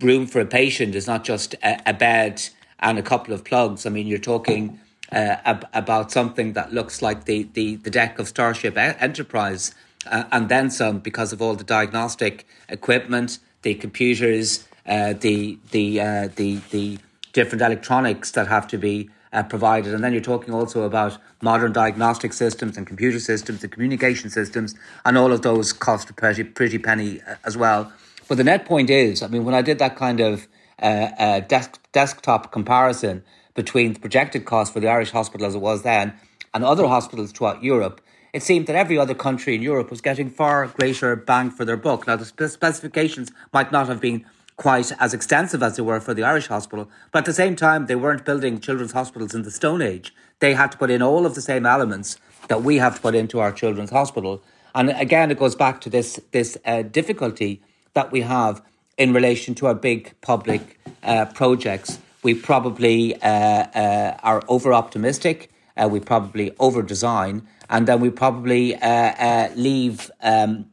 room 0.02 0.28
for 0.28 0.42
a 0.42 0.46
patient 0.46 0.96
is 0.96 1.08
not 1.08 1.24
just 1.24 1.54
a, 1.64 1.82
a 1.90 1.94
bed 1.94 2.44
and 2.80 3.00
a 3.00 3.02
couple 3.02 3.34
of 3.34 3.46
plugs. 3.46 3.86
I 3.86 3.90
mean, 3.90 4.08
you're 4.08 4.20
talking 4.20 4.80
uh, 5.12 5.38
ab- 5.46 5.68
about 5.74 6.12
something 6.12 6.54
that 6.54 6.74
looks 6.74 7.02
like 7.02 7.24
the, 7.24 7.48
the, 7.54 7.78
the 7.78 7.90
deck 7.90 8.20
of 8.20 8.28
Starship 8.28 8.78
Enterprise 8.78 9.74
uh, 10.06 10.24
and 10.32 10.50
then 10.50 10.70
some 10.70 11.00
because 11.00 11.34
of 11.34 11.42
all 11.42 11.56
the 11.56 11.64
diagnostic 11.64 12.46
equipment, 12.70 13.40
the 13.62 13.76
computers, 13.76 14.68
uh, 14.86 15.14
the, 15.14 15.58
the, 15.72 16.00
uh, 16.00 16.30
the, 16.36 16.60
the 16.72 16.98
different 17.34 17.62
electronics 17.62 18.32
that 18.32 18.48
have 18.48 18.68
to 18.68 18.78
be 18.78 19.10
uh, 19.34 19.44
provided. 19.44 19.94
And 19.94 20.04
then 20.04 20.14
you're 20.14 20.22
talking 20.22 20.54
also 20.54 20.84
about 20.84 21.18
modern 21.42 21.74
diagnostic 21.74 22.34
systems 22.34 22.78
and 22.78 22.88
computer 22.88 23.20
systems 23.20 23.64
and 23.64 23.72
communication 23.72 24.30
systems, 24.30 24.76
and 25.04 25.18
all 25.18 25.32
of 25.32 25.42
those 25.42 25.74
cost 25.74 26.10
a 26.10 26.14
pretty, 26.14 26.44
pretty 26.44 26.78
penny 26.78 27.22
uh, 27.22 27.36
as 27.44 27.58
well. 27.58 27.92
But 28.28 28.38
the 28.38 28.44
net 28.44 28.66
point 28.66 28.90
is, 28.90 29.22
I 29.22 29.28
mean, 29.28 29.46
when 29.46 29.54
I 29.54 29.62
did 29.62 29.80
that 29.80 29.96
kind 29.96 30.20
of 30.20 30.48
uh, 30.82 31.42
desk, 31.42 31.80
desktop 31.92 32.52
comparison 32.52 33.24
between 33.54 33.94
the 33.94 34.00
projected 34.00 34.46
cost 34.46 34.74
for 34.74 34.80
the 34.80 34.88
Irish 34.88 35.12
hospital 35.12 35.48
as 35.48 35.56
it 35.56 35.62
was 35.62 35.84
then 35.84 36.14
and 36.54 36.64
other 36.64 36.88
hospitals 36.88 37.32
throughout 37.32 37.64
Europe, 37.64 38.02
it 38.36 38.44
seemed 38.44 38.68
that 38.68 38.76
every 38.76 38.98
other 38.98 39.16
country 39.16 39.56
in 39.56 39.62
Europe 39.62 39.90
was 39.90 40.02
getting 40.02 40.30
far 40.30 40.68
greater 40.68 41.16
bang 41.16 41.50
for 41.50 41.64
their 41.64 41.78
buck. 41.78 42.06
Now, 42.06 42.18
the 42.18 42.50
specifications 42.50 43.32
might 43.54 43.72
not 43.72 43.88
have 43.88 44.02
been 44.02 44.26
quite 44.58 44.92
as 45.00 45.14
extensive 45.14 45.64
as 45.64 45.78
they 45.78 45.82
were 45.82 46.02
for 46.02 46.14
the 46.14 46.24
Irish 46.24 46.48
hospital, 46.48 46.90
but 47.14 47.20
at 47.20 47.26
the 47.26 47.34
same 47.34 47.56
time, 47.56 47.86
they 47.86 47.96
weren't 47.96 48.26
building 48.26 48.60
children's 48.60 48.92
hospitals 48.92 49.34
in 49.34 49.44
the 49.44 49.52
Stone 49.52 49.82
Age. 49.82 50.14
They 50.40 50.54
had 50.54 50.74
to 50.74 50.78
put 50.78 50.92
in 50.92 51.02
all 51.02 51.26
of 51.26 51.34
the 51.34 51.42
same 51.42 51.66
elements 51.66 52.18
that 52.50 52.62
we 52.62 52.76
have 52.76 52.96
to 52.96 53.02
put 53.02 53.16
into 53.16 53.40
our 53.40 53.54
children's 53.54 53.92
hospital. 53.92 54.44
And 54.74 54.90
again, 54.90 55.32
it 55.32 55.40
goes 55.40 55.56
back 55.56 55.80
to 55.82 55.90
this 55.90 56.20
this 56.32 56.58
uh, 56.66 56.82
difficulty 56.82 57.62
that 57.94 58.12
we 58.12 58.20
have 58.20 58.62
in 58.98 59.14
relation 59.14 59.56
to 59.56 59.68
our 59.68 59.76
big 59.76 60.14
public 60.20 60.78
uh, 61.04 61.24
projects. 61.28 62.00
We 62.22 62.34
probably 62.34 63.16
uh, 63.22 63.30
uh, 63.30 64.18
are 64.24 64.42
over 64.50 64.74
optimistic. 64.74 65.50
Uh, 65.78 65.88
we 65.90 66.00
probably 66.00 66.54
over 66.60 66.82
design, 66.82 67.48
and 67.70 67.88
then 67.88 68.00
we 68.00 68.10
probably 68.10 68.76
uh, 68.76 69.50
leave 69.56 70.12
um, 70.22 70.66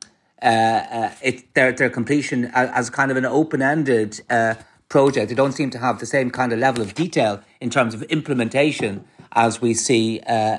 it, 0.42 1.55
their 1.55 1.72
their 1.72 1.90
completion 1.90 2.50
as, 2.55 2.90
kind 2.90 3.11
of 3.11 3.16
an 3.16 3.24
open 3.24 3.62
ended 3.62 4.20
project. 4.88 5.31
They 5.31 5.35
don't 5.35 5.52
seem 5.52 5.70
to 5.70 5.78
have 5.78 5.98
the 5.98 6.07
same 6.07 6.31
kind 6.31 6.52
of 6.52 6.59
level 6.59 6.83
of 6.83 6.94
detail 6.94 7.40
in 7.61 7.70
terms 7.70 7.94
of 7.94 8.02
implementation 8.05 9.05
as 9.33 9.61
we 9.61 9.74
see 9.74 10.20
uh, 10.20 10.59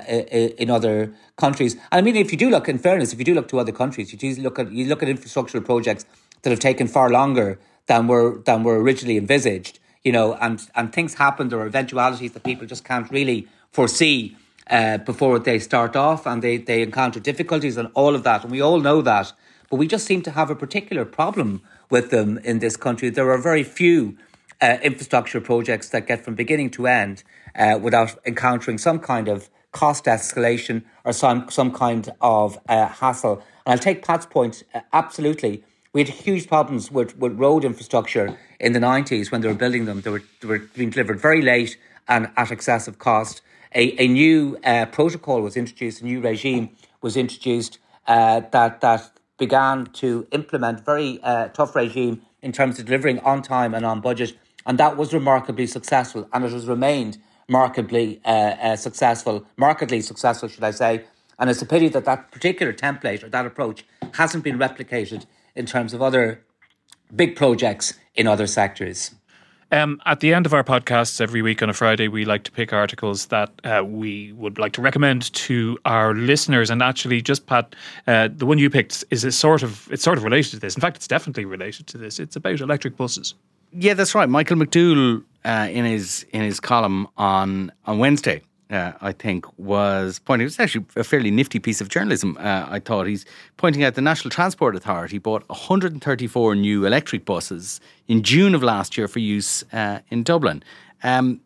in 0.64 0.70
other 0.70 1.14
countries. 1.36 1.74
And 1.90 1.98
I 1.98 2.00
mean, 2.02 2.16
if 2.16 2.32
you 2.32 2.38
do 2.38 2.50
look, 2.50 2.68
in 2.68 2.78
fairness, 2.78 3.12
if 3.12 3.18
you 3.18 3.24
do 3.24 3.34
look 3.34 3.48
to 3.48 3.58
other 3.58 3.72
countries, 3.72 4.12
you 4.12 4.18
do 4.18 4.34
look 4.42 4.58
at 4.58 4.70
you 4.72 4.86
look 4.86 5.02
at 5.02 5.08
infrastructural 5.08 5.64
projects 5.64 6.04
that 6.42 6.50
have 6.50 6.58
taken 6.58 6.86
far 6.88 7.10
longer 7.10 7.58
than 7.86 8.06
were 8.08 8.38
than 8.44 8.64
were 8.64 8.80
originally 8.80 9.16
envisaged. 9.16 9.78
You 10.02 10.12
know, 10.12 10.34
and 10.34 10.60
and 10.74 10.92
things 10.92 11.14
happen. 11.14 11.52
Are 11.54 11.66
eventualities 11.66 12.32
that 12.32 12.42
people 12.42 12.66
just 12.66 12.84
can't 12.84 13.10
really 13.10 13.48
foresee 13.70 14.36
uh, 14.68 14.98
before 14.98 15.38
they 15.38 15.58
start 15.58 15.96
off, 15.96 16.26
and 16.26 16.42
they 16.42 16.56
they 16.56 16.82
encounter 16.82 17.20
difficulties 17.20 17.76
and 17.76 17.88
all 17.94 18.14
of 18.14 18.22
that, 18.24 18.42
and 18.42 18.52
we 18.52 18.60
all 18.60 18.80
know 18.80 19.02
that. 19.02 19.32
But 19.70 19.76
we 19.76 19.86
just 19.86 20.06
seem 20.06 20.22
to 20.22 20.30
have 20.30 20.50
a 20.50 20.54
particular 20.54 21.04
problem 21.04 21.62
with 21.90 22.10
them 22.10 22.38
in 22.38 22.58
this 22.58 22.76
country. 22.76 23.10
There 23.10 23.30
are 23.30 23.38
very 23.38 23.64
few 23.64 24.16
uh, 24.60 24.78
infrastructure 24.82 25.40
projects 25.40 25.88
that 25.90 26.06
get 26.06 26.24
from 26.24 26.34
beginning 26.34 26.70
to 26.70 26.86
end 26.86 27.24
uh, 27.56 27.78
without 27.80 28.16
encountering 28.26 28.78
some 28.78 28.98
kind 28.98 29.28
of 29.28 29.48
cost 29.72 30.04
escalation 30.04 30.84
or 31.04 31.12
some 31.12 31.50
some 31.50 31.72
kind 31.72 32.12
of 32.20 32.58
uh, 32.68 32.88
hassle. 32.88 33.42
And 33.66 33.72
I'll 33.72 33.78
take 33.78 34.04
Pat's 34.04 34.26
point 34.26 34.62
uh, 34.74 34.80
absolutely 34.92 35.64
we 35.94 36.00
had 36.00 36.08
huge 36.08 36.48
problems 36.48 36.90
with, 36.90 37.16
with 37.16 37.38
road 37.38 37.64
infrastructure 37.64 38.36
in 38.58 38.72
the 38.72 38.80
90s 38.80 39.30
when 39.30 39.40
they 39.40 39.48
were 39.48 39.54
building 39.54 39.84
them. 39.84 40.00
They 40.00 40.10
were, 40.10 40.22
they 40.40 40.48
were 40.48 40.58
being 40.58 40.90
delivered 40.90 41.20
very 41.20 41.40
late 41.40 41.78
and 42.08 42.30
at 42.36 42.50
excessive 42.50 42.98
cost. 42.98 43.40
A, 43.74 44.00
a 44.00 44.06
new 44.06 44.56
uh, 44.64 44.86
protocol 44.86 45.40
was 45.40 45.56
introduced, 45.56 46.00
a 46.00 46.04
new 46.04 46.20
regime 46.20 46.70
was 47.02 47.16
introduced 47.16 47.78
uh, 48.06 48.40
that, 48.52 48.80
that 48.80 49.10
began 49.36 49.86
to 49.86 50.26
implement 50.30 50.84
very 50.84 51.20
uh, 51.22 51.48
tough 51.48 51.74
regime 51.74 52.22
in 52.40 52.52
terms 52.52 52.78
of 52.78 52.86
delivering 52.86 53.18
on 53.20 53.42
time 53.42 53.74
and 53.74 53.84
on 53.84 54.00
budget. 54.00 54.36
And 54.66 54.78
that 54.78 54.96
was 54.96 55.12
remarkably 55.12 55.66
successful, 55.66 56.28
and 56.32 56.44
it 56.44 56.52
has 56.52 56.66
remained 56.66 57.18
markedly 57.48 58.20
uh, 58.24 58.28
uh, 58.28 58.76
successful, 58.76 59.44
markedly 59.56 60.00
successful, 60.00 60.48
should 60.48 60.64
I 60.64 60.70
say. 60.70 61.04
And 61.38 61.50
it's 61.50 61.60
a 61.60 61.66
pity 61.66 61.88
that 61.88 62.04
that 62.04 62.30
particular 62.30 62.72
template 62.72 63.24
or 63.24 63.28
that 63.28 63.44
approach 63.44 63.84
hasn't 64.14 64.44
been 64.44 64.58
replicated 64.58 65.26
in 65.56 65.66
terms 65.66 65.92
of 65.92 66.00
other 66.00 66.44
big 67.14 67.36
projects 67.36 67.94
in 68.14 68.26
other 68.26 68.46
sectors. 68.46 69.14
Um, 69.74 70.00
at 70.06 70.20
the 70.20 70.32
end 70.32 70.46
of 70.46 70.54
our 70.54 70.62
podcasts 70.62 71.20
every 71.20 71.42
week 71.42 71.60
on 71.60 71.68
a 71.68 71.72
Friday, 71.72 72.06
we 72.06 72.24
like 72.24 72.44
to 72.44 72.52
pick 72.52 72.72
articles 72.72 73.26
that 73.26 73.50
uh, 73.64 73.82
we 73.84 74.30
would 74.34 74.56
like 74.56 74.72
to 74.74 74.80
recommend 74.80 75.32
to 75.32 75.76
our 75.84 76.14
listeners. 76.14 76.70
And 76.70 76.80
actually, 76.80 77.20
just 77.20 77.46
Pat, 77.46 77.74
uh, 78.06 78.28
the 78.32 78.46
one 78.46 78.58
you 78.58 78.70
picked 78.70 79.02
is 79.10 79.24
a 79.24 79.32
sort 79.32 79.64
of 79.64 79.88
it's 79.90 80.04
sort 80.04 80.16
of 80.16 80.22
related 80.22 80.52
to 80.52 80.60
this. 80.60 80.76
In 80.76 80.80
fact, 80.80 80.98
it's 80.98 81.08
definitely 81.08 81.44
related 81.44 81.88
to 81.88 81.98
this. 81.98 82.20
It's 82.20 82.36
about 82.36 82.60
electric 82.60 82.96
buses. 82.96 83.34
Yeah, 83.72 83.94
that's 83.94 84.14
right. 84.14 84.28
Michael 84.28 84.58
McDowell 84.58 85.24
uh, 85.44 85.68
in 85.68 85.84
his 85.84 86.24
in 86.30 86.42
his 86.42 86.60
column 86.60 87.08
on 87.16 87.72
on 87.84 87.98
Wednesday 87.98 88.42
uh, 88.74 88.92
I 89.00 89.12
think, 89.12 89.46
was 89.58 90.18
pointing. 90.18 90.44
It 90.44 90.46
was 90.46 90.60
actually 90.60 90.86
a 90.96 91.04
fairly 91.04 91.30
nifty 91.30 91.58
piece 91.58 91.80
of 91.80 91.88
journalism. 91.88 92.36
Uh, 92.38 92.66
I 92.68 92.80
thought 92.80 93.06
he's 93.06 93.24
pointing 93.56 93.84
out 93.84 93.94
the 93.94 94.02
National 94.02 94.30
Transport 94.30 94.74
Authority 94.76 95.18
bought 95.18 95.48
134 95.48 96.54
new 96.56 96.84
electric 96.84 97.24
buses 97.24 97.80
in 98.08 98.22
June 98.22 98.54
of 98.54 98.62
last 98.62 98.98
year 98.98 99.08
for 99.08 99.20
use 99.20 99.64
uh, 99.72 100.00
in 100.10 100.22
Dublin, 100.24 100.62
um, 101.02 101.40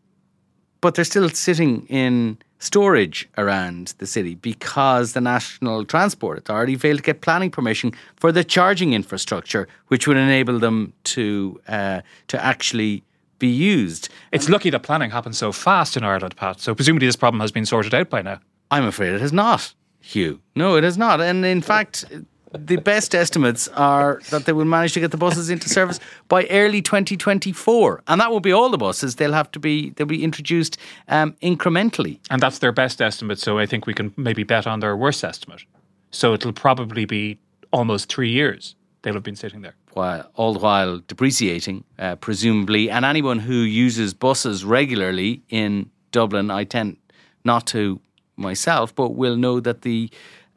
but 0.81 0.95
they're 0.95 1.05
still 1.05 1.29
sitting 1.29 1.87
in 1.87 2.39
storage 2.61 3.29
around 3.39 3.95
the 3.99 4.07
city 4.07 4.35
because 4.35 5.13
the 5.13 5.21
National 5.21 5.85
Transport 5.85 6.39
Authority 6.39 6.77
failed 6.77 6.99
to 6.99 7.03
get 7.03 7.21
planning 7.21 7.51
permission 7.51 7.93
for 8.17 8.33
the 8.33 8.43
charging 8.43 8.95
infrastructure, 8.95 9.69
which 9.89 10.09
would 10.09 10.17
enable 10.17 10.59
them 10.59 10.93
to 11.05 11.61
uh, 11.69 12.01
to 12.29 12.45
actually 12.45 13.05
be 13.39 13.49
used. 13.49 14.09
It's 14.33 14.49
lucky 14.49 14.71
that 14.71 14.83
planning 14.83 15.11
happened 15.11 15.37
so 15.37 15.53
fast 15.53 15.97
in 15.97 16.05
Ireland, 16.05 16.37
Pat. 16.37 16.61
So 16.61 16.75
presumably 16.75 17.07
this 17.07 17.17
problem 17.17 17.41
has 17.41 17.53
been 17.53 17.67
sorted 17.67 17.95
out 17.95 18.11
by 18.11 18.23
now. 18.23 18.41
I'm 18.71 18.85
afraid 18.85 19.13
it 19.13 19.21
has 19.21 19.33
not, 19.33 19.75
Hugh. 20.01 20.41
No, 20.55 20.77
it 20.77 20.85
has 20.85 20.99
not. 20.99 21.21
And 21.21 21.45
in 21.45 21.63
fact, 21.63 22.05
the 22.53 22.77
best 22.77 23.15
estimates 23.15 23.69
are 23.69 24.21
that 24.31 24.47
they 24.47 24.53
will 24.53 24.65
manage 24.65 24.93
to 24.95 25.01
get 25.01 25.11
the 25.11 25.17
buses 25.17 25.51
into 25.51 25.69
service 25.69 26.01
by 26.29 26.47
early 26.47 26.81
2024, 26.83 28.03
and 28.07 28.21
that 28.21 28.31
won't 28.31 28.43
be 28.43 28.53
all 28.53 28.71
the 28.71 28.79
buses. 28.79 29.17
They'll 29.17 29.33
have 29.33 29.51
to 29.53 29.61
be 29.61 29.91
they'll 29.91 30.07
be 30.07 30.25
introduced 30.25 30.79
um, 31.09 31.35
incrementally, 31.43 32.21
and 32.31 32.41
that's 32.41 32.59
their 32.59 32.73
best 32.73 33.01
estimate. 33.03 33.39
So 33.39 33.59
I 33.59 33.67
think 33.67 33.87
we 33.87 33.95
can 33.95 34.13
maybe 34.17 34.45
bet 34.45 34.67
on 34.67 34.81
their 34.81 34.97
worst 34.97 35.25
estimate. 35.25 35.65
So 36.11 36.33
it'll 36.33 36.53
probably 36.53 37.05
be 37.05 37.39
almost 37.71 38.11
three 38.11 38.31
years 38.31 38.75
they'll 39.03 39.15
have 39.15 39.23
been 39.23 39.37
sitting 39.37 39.63
there. 39.63 39.75
While 39.93 40.31
all 40.35 40.53
the 40.53 40.59
while 40.59 40.99
depreciating, 41.07 41.85
uh, 41.99 42.17
presumably, 42.17 42.91
and 42.91 43.05
anyone 43.05 43.39
who 43.41 43.55
uses 43.55 44.15
buses 44.15 44.65
regularly 44.65 45.43
in 45.49 45.91
Dublin, 46.13 46.51
I 46.51 46.65
tend 46.65 46.97
not 47.45 47.67
to 47.69 48.01
myself, 48.37 48.95
but 48.95 49.11
will 49.15 49.37
know 49.37 49.61
that 49.61 49.83
the 49.83 50.11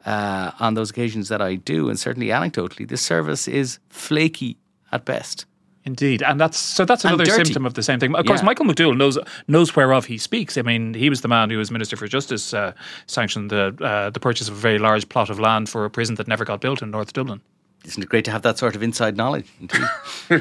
uh, 0.04 0.50
on 0.58 0.74
those 0.74 0.90
occasions 0.90 1.28
that 1.28 1.40
I 1.40 1.54
do, 1.54 1.88
and 1.88 1.98
certainly 1.98 2.28
anecdotally, 2.28 2.88
the 2.88 2.96
service 2.96 3.46
is 3.46 3.78
flaky 3.88 4.58
at 4.90 5.04
best. 5.04 5.46
Indeed, 5.84 6.22
and 6.22 6.40
that's 6.40 6.58
so. 6.58 6.84
That's 6.84 7.04
another 7.04 7.26
symptom 7.26 7.66
of 7.66 7.74
the 7.74 7.82
same 7.82 7.98
thing. 7.98 8.14
Of 8.14 8.24
course, 8.24 8.38
yeah. 8.38 8.46
Michael 8.46 8.66
McDowell 8.66 8.96
knows 8.96 9.18
knows 9.48 9.74
whereof 9.74 10.04
he 10.04 10.16
speaks. 10.16 10.56
I 10.56 10.62
mean, 10.62 10.94
he 10.94 11.10
was 11.10 11.22
the 11.22 11.28
man 11.28 11.50
who, 11.50 11.58
as 11.58 11.72
Minister 11.72 11.96
for 11.96 12.06
Justice, 12.06 12.54
uh, 12.54 12.72
sanctioned 13.06 13.50
the 13.50 13.76
uh, 13.80 14.10
the 14.10 14.20
purchase 14.20 14.48
of 14.48 14.54
a 14.54 14.58
very 14.58 14.78
large 14.78 15.08
plot 15.08 15.28
of 15.28 15.40
land 15.40 15.68
for 15.68 15.84
a 15.84 15.90
prison 15.90 16.14
that 16.16 16.28
never 16.28 16.44
got 16.44 16.60
built 16.60 16.82
in 16.82 16.92
North 16.92 17.12
Dublin. 17.12 17.40
Isn't 17.84 18.02
it 18.02 18.08
great 18.08 18.24
to 18.26 18.30
have 18.30 18.42
that 18.42 18.58
sort 18.58 18.76
of 18.76 18.82
inside 18.82 19.16
knowledge? 19.16 19.46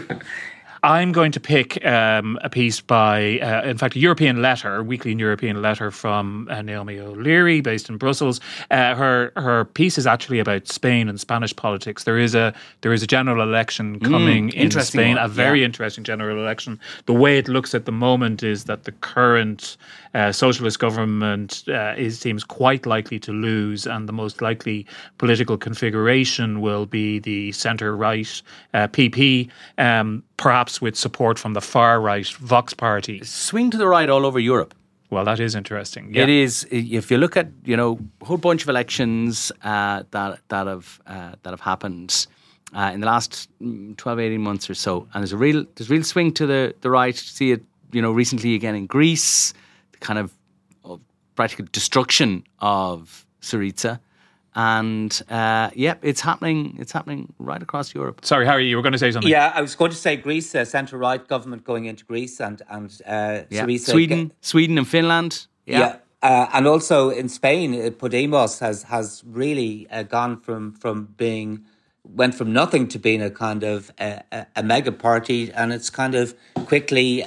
I'm 0.83 1.11
going 1.11 1.31
to 1.33 1.39
pick 1.39 1.85
um, 1.85 2.39
a 2.41 2.49
piece 2.49 2.81
by, 2.81 3.39
uh, 3.39 3.61
in 3.67 3.77
fact, 3.77 3.95
a 3.95 3.99
European 3.99 4.41
letter, 4.41 4.77
a 4.77 4.83
weekly 4.83 5.13
European 5.13 5.61
letter 5.61 5.91
from 5.91 6.47
uh, 6.49 6.63
Naomi 6.63 6.99
O'Leary, 6.99 7.61
based 7.61 7.87
in 7.87 7.97
Brussels. 7.97 8.39
Uh, 8.71 8.95
her 8.95 9.31
her 9.35 9.65
piece 9.65 9.99
is 9.99 10.07
actually 10.07 10.39
about 10.39 10.67
Spain 10.67 11.07
and 11.07 11.19
Spanish 11.19 11.55
politics. 11.55 12.05
There 12.05 12.17
is 12.17 12.33
a 12.33 12.51
there 12.81 12.93
is 12.93 13.03
a 13.03 13.07
general 13.07 13.43
election 13.43 13.99
mm, 13.99 14.09
coming 14.09 14.49
mm, 14.49 14.53
in 14.53 14.71
Spain, 14.71 15.17
one. 15.17 15.25
a 15.25 15.27
very 15.27 15.59
yeah. 15.59 15.65
interesting 15.65 16.03
general 16.03 16.39
election. 16.39 16.79
The 17.05 17.13
way 17.13 17.37
it 17.37 17.47
looks 17.47 17.75
at 17.75 17.85
the 17.85 17.91
moment 17.91 18.41
is 18.41 18.63
that 18.63 18.85
the 18.85 18.91
current 18.91 19.77
uh, 20.15 20.31
socialist 20.31 20.79
government 20.79 21.63
uh, 21.67 21.93
is 21.95 22.19
seems 22.19 22.43
quite 22.43 22.87
likely 22.87 23.19
to 23.19 23.31
lose, 23.31 23.85
and 23.85 24.09
the 24.09 24.13
most 24.13 24.41
likely 24.41 24.87
political 25.19 25.57
configuration 25.59 26.59
will 26.59 26.87
be 26.87 27.19
the 27.19 27.51
centre 27.51 27.95
right 27.95 28.41
PP. 28.73 29.47
Uh, 29.77 29.81
um, 29.91 30.23
perhaps 30.41 30.81
with 30.81 30.95
support 30.95 31.37
from 31.37 31.53
the 31.53 31.61
far 31.61 32.01
right 32.01 32.27
Vox 32.27 32.73
party. 32.73 33.21
Swing 33.23 33.69
to 33.71 33.77
the 33.77 33.87
right 33.87 34.09
all 34.09 34.25
over 34.25 34.39
Europe. 34.39 34.73
Well, 35.11 35.25
that 35.25 35.39
is 35.39 35.55
interesting. 35.55 36.13
Yeah. 36.13 36.23
It 36.23 36.29
is. 36.29 36.67
If 36.71 37.11
you 37.11 37.17
look 37.17 37.37
at 37.37 37.47
you 37.63 37.77
know 37.77 37.99
a 38.21 38.25
whole 38.25 38.37
bunch 38.37 38.63
of 38.63 38.69
elections 38.69 39.51
uh, 39.63 40.03
that 40.11 40.39
that 40.49 40.67
have 40.67 40.99
uh, 41.05 41.33
that 41.43 41.51
have 41.51 41.61
happened 41.61 42.27
uh, 42.73 42.91
in 42.93 43.01
the 43.01 43.05
last 43.05 43.49
mm, 43.61 43.95
12, 43.97 44.19
18 44.19 44.41
months 44.41 44.69
or 44.69 44.73
so, 44.73 45.07
and 45.13 45.21
there's 45.21 45.33
a 45.33 45.37
real 45.37 45.65
there's 45.75 45.89
a 45.91 45.93
real 45.93 46.03
swing 46.03 46.33
to 46.33 46.47
the 46.47 46.73
the 46.81 46.89
right. 46.89 47.15
See 47.15 47.51
it 47.51 47.61
you 47.91 48.01
know 48.01 48.11
recently 48.11 48.55
again 48.55 48.75
in 48.75 48.87
Greece, 48.87 49.53
the 49.91 49.99
kind 49.99 50.17
of, 50.17 50.33
of 50.83 51.01
practical 51.35 51.67
destruction 51.71 52.43
of 52.59 53.25
Syriza 53.41 53.99
and 54.55 55.21
uh, 55.29 55.69
yeah, 55.75 55.95
it's 56.01 56.21
happening. 56.21 56.75
It's 56.79 56.91
happening 56.91 57.33
right 57.39 57.61
across 57.61 57.95
Europe. 57.95 58.25
Sorry, 58.25 58.45
Harry, 58.45 58.67
you 58.67 58.75
were 58.75 58.81
going 58.81 58.93
to 58.93 58.99
say 58.99 59.11
something. 59.11 59.29
Yeah, 59.29 59.51
I 59.55 59.61
was 59.61 59.75
going 59.75 59.91
to 59.91 59.97
say 59.97 60.17
Greece, 60.17 60.53
uh, 60.53 60.65
centre 60.65 60.97
right 60.97 61.25
government 61.25 61.63
going 61.63 61.85
into 61.85 62.05
Greece, 62.05 62.39
and 62.39 62.61
and 62.69 63.01
uh, 63.07 63.41
yeah. 63.49 63.65
Sweden, 63.77 64.27
get, 64.27 64.35
Sweden, 64.41 64.77
and 64.77 64.87
Finland. 64.87 65.47
Yeah, 65.65 65.79
yeah. 65.79 65.95
Uh, 66.21 66.49
and 66.53 66.67
also 66.67 67.09
in 67.09 67.29
Spain, 67.29 67.73
uh, 67.73 67.89
Podemos 67.91 68.59
has 68.59 68.83
has 68.83 69.23
really 69.25 69.87
uh, 69.89 70.03
gone 70.03 70.39
from 70.39 70.73
from 70.73 71.13
being 71.17 71.63
went 72.03 72.35
from 72.35 72.51
nothing 72.51 72.87
to 72.87 72.99
being 72.99 73.21
a 73.21 73.29
kind 73.29 73.63
of 73.63 73.91
a, 73.99 74.21
a, 74.31 74.47
a 74.57 74.63
mega 74.63 74.91
party, 74.91 75.51
and 75.53 75.71
it's 75.71 75.89
kind 75.89 76.15
of 76.15 76.35
quickly 76.65 77.23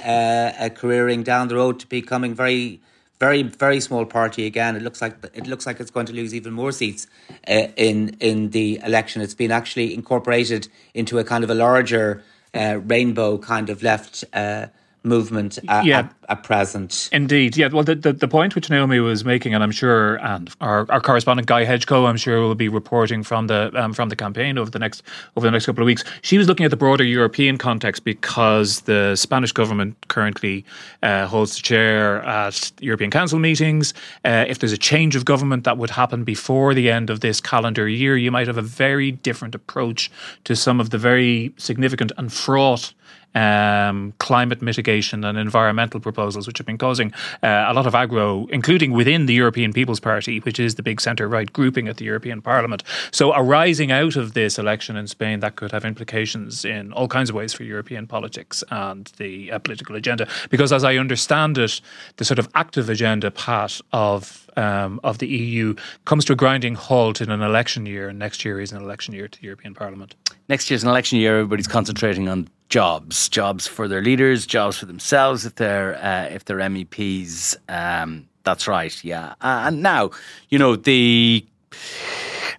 careering 0.75 1.23
down 1.23 1.47
the 1.47 1.55
road 1.55 1.79
to 1.79 1.87
becoming 1.87 2.35
very 2.35 2.81
very 3.25 3.43
very 3.43 3.79
small 3.79 4.05
party 4.05 4.45
again. 4.45 4.75
It 4.75 4.83
looks 4.87 5.01
like 5.01 5.15
it 5.33 5.47
looks 5.47 5.65
like 5.65 5.79
it's 5.79 5.91
going 5.91 6.07
to 6.07 6.13
lose 6.13 6.33
even 6.39 6.53
more 6.53 6.71
seats 6.71 7.07
uh, 7.47 7.67
in 7.87 7.97
in 8.19 8.37
the 8.51 8.79
election. 8.83 9.21
It's 9.21 9.37
been 9.43 9.51
actually 9.51 9.93
incorporated 9.99 10.67
into 10.93 11.17
a 11.19 11.23
kind 11.23 11.43
of 11.43 11.49
a 11.49 11.55
larger 11.67 12.23
uh, 12.53 12.79
rainbow 12.93 13.37
kind 13.37 13.69
of 13.69 13.81
left. 13.83 14.23
Uh, 14.33 14.67
movement 15.05 15.59
at, 15.67 15.85
yeah. 15.85 15.99
at, 15.99 16.13
at, 16.29 16.43
present. 16.43 17.09
Indeed, 17.11 17.55
yeah. 17.55 17.67
Well, 17.67 17.83
the, 17.83 17.95
the, 17.95 18.13
the, 18.13 18.27
point 18.27 18.55
which 18.55 18.69
Naomi 18.69 18.99
was 18.99 19.23
making, 19.23 19.53
and 19.53 19.63
I'm 19.63 19.71
sure, 19.71 20.15
and 20.17 20.49
our, 20.59 20.85
our 20.89 20.99
correspondent 20.99 21.47
Guy 21.47 21.63
Hedgecoe, 21.63 22.05
I'm 22.05 22.17
sure, 22.17 22.41
will 22.41 22.55
be 22.55 22.67
reporting 22.67 23.23
from 23.23 23.47
the 23.47 23.71
um, 23.75 23.93
from 23.93 24.09
the 24.09 24.15
campaign 24.15 24.57
over 24.57 24.69
the 24.69 24.79
next 24.79 25.03
over 25.35 25.45
the 25.45 25.51
next 25.51 25.65
couple 25.65 25.83
of 25.83 25.85
weeks. 25.85 26.03
She 26.21 26.37
was 26.37 26.47
looking 26.47 26.65
at 26.65 26.71
the 26.71 26.77
broader 26.77 27.03
European 27.03 27.57
context 27.57 28.03
because 28.03 28.81
the 28.81 29.15
Spanish 29.15 29.51
government 29.51 29.95
currently 30.07 30.65
uh, 31.03 31.27
holds 31.27 31.55
the 31.55 31.61
chair 31.61 32.21
at 32.23 32.71
European 32.79 33.11
Council 33.11 33.39
meetings. 33.39 33.93
Uh, 34.23 34.45
if 34.47 34.59
there's 34.59 34.73
a 34.73 34.77
change 34.77 35.15
of 35.15 35.25
government 35.25 35.63
that 35.63 35.77
would 35.77 35.91
happen 35.91 36.23
before 36.23 36.73
the 36.73 36.89
end 36.89 37.09
of 37.09 37.19
this 37.19 37.39
calendar 37.39 37.87
year, 37.87 38.17
you 38.17 38.31
might 38.31 38.47
have 38.47 38.57
a 38.57 38.61
very 38.61 39.11
different 39.11 39.55
approach 39.55 40.11
to 40.43 40.55
some 40.55 40.79
of 40.79 40.89
the 40.89 40.97
very 40.97 41.53
significant 41.57 42.11
and 42.17 42.33
fraught 42.33 42.93
um, 43.35 44.13
climate 44.19 44.61
mitigation 44.61 45.23
and 45.23 45.37
environmental 45.37 45.99
proposals, 45.99 46.47
which 46.47 46.57
have 46.57 46.65
been 46.65 46.77
causing 46.77 47.13
uh, 47.43 47.65
a 47.67 47.73
lot 47.73 47.85
of 47.85 47.93
aggro, 47.93 48.49
including 48.49 48.91
within 48.91 49.25
the 49.25 49.33
European 49.33 49.73
People's 49.73 49.99
Party, 49.99 50.39
which 50.39 50.59
is 50.59 50.75
the 50.75 50.83
big 50.83 51.01
centre 51.01 51.27
right 51.27 51.51
grouping 51.51 51.87
at 51.87 51.97
the 51.97 52.05
European 52.05 52.41
Parliament. 52.41 52.83
So, 53.11 53.33
arising 53.35 53.91
out 53.91 54.15
of 54.15 54.33
this 54.33 54.57
election 54.57 54.95
in 54.95 55.07
Spain, 55.07 55.41
that 55.41 55.55
could 55.55 55.71
have 55.71 55.85
implications 55.85 56.65
in 56.65 56.93
all 56.93 57.07
kinds 57.07 57.29
of 57.29 57.35
ways 57.35 57.53
for 57.53 57.63
European 57.63 58.07
politics 58.07 58.63
and 58.71 59.11
the 59.17 59.51
uh, 59.51 59.59
political 59.59 59.95
agenda. 59.95 60.27
Because, 60.49 60.71
as 60.71 60.83
I 60.83 60.97
understand 60.97 61.57
it, 61.57 61.81
the 62.17 62.25
sort 62.25 62.39
of 62.39 62.47
active 62.55 62.89
agenda 62.89 63.31
part 63.31 63.81
of 63.91 64.44
um, 64.57 64.99
of 65.03 65.17
the 65.17 65.27
EU 65.27 65.75
comes 66.05 66.25
to 66.25 66.33
a 66.33 66.35
grinding 66.35 66.75
halt 66.75 67.21
in 67.21 67.29
an 67.29 67.41
election 67.41 67.85
year, 67.85 68.09
and 68.09 68.19
next 68.19 68.45
year 68.45 68.59
is 68.59 68.71
an 68.71 68.81
election 68.81 69.13
year 69.13 69.27
to 69.27 69.39
the 69.39 69.45
European 69.45 69.73
Parliament. 69.73 70.15
Next 70.49 70.69
year 70.69 70.75
is 70.75 70.83
an 70.83 70.89
election 70.89 71.19
year. 71.19 71.35
Everybody's 71.35 71.67
concentrating 71.67 72.29
on 72.29 72.47
jobs, 72.69 73.29
jobs 73.29 73.67
for 73.67 73.87
their 73.87 74.01
leaders, 74.01 74.45
jobs 74.45 74.77
for 74.77 74.85
themselves 74.85 75.45
if 75.45 75.55
they're 75.55 75.95
uh, 76.03 76.25
if 76.25 76.45
they're 76.45 76.59
MEPs. 76.59 77.55
Um, 77.69 78.27
that's 78.43 78.67
right, 78.67 79.03
yeah. 79.03 79.33
Uh, 79.41 79.63
and 79.67 79.81
now, 79.81 80.11
you 80.49 80.59
know 80.59 80.75
the, 80.75 81.45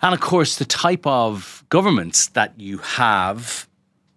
and 0.02 0.14
of 0.14 0.20
course 0.20 0.56
the 0.56 0.64
type 0.64 1.06
of 1.06 1.64
governments 1.68 2.28
that 2.28 2.58
you 2.58 2.78
have 2.78 3.68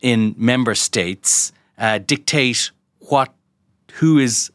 in 0.01 0.36
member 0.38 0.75
states 0.75 1.51
uh, 1.77 1.99
dictate 1.99 2.71
what 2.99 3.34
who 3.93 4.17
is 4.17 4.51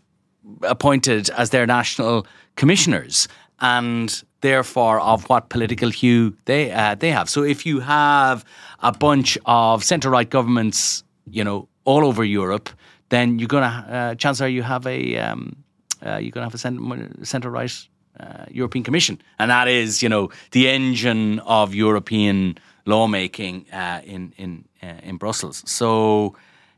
appointed 0.62 1.30
as 1.30 1.50
their 1.50 1.66
national 1.66 2.26
commissioners 2.56 3.28
and 3.60 4.22
therefore 4.40 5.00
of 5.00 5.28
what 5.28 5.48
political 5.48 5.90
hue 5.90 6.36
they 6.44 6.70
uh, 6.70 6.94
they 6.94 7.10
have. 7.10 7.28
So 7.28 7.42
if 7.42 7.64
you 7.64 7.80
have 7.80 8.44
a 8.80 8.92
bunch 8.92 9.38
of 9.46 9.82
centre 9.84 10.10
right 10.10 10.28
governments 10.28 11.04
you 11.30 11.44
know, 11.44 11.68
all 11.84 12.04
over 12.04 12.24
Europe, 12.24 12.70
then 13.08 13.38
you're 13.38 13.48
gonna 13.48 14.14
uh, 14.24 14.34
are 14.40 14.48
you 14.48 14.62
have 14.62 14.86
a 14.86 15.16
um, 15.18 15.56
uh, 16.04 16.16
you're 16.16 16.30
gonna 16.30 16.46
have 16.46 16.54
a 16.54 17.24
centre 17.24 17.50
right 17.50 17.88
uh, 18.20 18.44
European 18.50 18.84
Commission, 18.84 19.20
and 19.38 19.50
that 19.50 19.68
is 19.68 20.02
you 20.02 20.08
know 20.08 20.30
the 20.52 20.68
engine 20.68 21.38
of 21.40 21.74
European 21.74 22.58
lawmaking 22.86 23.66
uh, 23.72 24.00
in 24.04 24.32
in 24.36 24.64
uh, 24.82 25.00
in 25.02 25.16
Brussels. 25.16 25.62
So 25.66 26.36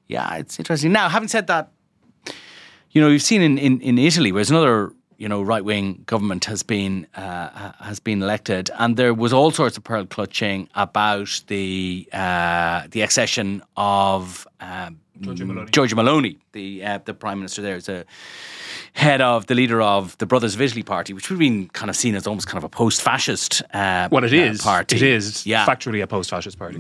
yeah, 0.09 0.37
it's 0.37 0.59
interesting. 0.59 0.93
Now, 0.93 1.09
having 1.09 1.29
said 1.29 1.47
that, 1.49 1.71
you 2.97 3.03
know, 3.03 3.09
you've 3.09 3.21
seen 3.21 3.43
in 3.43 3.59
in, 3.59 3.79
in 3.83 3.99
Italy, 3.99 4.33
where's 4.33 4.51
another 4.51 4.91
you 5.19 5.29
know 5.29 5.43
right 5.43 5.63
wing 5.63 6.03
government 6.07 6.47
has 6.47 6.63
been 6.63 7.07
uh, 7.15 7.73
has 7.79 8.01
been 8.01 8.23
elected, 8.23 8.71
and 8.79 8.97
there 8.97 9.13
was 9.13 9.35
all 9.35 9.51
sorts 9.51 9.77
of 9.77 9.85
pearl 9.85 10.07
clutching 10.07 10.71
about 10.75 11.43
the 11.49 12.09
uh, 12.11 12.87
the 12.91 13.03
accession 13.03 13.63
of 13.77 14.49
uh, 14.63 14.89
Giorgia 15.21 15.45
Meloni. 15.45 15.71
Giorgia 15.73 15.93
Meloni, 15.93 16.39
the 16.53 16.83
uh, 16.83 16.99
the 17.05 17.13
prime 17.13 17.39
minister 17.39 17.61
there, 17.61 17.77
is 17.77 17.91
a 17.91 18.07
head 18.97 19.21
of 19.21 19.45
the 19.47 19.55
leader 19.55 19.83
of 19.83 20.17
the 20.17 20.25
Brothers 20.25 20.55
of 20.55 20.61
Italy 20.63 20.83
party, 20.83 21.13
which 21.13 21.29
would 21.29 21.35
have 21.35 21.39
been 21.39 21.69
kind 21.69 21.91
of 21.91 21.97
seen 21.97 22.15
as 22.15 22.27
almost 22.27 22.47
kind 22.47 22.57
of 22.57 22.65
a 22.65 22.69
post-fascist. 22.71 23.63
Uh, 23.75 24.09
Well, 24.11 24.25
it 24.25 24.33
uh, 24.33 24.37
is. 24.37 24.63
party. 24.63 24.97
It 24.97 25.03
is 25.03 25.47
yeah. 25.47 25.67
factually 25.67 26.03
a 26.03 26.07
post-fascist 26.07 26.59
party. 26.59 26.79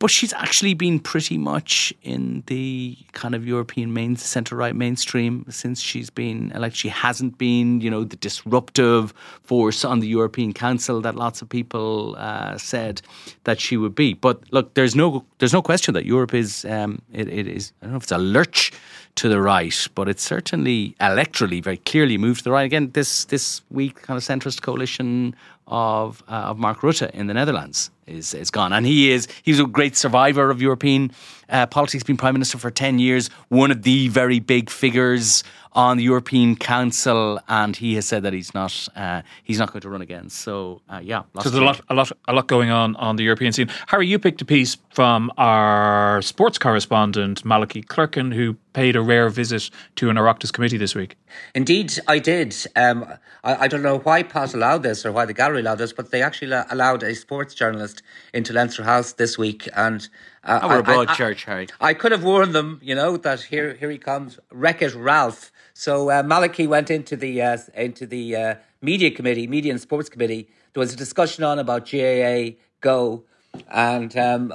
but 0.00 0.10
she's 0.10 0.32
actually 0.32 0.74
been 0.74 0.98
pretty 0.98 1.38
much 1.38 1.94
in 2.02 2.42
the 2.46 2.98
kind 3.12 3.36
of 3.36 3.46
European 3.46 3.92
main 3.94 4.16
centre 4.16 4.56
right 4.56 4.74
mainstream 4.74 5.46
since 5.48 5.80
she's 5.80 6.10
been 6.10 6.50
elected. 6.52 6.78
She 6.78 6.88
hasn't 6.88 7.38
been, 7.38 7.80
you 7.80 7.90
know, 7.90 8.02
the 8.02 8.16
disruptive 8.16 9.14
force 9.44 9.84
on 9.84 10.00
the 10.00 10.08
European 10.08 10.52
Council 10.52 11.00
that 11.02 11.14
lots 11.14 11.42
of 11.42 11.48
people 11.48 12.16
uh, 12.18 12.58
said 12.58 13.02
that 13.44 13.60
she 13.60 13.76
would 13.76 13.94
be. 13.94 14.14
But 14.14 14.40
look, 14.52 14.74
there's 14.74 14.96
no 14.96 15.24
there's 15.38 15.52
no 15.52 15.62
question 15.62 15.94
that 15.94 16.04
Europe 16.04 16.34
is 16.34 16.64
um, 16.64 17.00
it, 17.12 17.28
it 17.28 17.46
is 17.46 17.72
I 17.82 17.84
don't 17.86 17.92
know 17.92 17.96
if 17.98 18.02
it's 18.02 18.12
a 18.12 18.18
lurch 18.18 18.72
to 19.16 19.28
the 19.28 19.40
right, 19.40 19.88
but 19.94 20.08
it's 20.08 20.22
certainly 20.22 20.94
electorally 21.00 21.62
very 21.62 21.78
clearly 21.78 22.18
moved 22.18 22.38
to 22.38 22.44
the 22.44 22.52
right. 22.52 22.64
Again, 22.64 22.90
this 22.92 23.24
this 23.24 23.62
week, 23.70 24.02
kind 24.02 24.16
of 24.16 24.22
centrist 24.22 24.62
coalition 24.62 25.34
of 25.66 26.22
uh, 26.28 26.50
of 26.50 26.58
Mark 26.58 26.80
Rutte 26.80 27.10
in 27.10 27.26
the 27.26 27.34
Netherlands 27.34 27.90
is 28.06 28.34
is 28.34 28.50
gone, 28.50 28.72
and 28.72 28.86
he 28.86 29.10
is 29.10 29.26
he's 29.42 29.58
a 29.58 29.66
great 29.66 29.96
survivor 29.96 30.50
of 30.50 30.62
European 30.62 31.10
uh, 31.48 31.66
politics. 31.66 32.04
Been 32.04 32.16
prime 32.16 32.34
minister 32.34 32.58
for 32.58 32.70
ten 32.70 32.98
years, 32.98 33.28
one 33.48 33.70
of 33.70 33.82
the 33.82 34.08
very 34.08 34.38
big 34.38 34.70
figures 34.70 35.42
on 35.76 35.98
the 35.98 36.02
European 36.02 36.56
Council, 36.56 37.38
and 37.48 37.76
he 37.76 37.94
has 37.94 38.06
said 38.06 38.22
that 38.22 38.32
he's 38.32 38.54
not 38.54 38.88
uh, 38.96 39.20
he's 39.44 39.58
not 39.58 39.70
going 39.72 39.82
to 39.82 39.90
run 39.90 40.00
again. 40.00 40.30
So 40.30 40.80
uh, 40.88 41.00
yeah, 41.02 41.22
lots 41.34 41.44
So 41.44 41.50
there's 41.50 41.62
a 41.62 41.64
lot, 41.64 41.80
a 41.90 41.94
lot, 41.94 42.12
a 42.26 42.32
lot 42.32 42.46
going 42.48 42.70
on 42.70 42.96
on 42.96 43.16
the 43.16 43.24
European 43.24 43.52
scene. 43.52 43.68
Harry, 43.88 44.08
you 44.08 44.18
picked 44.18 44.40
a 44.40 44.46
piece 44.46 44.78
from 44.90 45.30
our 45.36 46.22
sports 46.22 46.58
correspondent 46.58 47.44
Malachy 47.44 47.82
Clerkin, 47.82 48.34
who 48.34 48.56
paid 48.72 48.96
a 48.96 49.02
rare 49.02 49.28
visit 49.28 49.70
to 49.96 50.10
an 50.10 50.16
Oireachtas 50.16 50.52
committee 50.52 50.76
this 50.78 50.94
week. 50.94 51.16
Indeed, 51.54 51.98
I 52.06 52.18
did. 52.18 52.54
Um, 52.74 53.06
I, 53.44 53.64
I 53.64 53.68
don't 53.68 53.82
know 53.82 53.98
why 53.98 54.22
Pat 54.22 54.54
allowed 54.54 54.82
this 54.82 55.04
or 55.06 55.12
why 55.12 55.24
the 55.24 55.32
gallery 55.34 55.60
allowed 55.60 55.78
this, 55.78 55.92
but 55.92 56.10
they 56.10 56.22
actually 56.22 56.52
allowed 56.70 57.02
a 57.02 57.14
sports 57.14 57.54
journalist 57.54 58.02
into 58.32 58.52
Leinster 58.52 58.82
House 58.82 59.12
this 59.12 59.38
week. 59.38 59.68
And 59.76 60.08
uh, 60.46 60.60
Oh, 60.62 60.68
we're 60.68 60.76
a 60.76 60.78
I- 60.78 60.82
broad 60.82 61.08
I- 61.08 61.12
I- 61.12 61.16
church, 61.16 61.44
Harry. 61.44 61.66
I 61.80 61.92
could 61.94 62.12
have 62.12 62.24
warned 62.24 62.54
them, 62.54 62.80
you 62.82 62.94
know, 62.94 63.16
that 63.18 63.40
here 63.42 63.74
here 63.74 63.90
he 63.90 63.98
comes, 63.98 64.38
Wreck 64.50 64.80
It 64.82 64.94
Ralph. 64.94 65.50
So 65.74 66.10
uh, 66.10 66.22
Malachy 66.22 66.66
went 66.66 66.90
into 66.90 67.16
the 67.16 67.42
uh, 67.42 67.58
into 67.74 68.06
the 68.06 68.36
uh, 68.36 68.54
media 68.80 69.10
committee, 69.10 69.46
media 69.46 69.72
and 69.72 69.80
sports 69.80 70.08
committee. 70.08 70.48
There 70.72 70.80
was 70.80 70.92
a 70.92 70.96
discussion 70.96 71.44
on 71.44 71.58
about 71.58 71.90
GAA 71.90 72.56
Go, 72.80 73.24
and 73.70 74.16
um, 74.16 74.52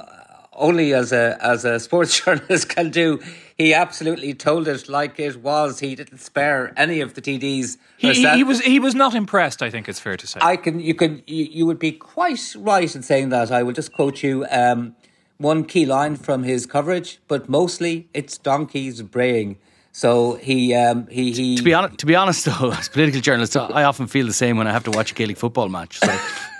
only 0.52 0.92
as 0.94 1.12
a 1.12 1.38
as 1.40 1.64
a 1.64 1.78
sports 1.78 2.20
journalist 2.24 2.68
can 2.68 2.90
do, 2.90 3.20
he 3.56 3.72
absolutely 3.74 4.34
told 4.34 4.66
it 4.68 4.88
like 4.88 5.18
it 5.20 5.36
was. 5.42 5.80
He 5.80 5.94
didn't 5.94 6.18
spare 6.18 6.72
any 6.76 7.00
of 7.00 7.14
the 7.14 7.20
TDs. 7.22 7.76
He, 7.98 8.12
he, 8.12 8.28
he 8.38 8.44
was 8.44 8.60
he 8.60 8.78
was 8.80 8.94
not 8.94 9.14
impressed. 9.14 9.62
I 9.62 9.70
think 9.70 9.88
it's 9.88 10.00
fair 10.00 10.16
to 10.16 10.26
say. 10.26 10.40
I 10.42 10.56
can 10.56 10.80
you 10.80 10.94
can 10.94 11.22
you, 11.26 11.44
you 11.44 11.66
would 11.66 11.78
be 11.78 11.92
quite 11.92 12.54
right 12.58 12.94
in 12.96 13.02
saying 13.02 13.28
that. 13.30 13.50
I 13.52 13.62
will 13.62 13.72
just 13.74 13.92
quote 13.92 14.22
you 14.22 14.44
um, 14.50 14.94
one 15.42 15.64
key 15.64 15.84
line 15.84 16.16
from 16.16 16.44
his 16.44 16.64
coverage, 16.66 17.20
but 17.28 17.48
mostly 17.48 18.08
it's 18.14 18.38
donkeys 18.38 19.02
braying. 19.02 19.58
So 19.90 20.36
he 20.36 20.74
um, 20.74 21.06
he 21.08 21.32
he. 21.32 21.56
To 21.56 21.62
be 21.62 21.74
honest, 21.74 21.98
to 21.98 22.06
be 22.06 22.14
honest 22.14 22.44
though, 22.46 22.70
as 22.70 22.88
a 22.88 22.90
political 22.90 23.20
journalist, 23.20 23.56
I 23.56 23.84
often 23.84 24.06
feel 24.06 24.26
the 24.26 24.32
same 24.32 24.56
when 24.56 24.66
I 24.66 24.72
have 24.72 24.84
to 24.84 24.90
watch 24.90 25.12
a 25.12 25.14
Gaelic 25.14 25.36
football 25.36 25.68
match. 25.68 25.98
So 25.98 26.18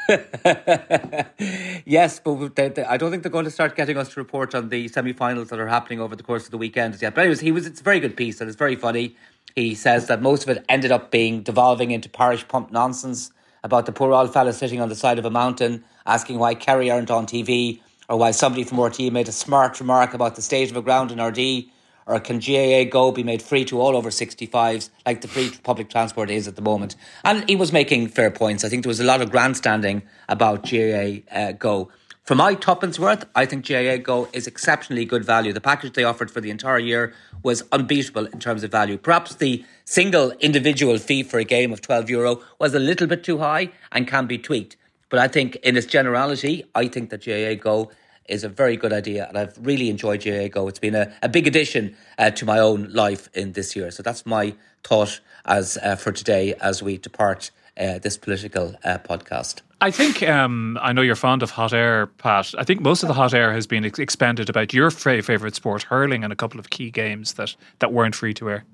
Yes, 1.87 2.21
but 2.21 2.57
they, 2.57 2.69
they, 2.69 2.85
I 2.85 2.97
don't 2.97 3.11
think 3.11 3.23
they're 3.23 3.33
going 3.33 3.45
to 3.45 3.51
start 3.51 3.77
getting 3.77 3.97
us 3.97 4.11
to 4.11 4.21
report 4.21 4.55
on 4.55 4.69
the 4.69 4.89
semi-finals 4.89 5.49
that 5.49 5.59
are 5.59 5.69
happening 5.69 6.01
over 6.01 6.15
the 6.17 6.23
course 6.23 6.45
of 6.45 6.51
the 6.51 6.59
weekend 6.59 7.01
yet. 7.01 7.15
But 7.15 7.23
anyways, 7.23 7.41
he 7.41 7.53
was. 7.53 7.67
It's 7.67 7.81
a 7.81 7.85
very 7.85 8.01
good 8.01 8.17
piece 8.17 8.41
and 8.41 8.49
it's 8.49 8.59
very 8.59 8.77
funny. 8.77 9.17
He 9.55 9.75
says 9.75 10.07
that 10.09 10.21
most 10.21 10.43
of 10.43 10.51
it 10.51 10.65
ended 10.69 10.93
up 10.93 11.11
being 11.11 11.43
devolving 11.43 11.91
into 11.91 12.09
parish 12.09 12.47
pump 12.49 12.73
nonsense 12.73 13.31
about 13.65 13.87
the 13.87 13.93
poor 13.93 14.13
old 14.13 14.33
fella 14.33 14.53
sitting 14.53 14.81
on 14.81 14.89
the 14.89 14.97
side 14.97 15.19
of 15.19 15.25
a 15.25 15.31
mountain 15.31 15.85
asking 16.05 16.39
why 16.39 16.55
Kerry 16.55 16.91
aren't 16.91 17.11
on 17.11 17.27
TV 17.27 17.81
or 18.13 18.19
why 18.19 18.31
somebody 18.31 18.63
from 18.63 18.77
RTÉ 18.77 19.11
made 19.11 19.27
a 19.27 19.33
smart 19.33 19.81
remark 19.81 20.13
about 20.13 20.37
the 20.37 20.43
state 20.43 20.71
of 20.71 20.77
a 20.77 20.83
ground 20.83 21.11
in 21.11 21.19
RD 21.19 21.65
or 22.05 22.21
can 22.21 22.41
GAA 22.41 22.85
Go 22.85 23.11
be 23.11 23.23
made 23.23 23.41
free 23.41 23.65
to 23.65 23.81
all 23.81 23.97
over 23.97 24.11
65s 24.11 24.91
like 25.07 25.23
the 25.23 25.29
free 25.29 25.51
public 25.63 25.89
transport 25.89 26.29
is 26.29 26.47
at 26.47 26.55
the 26.55 26.61
moment? 26.61 26.95
And 27.25 27.49
he 27.49 27.57
was 27.57 27.73
making 27.73 28.09
fair 28.09 28.31
points. 28.31 28.65
I 28.65 28.69
think 28.69 28.83
there 28.83 28.91
was 28.91 29.01
a 29.01 29.05
lot 29.05 29.23
of 29.23 29.31
grandstanding 29.31 30.03
about 30.29 30.71
GAA 30.71 31.23
uh, 31.35 31.53
Go. 31.53 31.91
For 32.23 32.35
my 32.35 32.55
tuppence 32.55 32.99
worth, 32.99 33.25
I 33.35 33.47
think 33.47 33.67
GAA 33.67 33.97
Go 33.97 34.29
is 34.35 34.47
exceptionally 34.47 35.07
good 35.07 35.25
value. 35.25 35.55
The 35.55 35.63
package 35.63 35.95
they 35.95 36.05
offered 36.05 36.31
for 36.31 36.43
the 36.43 36.51
entire 36.51 36.79
year 36.79 37.15
was 37.43 37.63
unbeatable 37.73 38.27
in 38.27 38.41
terms 38.41 38.63
of 38.63 38.71
value. 38.71 38.99
Perhaps 38.99 39.37
the 39.37 39.65
single 39.87 40.33
individual 40.33 40.99
fee 40.99 41.23
for 41.23 41.39
a 41.39 41.45
game 41.45 41.73
of 41.73 41.81
12 41.81 42.11
euro 42.11 42.43
was 42.59 42.75
a 42.75 42.79
little 42.79 43.07
bit 43.07 43.25
too 43.25 43.39
high 43.39 43.71
and 43.91 44.07
can 44.07 44.27
be 44.27 44.37
tweaked. 44.37 44.77
But 45.09 45.19
I 45.19 45.29
think 45.29 45.57
in 45.57 45.79
its 45.79 45.87
generality, 45.87 46.65
I 46.75 46.89
think 46.89 47.09
that 47.09 47.25
GAA 47.25 47.55
Go 47.63 47.91
is 48.29 48.45
a 48.45 48.49
very 48.49 48.77
good 48.77 48.93
idea, 48.93 49.27
and 49.29 49.37
I've 49.37 49.57
really 49.61 49.91
enjoyed 49.91 50.25
GAA 50.25 50.49
Go. 50.49 50.69
It's 50.69 50.79
been 50.79 50.95
a, 50.95 51.13
a 51.23 51.29
big 51.29 51.47
addition 51.47 51.97
uh, 52.19 52.31
to 52.31 52.45
my 52.45 52.59
own 52.59 52.91
life 52.93 53.29
in 53.35 53.53
this 53.53 53.75
year. 53.77 53.91
So 53.91 54.03
that's 54.03 54.25
my 54.27 54.55
thought 54.85 55.21
as 55.45 55.79
uh, 55.83 55.97
for 55.97 56.13
today 56.13 56.55
as 56.61 56.83
we 56.83 56.99
depart 56.99 57.51
uh, 57.79 57.99
this 57.99 58.17
political 58.17 58.75
uh, 58.85 58.99
podcast. 58.99 59.63
I 59.81 59.91
think 59.91 60.23
um, 60.23 60.79
I 60.81 60.93
know 60.93 61.03
you're 61.03 61.17
fond 61.17 61.43
of 61.43 61.51
hot 61.51 61.73
air, 61.73 62.07
Pat. 62.07 62.55
I 62.57 62.63
think 62.63 62.81
most 62.81 63.03
of 63.03 63.09
the 63.09 63.15
hot 63.15 63.35
air 63.35 63.53
has 63.53 63.67
been 63.67 63.85
ex- 63.85 63.99
expended 63.99 64.49
about 64.49 64.73
your 64.73 64.93
fa- 64.93 65.23
favorite 65.23 65.57
sport, 65.57 65.83
hurling, 65.83 66.23
and 66.23 66.33
a 66.33 66.37
couple 66.37 66.61
of 66.61 66.71
key 66.71 66.91
games 66.91 67.35
that 67.35 67.57
that 67.81 67.93
weren't 67.93 68.15
free 68.15 68.35
to 68.35 68.49
air. 68.49 68.65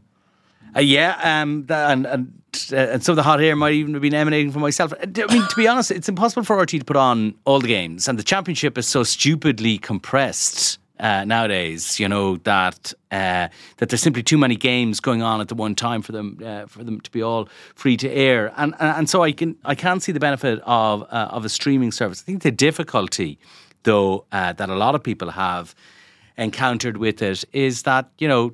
Uh, 0.76 0.80
yeah, 0.80 1.18
um, 1.22 1.64
that, 1.66 1.90
and 1.90 2.06
and 2.06 2.37
uh, 2.72 2.76
and 2.76 3.04
some 3.04 3.12
of 3.12 3.16
the 3.16 3.22
hot 3.22 3.40
air 3.40 3.56
might 3.56 3.74
even 3.74 3.94
have 3.94 4.02
been 4.02 4.14
emanating 4.14 4.50
from 4.52 4.62
myself. 4.62 4.92
Uh, 4.92 4.96
I 5.00 5.32
mean, 5.32 5.46
to 5.48 5.56
be 5.56 5.68
honest, 5.68 5.90
it's 5.90 6.08
impossible 6.08 6.44
for 6.44 6.56
RTÉ 6.56 6.78
to 6.78 6.84
put 6.84 6.96
on 6.96 7.34
all 7.44 7.60
the 7.60 7.68
games, 7.68 8.08
and 8.08 8.18
the 8.18 8.22
championship 8.22 8.78
is 8.78 8.86
so 8.86 9.02
stupidly 9.02 9.78
compressed 9.78 10.78
uh, 11.00 11.24
nowadays. 11.24 12.00
You 12.00 12.08
know 12.08 12.36
that 12.38 12.92
uh, 13.10 13.48
that 13.76 13.88
there's 13.88 14.02
simply 14.02 14.22
too 14.22 14.38
many 14.38 14.56
games 14.56 15.00
going 15.00 15.22
on 15.22 15.40
at 15.40 15.48
the 15.48 15.54
one 15.54 15.74
time 15.74 16.02
for 16.02 16.12
them 16.12 16.38
uh, 16.44 16.66
for 16.66 16.84
them 16.84 17.00
to 17.00 17.10
be 17.10 17.22
all 17.22 17.48
free 17.74 17.96
to 17.98 18.10
air, 18.10 18.52
and 18.56 18.74
and, 18.80 19.08
so 19.08 19.22
I 19.22 19.32
can 19.32 19.56
I 19.64 19.74
can 19.74 20.00
see 20.00 20.12
the 20.12 20.20
benefit 20.20 20.60
of 20.64 21.02
uh, 21.02 21.28
of 21.30 21.44
a 21.44 21.48
streaming 21.48 21.92
service. 21.92 22.22
I 22.22 22.24
think 22.24 22.42
the 22.42 22.50
difficulty, 22.50 23.38
though, 23.84 24.24
uh, 24.32 24.52
that 24.54 24.68
a 24.68 24.76
lot 24.76 24.94
of 24.94 25.02
people 25.02 25.30
have 25.30 25.74
encountered 26.36 26.96
with 26.96 27.20
it 27.20 27.44
is 27.52 27.82
that 27.82 28.08
you 28.18 28.28
know 28.28 28.52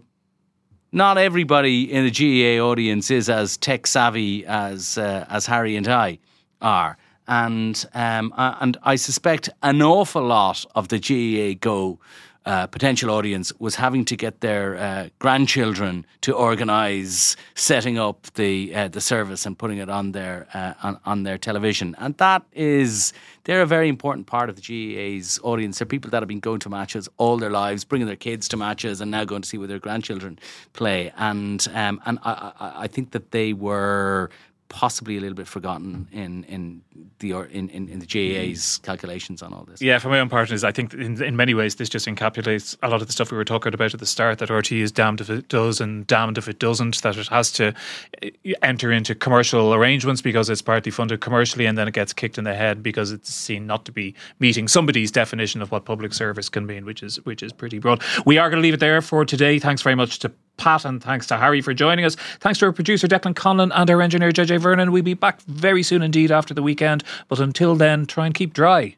not 0.94 1.18
everybody 1.18 1.92
in 1.92 2.04
the 2.04 2.10
GAA 2.10 2.64
audience 2.64 3.10
is 3.10 3.28
as 3.28 3.56
tech 3.56 3.86
savvy 3.86 4.46
as 4.46 4.96
uh, 4.96 5.26
as 5.28 5.44
Harry 5.44 5.74
and 5.76 5.88
I 5.88 6.18
are, 6.62 6.96
and 7.26 7.84
um, 7.94 8.32
and 8.36 8.76
I 8.84 8.94
suspect 8.94 9.50
an 9.62 9.82
awful 9.82 10.22
lot 10.22 10.64
of 10.74 10.88
the 10.88 10.98
GAA 10.98 11.58
Go. 11.60 11.98
Uh, 12.46 12.66
potential 12.66 13.10
audience 13.10 13.54
was 13.58 13.74
having 13.74 14.04
to 14.04 14.16
get 14.16 14.42
their 14.42 14.76
uh, 14.76 15.08
grandchildren 15.18 16.04
to 16.20 16.34
organise 16.34 17.36
setting 17.54 17.98
up 17.98 18.26
the 18.34 18.74
uh, 18.74 18.86
the 18.88 19.00
service 19.00 19.46
and 19.46 19.58
putting 19.58 19.78
it 19.78 19.88
on 19.88 20.12
their 20.12 20.46
uh, 20.54 20.74
on, 20.82 21.00
on 21.06 21.22
their 21.22 21.38
television, 21.38 21.96
and 21.98 22.16
that 22.18 22.42
is 22.52 23.14
they're 23.44 23.62
a 23.62 23.66
very 23.66 23.88
important 23.88 24.26
part 24.26 24.48
of 24.48 24.56
the 24.56 24.62
GAA's 24.62 25.38
audience. 25.42 25.78
They're 25.78 25.86
people 25.86 26.10
that 26.10 26.22
have 26.22 26.28
been 26.28 26.40
going 26.40 26.60
to 26.60 26.68
matches 26.68 27.08
all 27.18 27.36
their 27.36 27.50
lives, 27.50 27.84
bringing 27.84 28.06
their 28.06 28.16
kids 28.16 28.48
to 28.48 28.56
matches, 28.56 29.00
and 29.00 29.10
now 29.10 29.24
going 29.24 29.42
to 29.42 29.48
see 29.48 29.58
where 29.58 29.68
their 29.68 29.78
grandchildren 29.78 30.38
play. 30.72 31.12
And 31.16 31.66
um, 31.74 32.00
and 32.06 32.18
I, 32.24 32.52
I, 32.58 32.72
I 32.84 32.86
think 32.86 33.12
that 33.12 33.30
they 33.30 33.52
were 33.52 34.30
possibly 34.68 35.16
a 35.16 35.20
little 35.20 35.34
bit 35.34 35.46
forgotten 35.46 36.08
in 36.12 36.44
in 36.44 36.82
the 37.18 37.32
in, 37.32 37.68
in, 37.70 37.88
in 37.88 37.98
the 38.00 38.06
GAA's 38.06 38.78
calculations 38.78 39.42
on 39.42 39.52
all 39.52 39.64
this. 39.64 39.80
Yeah, 39.80 39.98
for 39.98 40.08
my 40.08 40.20
own 40.20 40.28
part, 40.28 40.50
is 40.50 40.64
I 40.64 40.72
think 40.72 40.94
in, 40.94 41.22
in 41.22 41.36
many 41.36 41.54
ways 41.54 41.76
this 41.76 41.88
just 41.88 42.06
encapsulates 42.06 42.76
a 42.82 42.88
lot 42.88 43.00
of 43.00 43.06
the 43.06 43.12
stuff 43.12 43.30
we 43.30 43.36
were 43.36 43.44
talking 43.44 43.72
about 43.74 43.94
at 43.94 44.00
the 44.00 44.06
start. 44.06 44.38
That 44.38 44.48
RTÉ 44.48 44.80
is 44.80 44.92
damned 44.92 45.20
if 45.20 45.30
it 45.30 45.48
does 45.48 45.80
and 45.80 46.06
damned 46.06 46.38
if 46.38 46.48
it 46.48 46.58
doesn't. 46.58 47.02
That 47.02 47.16
it 47.16 47.28
has 47.28 47.52
to 47.52 47.74
eh, 48.22 48.30
enter 48.62 48.90
into 48.90 49.14
commercial 49.14 49.74
arrangements 49.74 50.22
because 50.22 50.50
it's 50.50 50.62
partly 50.62 50.90
funded 50.90 51.20
commercially, 51.20 51.66
and 51.66 51.78
then 51.78 51.88
it 51.88 51.94
gets 51.94 52.12
kicked 52.12 52.38
in 52.38 52.44
the 52.44 52.54
head 52.54 52.82
because 52.82 53.12
it's 53.12 53.32
seen 53.32 53.66
not 53.66 53.84
to 53.84 53.92
be 53.92 54.14
meeting 54.38 54.68
somebody's 54.68 55.10
definition 55.10 55.62
of 55.62 55.70
what 55.70 55.84
public 55.84 56.12
service 56.14 56.48
can 56.48 56.66
mean, 56.66 56.84
which 56.84 57.02
is 57.02 57.24
which 57.24 57.42
is 57.42 57.52
pretty 57.52 57.78
broad. 57.78 58.02
We 58.24 58.38
are 58.38 58.50
going 58.50 58.58
to 58.58 58.62
leave 58.62 58.74
it 58.74 58.80
there 58.80 59.00
for 59.02 59.24
today. 59.24 59.58
Thanks 59.58 59.82
very 59.82 59.94
much 59.94 60.18
to 60.20 60.32
Pat 60.56 60.84
and 60.84 61.02
thanks 61.02 61.26
to 61.28 61.36
Harry 61.36 61.60
for 61.60 61.74
joining 61.74 62.04
us. 62.04 62.16
Thanks 62.40 62.58
to 62.60 62.66
our 62.66 62.72
producer 62.72 63.08
Declan 63.08 63.34
Conlon 63.34 63.72
and 63.74 63.90
our 63.90 64.00
engineer 64.00 64.30
JJ 64.30 64.60
Vernon. 64.60 64.92
We'll 64.92 65.02
be 65.02 65.14
back 65.14 65.40
very 65.42 65.82
soon 65.82 66.02
indeed 66.02 66.30
after 66.30 66.54
the 66.54 66.62
weekend. 66.62 67.04
But 67.28 67.40
until 67.40 67.74
then, 67.74 68.06
try 68.06 68.26
and 68.26 68.34
keep 68.34 68.54
dry. 68.54 68.96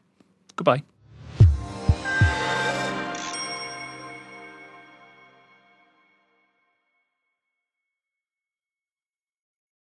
Goodbye. 0.55 0.83